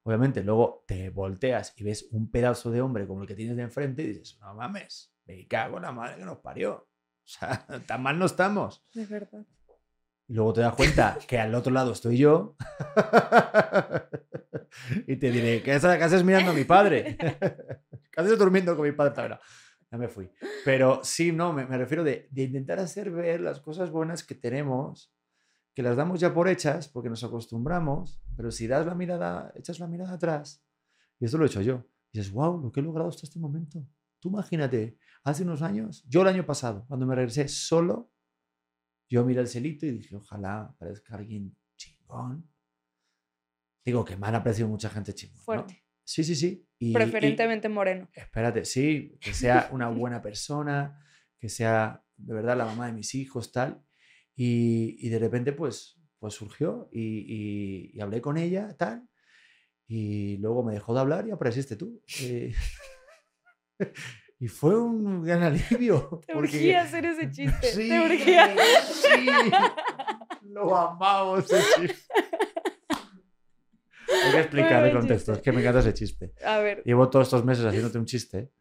obviamente, 0.03 0.43
luego 0.43 0.83
te 0.85 1.09
volteas 1.11 1.73
y 1.77 1.83
ves 1.83 2.07
un 2.11 2.29
pedazo 2.29 2.69
de 2.69 2.81
hombre 2.81 3.07
como 3.07 3.21
el 3.21 3.27
que 3.27 3.35
tienes 3.35 3.55
de 3.55 3.63
enfrente 3.63 4.03
y 4.03 4.07
dices, 4.07 4.37
no 4.41 4.53
mames, 4.55 5.13
me 5.25 5.47
cago 5.47 5.77
en 5.77 5.83
la 5.83 5.91
madre 5.93 6.17
que 6.17 6.25
nos 6.25 6.39
parió. 6.39 6.73
O 6.75 7.27
sea, 7.27 7.65
tan 7.87 8.03
mal 8.03 8.19
no 8.19 8.25
estamos. 8.25 8.83
De 8.93 9.05
verdad. 9.05 9.45
Y 10.27 10.33
luego 10.33 10.53
te 10.53 10.61
das 10.61 10.75
cuenta 10.75 11.17
que 11.27 11.39
al 11.39 11.53
otro 11.55 11.73
lado 11.73 11.91
estoy 11.91 12.17
yo. 12.17 12.55
y 15.07 15.15
te 15.17 15.31
diré, 15.31 15.61
¿qué 15.61 15.73
haces 15.73 16.23
mirando 16.23 16.51
a 16.51 16.53
mi 16.53 16.63
padre? 16.63 17.17
¿Qué 17.19 18.21
haces 18.21 18.37
durmiendo 18.37 18.75
con 18.75 18.85
mi 18.85 18.91
padre? 18.91 19.37
ya 19.91 19.97
me 19.97 20.07
fui. 20.07 20.29
Pero 20.65 21.01
sí, 21.03 21.31
no, 21.31 21.53
me, 21.53 21.65
me 21.65 21.77
refiero 21.77 22.03
de, 22.03 22.27
de 22.31 22.43
intentar 22.43 22.79
hacer 22.79 23.11
ver 23.11 23.41
las 23.41 23.59
cosas 23.59 23.91
buenas 23.91 24.23
que 24.23 24.33
tenemos, 24.33 25.13
que 25.73 25.83
las 25.83 25.95
damos 25.95 26.19
ya 26.19 26.33
por 26.33 26.47
hechas 26.47 26.87
porque 26.87 27.09
nos 27.09 27.23
acostumbramos, 27.23 28.21
pero 28.35 28.51
si 28.51 28.67
das 28.67 28.85
la 28.85 28.95
mirada, 28.95 29.51
echas 29.55 29.79
la 29.79 29.87
mirada 29.87 30.13
atrás, 30.13 30.63
y 31.19 31.25
esto 31.25 31.37
lo 31.37 31.43
he 31.43 31.47
hecho 31.47 31.61
yo, 31.61 31.85
y 32.11 32.19
dices, 32.19 32.33
wow, 32.33 32.61
lo 32.61 32.71
que 32.71 32.79
he 32.79 32.83
logrado 32.83 33.09
hasta 33.09 33.25
este 33.25 33.39
momento. 33.39 33.85
Tú 34.19 34.29
imagínate, 34.29 34.97
hace 35.23 35.43
unos 35.43 35.61
años, 35.61 36.03
yo 36.07 36.21
el 36.21 36.27
año 36.27 36.45
pasado, 36.45 36.85
cuando 36.87 37.05
me 37.05 37.15
regresé 37.15 37.47
solo, 37.47 38.11
yo 39.09 39.23
miré 39.25 39.41
el 39.41 39.47
celito 39.47 39.85
y 39.85 39.91
dije, 39.91 40.15
ojalá 40.15 40.75
parezca 40.79 41.15
alguien 41.15 41.55
chingón. 41.75 42.49
Digo 43.85 44.03
que 44.05 44.15
me 44.17 44.27
han 44.27 44.35
apreciado 44.35 44.69
mucha 44.69 44.89
gente 44.89 45.13
chingón. 45.13 45.37
¿no? 45.39 45.43
Fuerte. 45.43 45.83
Sí, 46.03 46.23
sí, 46.23 46.35
sí. 46.35 46.67
Y- 46.79 46.89
y- 46.89 46.93
Preferentemente 46.93 47.69
moreno. 47.69 48.09
espérate, 48.13 48.65
sí, 48.65 49.17
que 49.21 49.33
sea 49.33 49.69
una 49.71 49.89
buena 49.89 50.21
persona, 50.21 50.99
que 51.37 51.49
sea 51.49 52.03
de 52.17 52.33
verdad 52.33 52.57
la 52.57 52.65
mamá 52.65 52.87
de 52.87 52.93
mis 52.93 53.13
hijos, 53.15 53.51
tal. 53.51 53.83
Y, 54.35 54.97
y 55.05 55.09
de 55.09 55.19
repente, 55.19 55.53
pues, 55.53 55.99
pues 56.19 56.33
surgió 56.33 56.89
y, 56.91 57.01
y- 57.01 57.91
y 57.93 58.01
hablé 58.01 58.21
con 58.21 58.37
ella, 58.37 58.75
tal. 58.77 59.07
Y 59.87 60.37
luego 60.37 60.63
me 60.63 60.73
dejó 60.73 60.93
de 60.93 61.01
hablar 61.01 61.27
y 61.27 61.31
apareciste 61.31 61.75
tú. 61.75 62.01
Eh, 62.21 62.53
y 64.43 64.47
fue 64.49 64.77
un 64.77 65.23
gran 65.23 65.41
alivio. 65.41 66.19
Te 66.27 66.33
porque- 66.33 66.57
urgía 66.57 66.81
hacer 66.81 67.05
ese 67.05 67.31
chiste. 67.31 67.65
Sí, 67.67 67.87
Te 67.87 67.99
urgía. 68.01 68.53
sí, 68.91 69.25
lo 70.51 70.75
amamos 70.75 71.49
ese 71.49 71.63
chiste. 71.87 72.03
Hay 74.25 74.31
que 74.33 74.39
explicar 74.41 74.85
el 74.85 74.91
contexto, 74.91 75.31
chiste. 75.31 75.39
es 75.39 75.41
que 75.43 75.51
me 75.53 75.61
encanta 75.61 75.79
ese 75.79 75.93
chiste. 75.93 76.33
A 76.45 76.59
ver, 76.59 76.83
Llevo 76.83 77.09
todos 77.09 77.27
estos 77.27 77.45
meses 77.45 77.63
haciéndote 77.63 77.97
un 77.97 78.05
chiste 78.05 78.51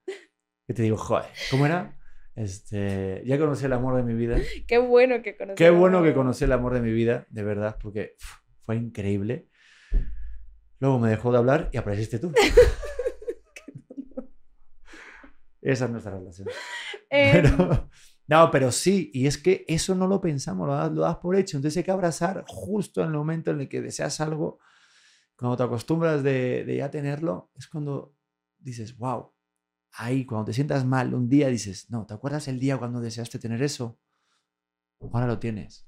y 0.68 0.72
te 0.72 0.82
digo, 0.82 0.96
joder, 0.96 1.26
¿cómo 1.50 1.66
era? 1.66 1.98
Este, 2.36 3.20
ya 3.26 3.36
conocí 3.36 3.64
el 3.64 3.72
amor 3.72 3.96
de 3.96 4.04
mi 4.04 4.14
vida. 4.14 4.36
qué 4.68 4.78
bueno 4.78 5.20
que 5.20 5.36
conocí. 5.36 5.56
Qué 5.56 5.70
bueno 5.70 6.00
que 6.04 6.14
conocí 6.14 6.44
el 6.44 6.52
amor 6.52 6.74
de 6.74 6.80
mi 6.80 6.92
vida, 6.92 7.26
de 7.28 7.42
verdad, 7.42 7.76
porque 7.82 8.14
uf, 8.20 8.36
fue 8.60 8.76
increíble. 8.76 9.48
Luego 10.78 11.00
me 11.00 11.10
dejó 11.10 11.32
de 11.32 11.38
hablar 11.38 11.70
y 11.72 11.76
apareciste 11.76 12.20
tú. 12.20 12.32
Esa 15.62 15.86
es 15.86 15.90
nuestra 15.92 16.18
relación. 16.18 16.48
Em, 17.10 17.32
Pero, 17.32 17.90
no, 18.26 18.50
pero 18.50 18.72
sí, 18.72 19.10
y 19.14 19.26
es 19.26 19.38
que 19.38 19.64
eso 19.68 19.94
no 19.94 20.06
lo 20.08 20.20
pensamos, 20.20 20.66
lo 20.68 20.74
das, 20.74 20.92
lo 20.92 21.02
das 21.02 21.16
por 21.18 21.36
hecho. 21.36 21.56
Entonces 21.58 21.78
hay 21.78 21.84
que 21.84 21.90
abrazar 21.92 22.44
justo 22.48 23.02
en 23.02 23.08
el 23.08 23.14
momento 23.14 23.50
en 23.52 23.60
el 23.60 23.68
que 23.68 23.82
deseas 23.82 24.20
algo, 24.20 24.58
cuando 25.36 25.56
te 25.56 25.62
acostumbras 25.64 26.22
de, 26.22 26.64
de 26.64 26.76
ya 26.76 26.90
tenerlo, 26.90 27.50
es 27.56 27.68
cuando 27.68 28.14
dices, 28.58 28.96
wow, 28.98 29.32
ahí, 29.92 30.24
cuando 30.26 30.46
te 30.46 30.52
sientas 30.54 30.84
mal 30.86 31.14
un 31.14 31.28
día, 31.28 31.48
dices, 31.48 31.90
no, 31.90 32.06
¿te 32.06 32.14
acuerdas 32.14 32.48
el 32.48 32.58
día 32.60 32.78
cuando 32.78 33.00
deseaste 33.00 33.38
tener 33.38 33.62
eso? 33.62 33.98
Ahora 35.12 35.26
lo 35.26 35.38
tienes. 35.38 35.86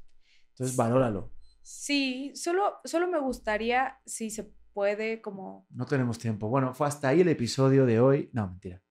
Entonces 0.51 0.77
valóralo. 0.77 1.33
sí, 1.63 2.33
solo, 2.35 2.81
solo 2.85 3.09
me 3.09 3.21
gustaría, 3.21 3.99
si 4.05 4.31
se 4.31 4.53
puede, 4.73 5.23
como... 5.23 5.67
No 5.71 5.87
tenemos 5.87 6.19
tiempo. 6.19 6.49
Bueno, 6.49 6.75
fue 6.75 6.87
hasta 6.87 7.09
ahí 7.09 7.23
el 7.23 7.29
episodio 7.29 7.87
de 7.87 8.01
hoy. 8.01 8.31
No, 8.33 8.49
mentira. 8.49 8.83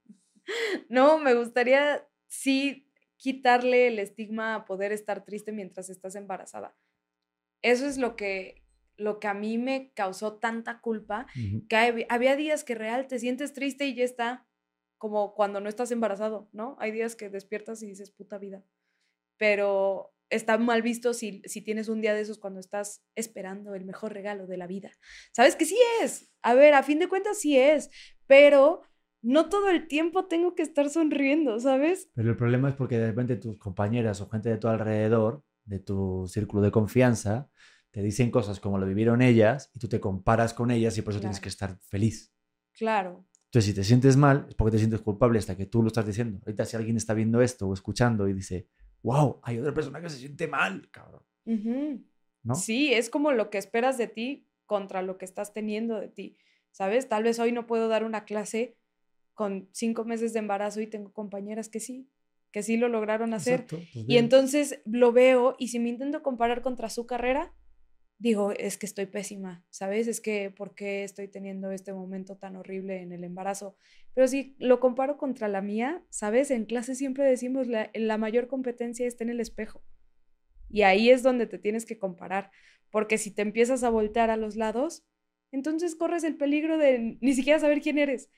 No, 0.88 1.18
me 1.18 1.34
gustaría, 1.34 2.06
sí, 2.28 2.90
quitarle 3.16 3.88
el 3.88 3.98
estigma 3.98 4.54
a 4.54 4.64
poder 4.64 4.92
estar 4.92 5.24
triste 5.24 5.52
mientras 5.52 5.88
estás 5.90 6.14
embarazada. 6.14 6.76
Eso 7.62 7.86
es 7.86 7.98
lo 7.98 8.16
que, 8.16 8.62
lo 8.96 9.20
que 9.20 9.28
a 9.28 9.34
mí 9.34 9.58
me 9.58 9.92
causó 9.94 10.38
tanta 10.38 10.80
culpa, 10.80 11.26
que 11.68 11.76
hab- 11.76 12.06
había 12.08 12.36
días 12.36 12.64
que 12.64 12.74
real 12.74 13.06
te 13.08 13.18
sientes 13.18 13.52
triste 13.54 13.86
y 13.86 13.94
ya 13.94 14.04
está, 14.04 14.46
como 14.98 15.34
cuando 15.34 15.60
no 15.60 15.68
estás 15.68 15.90
embarazado, 15.90 16.48
¿no? 16.52 16.76
Hay 16.80 16.92
días 16.92 17.16
que 17.16 17.28
despiertas 17.30 17.82
y 17.82 17.86
dices, 17.86 18.10
puta 18.10 18.38
vida. 18.38 18.64
Pero 19.36 20.14
está 20.30 20.58
mal 20.58 20.82
visto 20.82 21.14
si, 21.14 21.42
si 21.44 21.60
tienes 21.62 21.88
un 21.88 22.00
día 22.00 22.14
de 22.14 22.20
esos 22.22 22.38
cuando 22.38 22.60
estás 22.60 23.04
esperando 23.14 23.74
el 23.74 23.84
mejor 23.84 24.12
regalo 24.12 24.46
de 24.46 24.56
la 24.56 24.66
vida. 24.66 24.92
¿Sabes 25.32 25.56
que 25.56 25.64
sí 25.64 25.78
es? 26.02 26.30
A 26.42 26.54
ver, 26.54 26.74
a 26.74 26.82
fin 26.82 26.98
de 26.98 27.08
cuentas 27.08 27.38
sí 27.38 27.58
es, 27.58 27.90
pero 28.26 28.82
no 29.24 29.48
todo 29.48 29.70
el 29.70 29.88
tiempo 29.88 30.26
tengo 30.26 30.54
que 30.54 30.62
estar 30.62 30.90
sonriendo, 30.90 31.58
¿sabes? 31.58 32.10
Pero 32.14 32.30
el 32.30 32.36
problema 32.36 32.68
es 32.68 32.74
porque 32.74 32.98
de 32.98 33.06
repente 33.06 33.36
tus 33.36 33.58
compañeras 33.58 34.20
o 34.20 34.28
gente 34.28 34.50
de 34.50 34.58
tu 34.58 34.68
alrededor, 34.68 35.42
de 35.64 35.78
tu 35.78 36.26
círculo 36.28 36.62
de 36.62 36.70
confianza, 36.70 37.48
te 37.90 38.02
dicen 38.02 38.30
cosas 38.30 38.60
como 38.60 38.76
lo 38.76 38.86
vivieron 38.86 39.22
ellas 39.22 39.70
y 39.72 39.78
tú 39.78 39.88
te 39.88 39.98
comparas 39.98 40.52
con 40.52 40.70
ellas 40.70 40.98
y 40.98 41.02
por 41.02 41.12
eso 41.12 41.20
tienes 41.20 41.40
que 41.40 41.48
estar 41.48 41.78
feliz. 41.78 42.34
Claro. 42.72 43.24
Entonces, 43.46 43.70
si 43.70 43.74
te 43.74 43.84
sientes 43.84 44.16
mal, 44.16 44.44
es 44.48 44.54
porque 44.56 44.72
te 44.72 44.78
sientes 44.78 45.00
culpable 45.00 45.38
hasta 45.38 45.56
que 45.56 45.64
tú 45.64 45.80
lo 45.80 45.86
estás 45.86 46.06
diciendo. 46.06 46.40
Ahorita, 46.44 46.66
si 46.66 46.76
alguien 46.76 46.96
está 46.98 47.14
viendo 47.14 47.40
esto 47.40 47.66
o 47.66 47.72
escuchando 47.72 48.28
y 48.28 48.34
dice, 48.34 48.68
wow, 49.02 49.40
hay 49.42 49.58
otra 49.58 49.72
persona 49.72 50.02
que 50.02 50.10
se 50.10 50.18
siente 50.18 50.48
mal, 50.48 50.90
cabrón. 50.90 51.22
¿No? 52.42 52.54
Sí, 52.56 52.92
es 52.92 53.08
como 53.08 53.32
lo 53.32 53.48
que 53.48 53.56
esperas 53.56 53.96
de 53.96 54.08
ti 54.08 54.48
contra 54.66 55.00
lo 55.00 55.16
que 55.16 55.24
estás 55.24 55.54
teniendo 55.54 55.98
de 55.98 56.08
ti, 56.08 56.36
¿sabes? 56.72 57.08
Tal 57.08 57.22
vez 57.22 57.38
hoy 57.38 57.52
no 57.52 57.66
puedo 57.66 57.88
dar 57.88 58.04
una 58.04 58.24
clase 58.24 58.76
con 59.34 59.68
cinco 59.72 60.04
meses 60.04 60.32
de 60.32 60.38
embarazo 60.38 60.80
y 60.80 60.86
tengo 60.86 61.12
compañeras 61.12 61.68
que 61.68 61.80
sí, 61.80 62.08
que 62.50 62.62
sí 62.62 62.76
lo 62.76 62.88
lograron 62.88 63.34
hacer. 63.34 63.60
Exacto, 63.60 63.78
pues 63.92 64.04
Y 64.08 64.16
entonces 64.16 64.80
lo 64.86 65.12
veo 65.12 65.56
y 65.58 65.68
si 65.68 65.78
me 65.78 65.88
intento 65.88 66.22
comparar 66.22 66.62
contra 66.62 66.88
su 66.88 67.06
carrera, 67.06 67.52
digo, 68.18 68.52
es 68.52 68.78
que 68.78 68.86
estoy 68.86 69.06
pésima, 69.06 69.64
¿sabes? 69.70 70.06
Es 70.06 70.20
que, 70.20 70.50
¿por 70.50 70.74
qué 70.74 71.04
estoy 71.04 71.28
teniendo 71.28 71.72
este 71.72 71.92
momento 71.92 72.36
tan 72.36 72.56
horrible 72.56 73.02
en 73.02 73.12
el 73.12 73.24
embarazo? 73.24 73.76
Pero 74.14 74.28
si 74.28 74.54
lo 74.58 74.80
comparo 74.80 75.18
contra 75.18 75.48
la 75.48 75.60
mía, 75.60 76.04
¿sabes? 76.10 76.50
En 76.50 76.64
clase 76.64 76.94
siempre 76.94 77.24
decimos, 77.24 77.66
la, 77.66 77.90
la 77.92 78.16
mayor 78.16 78.46
competencia 78.46 79.06
está 79.06 79.24
en 79.24 79.30
el 79.30 79.40
espejo. 79.40 79.82
Y 80.70 80.82
ahí 80.82 81.10
es 81.10 81.22
donde 81.22 81.46
te 81.46 81.58
tienes 81.58 81.84
que 81.84 81.98
comparar, 81.98 82.50
porque 82.90 83.18
si 83.18 83.30
te 83.30 83.42
empiezas 83.42 83.82
a 83.82 83.90
voltear 83.90 84.30
a 84.30 84.36
los 84.36 84.56
lados, 84.56 85.04
entonces 85.52 85.94
corres 85.94 86.24
el 86.24 86.36
peligro 86.36 86.78
de 86.78 87.18
ni 87.20 87.34
siquiera 87.34 87.58
saber 87.58 87.80
quién 87.80 87.98
eres. 87.98 88.30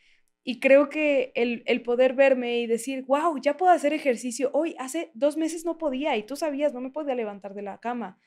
Y 0.49 0.61
creo 0.61 0.89
que 0.89 1.33
el, 1.35 1.65
el 1.67 1.83
poder 1.83 2.15
verme 2.15 2.61
y 2.61 2.69
decir, 2.69 3.05
wow, 3.07 3.37
ya 3.43 3.57
puedo 3.57 3.73
hacer 3.73 3.93
ejercicio. 3.93 4.53
Hoy, 4.53 4.77
hace 4.79 5.11
dos 5.13 5.37
meses 5.37 5.65
no 5.65 5.77
podía 5.77 6.17
y 6.17 6.23
tú 6.23 6.37
sabías, 6.37 6.73
no 6.73 6.81
me 6.81 6.93
podía 6.93 7.17
levantar 7.17 7.53
de 7.53 7.63
la 7.63 7.81
cama. 7.81 8.21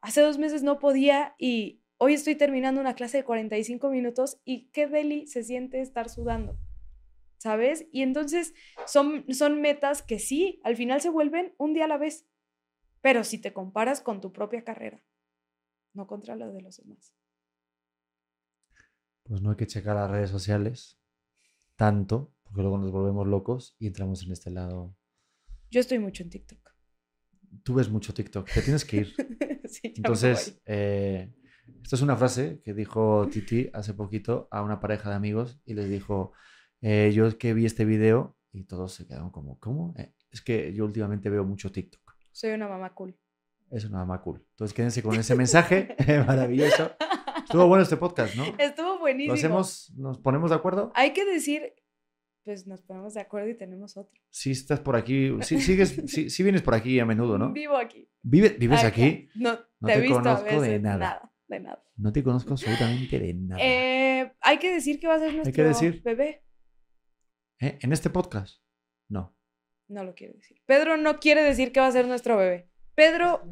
Hace 0.00 0.22
dos 0.22 0.38
meses 0.38 0.62
no 0.62 0.78
podía 0.78 1.34
y 1.36 1.82
hoy 1.98 2.14
estoy 2.14 2.36
terminando 2.36 2.80
una 2.80 2.94
clase 2.94 3.18
de 3.18 3.24
45 3.24 3.90
minutos 3.90 4.40
y 4.46 4.70
qué 4.70 4.86
deli 4.86 5.26
se 5.26 5.44
siente 5.44 5.82
estar 5.82 6.08
sudando. 6.08 6.58
¿Sabes? 7.36 7.86
Y 7.92 8.00
entonces 8.00 8.54
son, 8.86 9.26
son 9.34 9.60
metas 9.60 10.00
que 10.00 10.18
sí, 10.18 10.62
al 10.64 10.74
final 10.74 11.02
se 11.02 11.10
vuelven 11.10 11.52
un 11.58 11.74
día 11.74 11.84
a 11.84 11.88
la 11.88 11.98
vez. 11.98 12.26
Pero 13.02 13.24
si 13.24 13.36
te 13.36 13.52
comparas 13.52 14.00
con 14.00 14.22
tu 14.22 14.32
propia 14.32 14.64
carrera, 14.64 15.04
no 15.92 16.06
contra 16.06 16.34
la 16.34 16.48
de 16.48 16.62
los 16.62 16.78
demás. 16.78 17.12
Pues 19.24 19.42
no 19.42 19.50
hay 19.50 19.56
que 19.56 19.66
checar 19.66 19.96
las 19.96 20.10
redes 20.10 20.30
sociales 20.30 20.97
tanto, 21.78 22.34
porque 22.42 22.60
luego 22.60 22.76
nos 22.76 22.90
volvemos 22.90 23.26
locos 23.26 23.76
y 23.78 23.86
entramos 23.86 24.24
en 24.24 24.32
este 24.32 24.50
lado. 24.50 24.96
Yo 25.70 25.80
estoy 25.80 26.00
mucho 26.00 26.24
en 26.24 26.30
TikTok. 26.30 26.58
Tú 27.62 27.74
ves 27.74 27.88
mucho 27.88 28.12
TikTok, 28.12 28.50
te 28.52 28.60
tienes 28.60 28.84
que 28.84 28.96
ir. 28.98 29.14
Sí, 29.68 29.92
Entonces, 29.96 30.62
eh, 30.64 31.30
esto 31.82 31.96
es 31.96 32.00
una 32.00 32.16
frase 32.16 32.62
que 32.64 32.72
dijo 32.72 33.28
Titi 33.30 33.68
hace 33.74 33.92
poquito 33.92 34.48
a 34.50 34.62
una 34.62 34.80
pareja 34.80 35.10
de 35.10 35.16
amigos 35.16 35.60
y 35.66 35.74
les 35.74 35.90
dijo, 35.90 36.32
eh, 36.80 37.12
yo 37.14 37.26
es 37.26 37.34
que 37.34 37.52
vi 37.52 37.66
este 37.66 37.84
video 37.84 38.38
y 38.50 38.64
todos 38.64 38.94
se 38.94 39.06
quedaron 39.06 39.28
como, 39.28 39.58
¿cómo? 39.58 39.92
Eh, 39.98 40.14
es 40.30 40.40
que 40.40 40.72
yo 40.72 40.86
últimamente 40.86 41.28
veo 41.28 41.44
mucho 41.44 41.70
TikTok. 41.70 42.00
soy 42.32 42.52
una 42.52 42.66
mamá 42.66 42.94
cool. 42.94 43.14
Es 43.70 43.84
una 43.84 43.98
mamá 43.98 44.22
cool. 44.22 44.42
Entonces 44.52 44.72
quédense 44.72 45.02
con 45.02 45.16
ese 45.16 45.34
mensaje 45.34 45.94
maravilloso. 46.26 46.92
Estuvo 47.48 47.66
bueno 47.66 47.82
este 47.82 47.96
podcast, 47.96 48.34
¿no? 48.34 48.44
Estuvo 48.58 48.98
buenísimo. 48.98 49.32
¿Lo 49.32 49.38
hacemos, 49.38 49.92
nos 49.96 50.18
ponemos 50.18 50.50
de 50.50 50.56
acuerdo? 50.56 50.92
Hay 50.94 51.12
que 51.14 51.24
decir, 51.24 51.72
pues 52.44 52.66
nos 52.66 52.82
ponemos 52.82 53.14
de 53.14 53.20
acuerdo 53.20 53.48
y 53.48 53.56
tenemos 53.56 53.96
otro. 53.96 54.20
Si 54.28 54.50
estás 54.50 54.80
por 54.80 54.96
aquí, 54.96 55.30
si 55.42 55.58
sigues, 55.60 55.96
si, 56.06 56.28
si 56.28 56.42
vienes 56.42 56.60
por 56.62 56.74
aquí 56.74 57.00
a 57.00 57.06
menudo, 57.06 57.38
¿no? 57.38 57.52
Vivo 57.52 57.76
aquí. 57.76 58.10
Vive- 58.22 58.56
¿Vives 58.58 58.84
aquí? 58.84 59.28
No, 59.34 59.58
No 59.80 59.88
te, 59.88 59.94
he 59.94 60.04
a 60.04 60.12
conozco 60.12 60.60
de 60.60 60.78
nada. 60.78 60.98
Nada, 60.98 61.32
de 61.46 61.60
nada. 61.60 61.84
No 61.96 62.12
te 62.12 62.22
conozco 62.22 62.52
absolutamente 62.52 63.18
de 63.18 63.32
nada. 63.34 63.60
Eh, 63.64 64.32
hay 64.42 64.58
que 64.58 64.70
decir 64.72 65.00
que 65.00 65.06
va 65.08 65.14
a 65.14 65.18
ser 65.18 65.32
nuestro 65.34 65.52
que 65.54 65.64
decir. 65.64 66.02
bebé. 66.04 66.44
¿Eh? 67.60 67.78
¿En 67.80 67.92
este 67.92 68.10
podcast? 68.10 68.62
No. 69.08 69.34
No 69.88 70.04
lo 70.04 70.14
quiere 70.14 70.34
decir. 70.34 70.60
Pedro 70.66 70.98
no 70.98 71.18
quiere 71.18 71.42
decir 71.42 71.72
que 71.72 71.80
va 71.80 71.86
a 71.86 71.92
ser 71.92 72.06
nuestro 72.06 72.36
bebé. 72.36 72.68
Pedro 72.94 73.42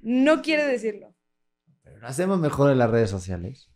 no 0.00 0.40
quiere 0.40 0.66
decirlo. 0.66 1.13
Lo 2.04 2.10
hacemos 2.10 2.38
mejor 2.38 2.70
en 2.70 2.76
las 2.76 2.90
redes 2.90 3.08
sociales. 3.08 3.72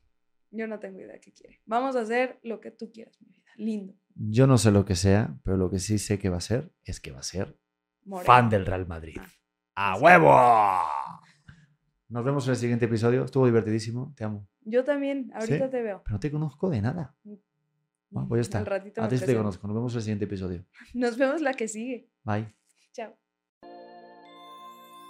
Yo 0.50 0.66
no 0.66 0.78
tengo 0.78 1.00
idea 1.00 1.18
qué 1.18 1.32
quiere. 1.32 1.62
Vamos 1.64 1.96
a 1.96 2.02
hacer 2.02 2.38
lo 2.42 2.60
que 2.60 2.70
tú 2.70 2.92
quieras, 2.92 3.18
mi 3.22 3.28
vida. 3.30 3.50
Lindo. 3.56 3.94
Yo 4.16 4.46
no 4.46 4.58
sé 4.58 4.70
lo 4.70 4.84
que 4.84 4.96
sea, 4.96 5.40
pero 5.44 5.56
lo 5.56 5.70
que 5.70 5.78
sí 5.78 5.98
sé 5.98 6.18
que 6.18 6.28
va 6.28 6.36
a 6.36 6.42
ser 6.42 6.70
es 6.84 7.00
que 7.00 7.10
va 7.10 7.20
a 7.20 7.22
ser 7.22 7.58
Moreno. 8.04 8.26
fan 8.26 8.50
del 8.50 8.66
Real 8.66 8.86
Madrid. 8.86 9.16
Ah, 9.74 9.94
¡A 9.94 9.96
huevo! 9.96 10.30
Nos 12.10 12.22
vemos 12.22 12.44
en 12.46 12.50
el 12.50 12.56
siguiente 12.58 12.84
episodio. 12.84 13.24
Estuvo 13.24 13.46
divertidísimo. 13.46 14.12
Te 14.14 14.24
amo. 14.24 14.46
Yo 14.60 14.84
también. 14.84 15.30
Ahorita 15.32 15.64
¿Sí? 15.64 15.70
te 15.70 15.80
veo. 15.80 16.02
Pero 16.04 16.12
no 16.12 16.20
te 16.20 16.30
conozco 16.30 16.68
de 16.68 16.82
nada. 16.82 17.16
Bueno, 18.10 18.28
pues 18.28 18.40
ya 18.40 18.42
está. 18.42 18.58
Al 18.58 18.66
ratito 18.66 19.02
A 19.02 19.08
ti 19.08 19.18
te 19.18 19.34
conozco. 19.34 19.66
Nos 19.66 19.74
vemos 19.74 19.92
en 19.94 19.96
el 19.96 20.02
siguiente 20.02 20.24
episodio. 20.26 20.66
Nos 20.92 21.16
vemos 21.16 21.40
la 21.40 21.54
que 21.54 21.66
sigue. 21.66 22.10
Bye. 22.24 22.54
Chao. 22.92 23.16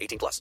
18 0.00 0.18
plus. 0.18 0.40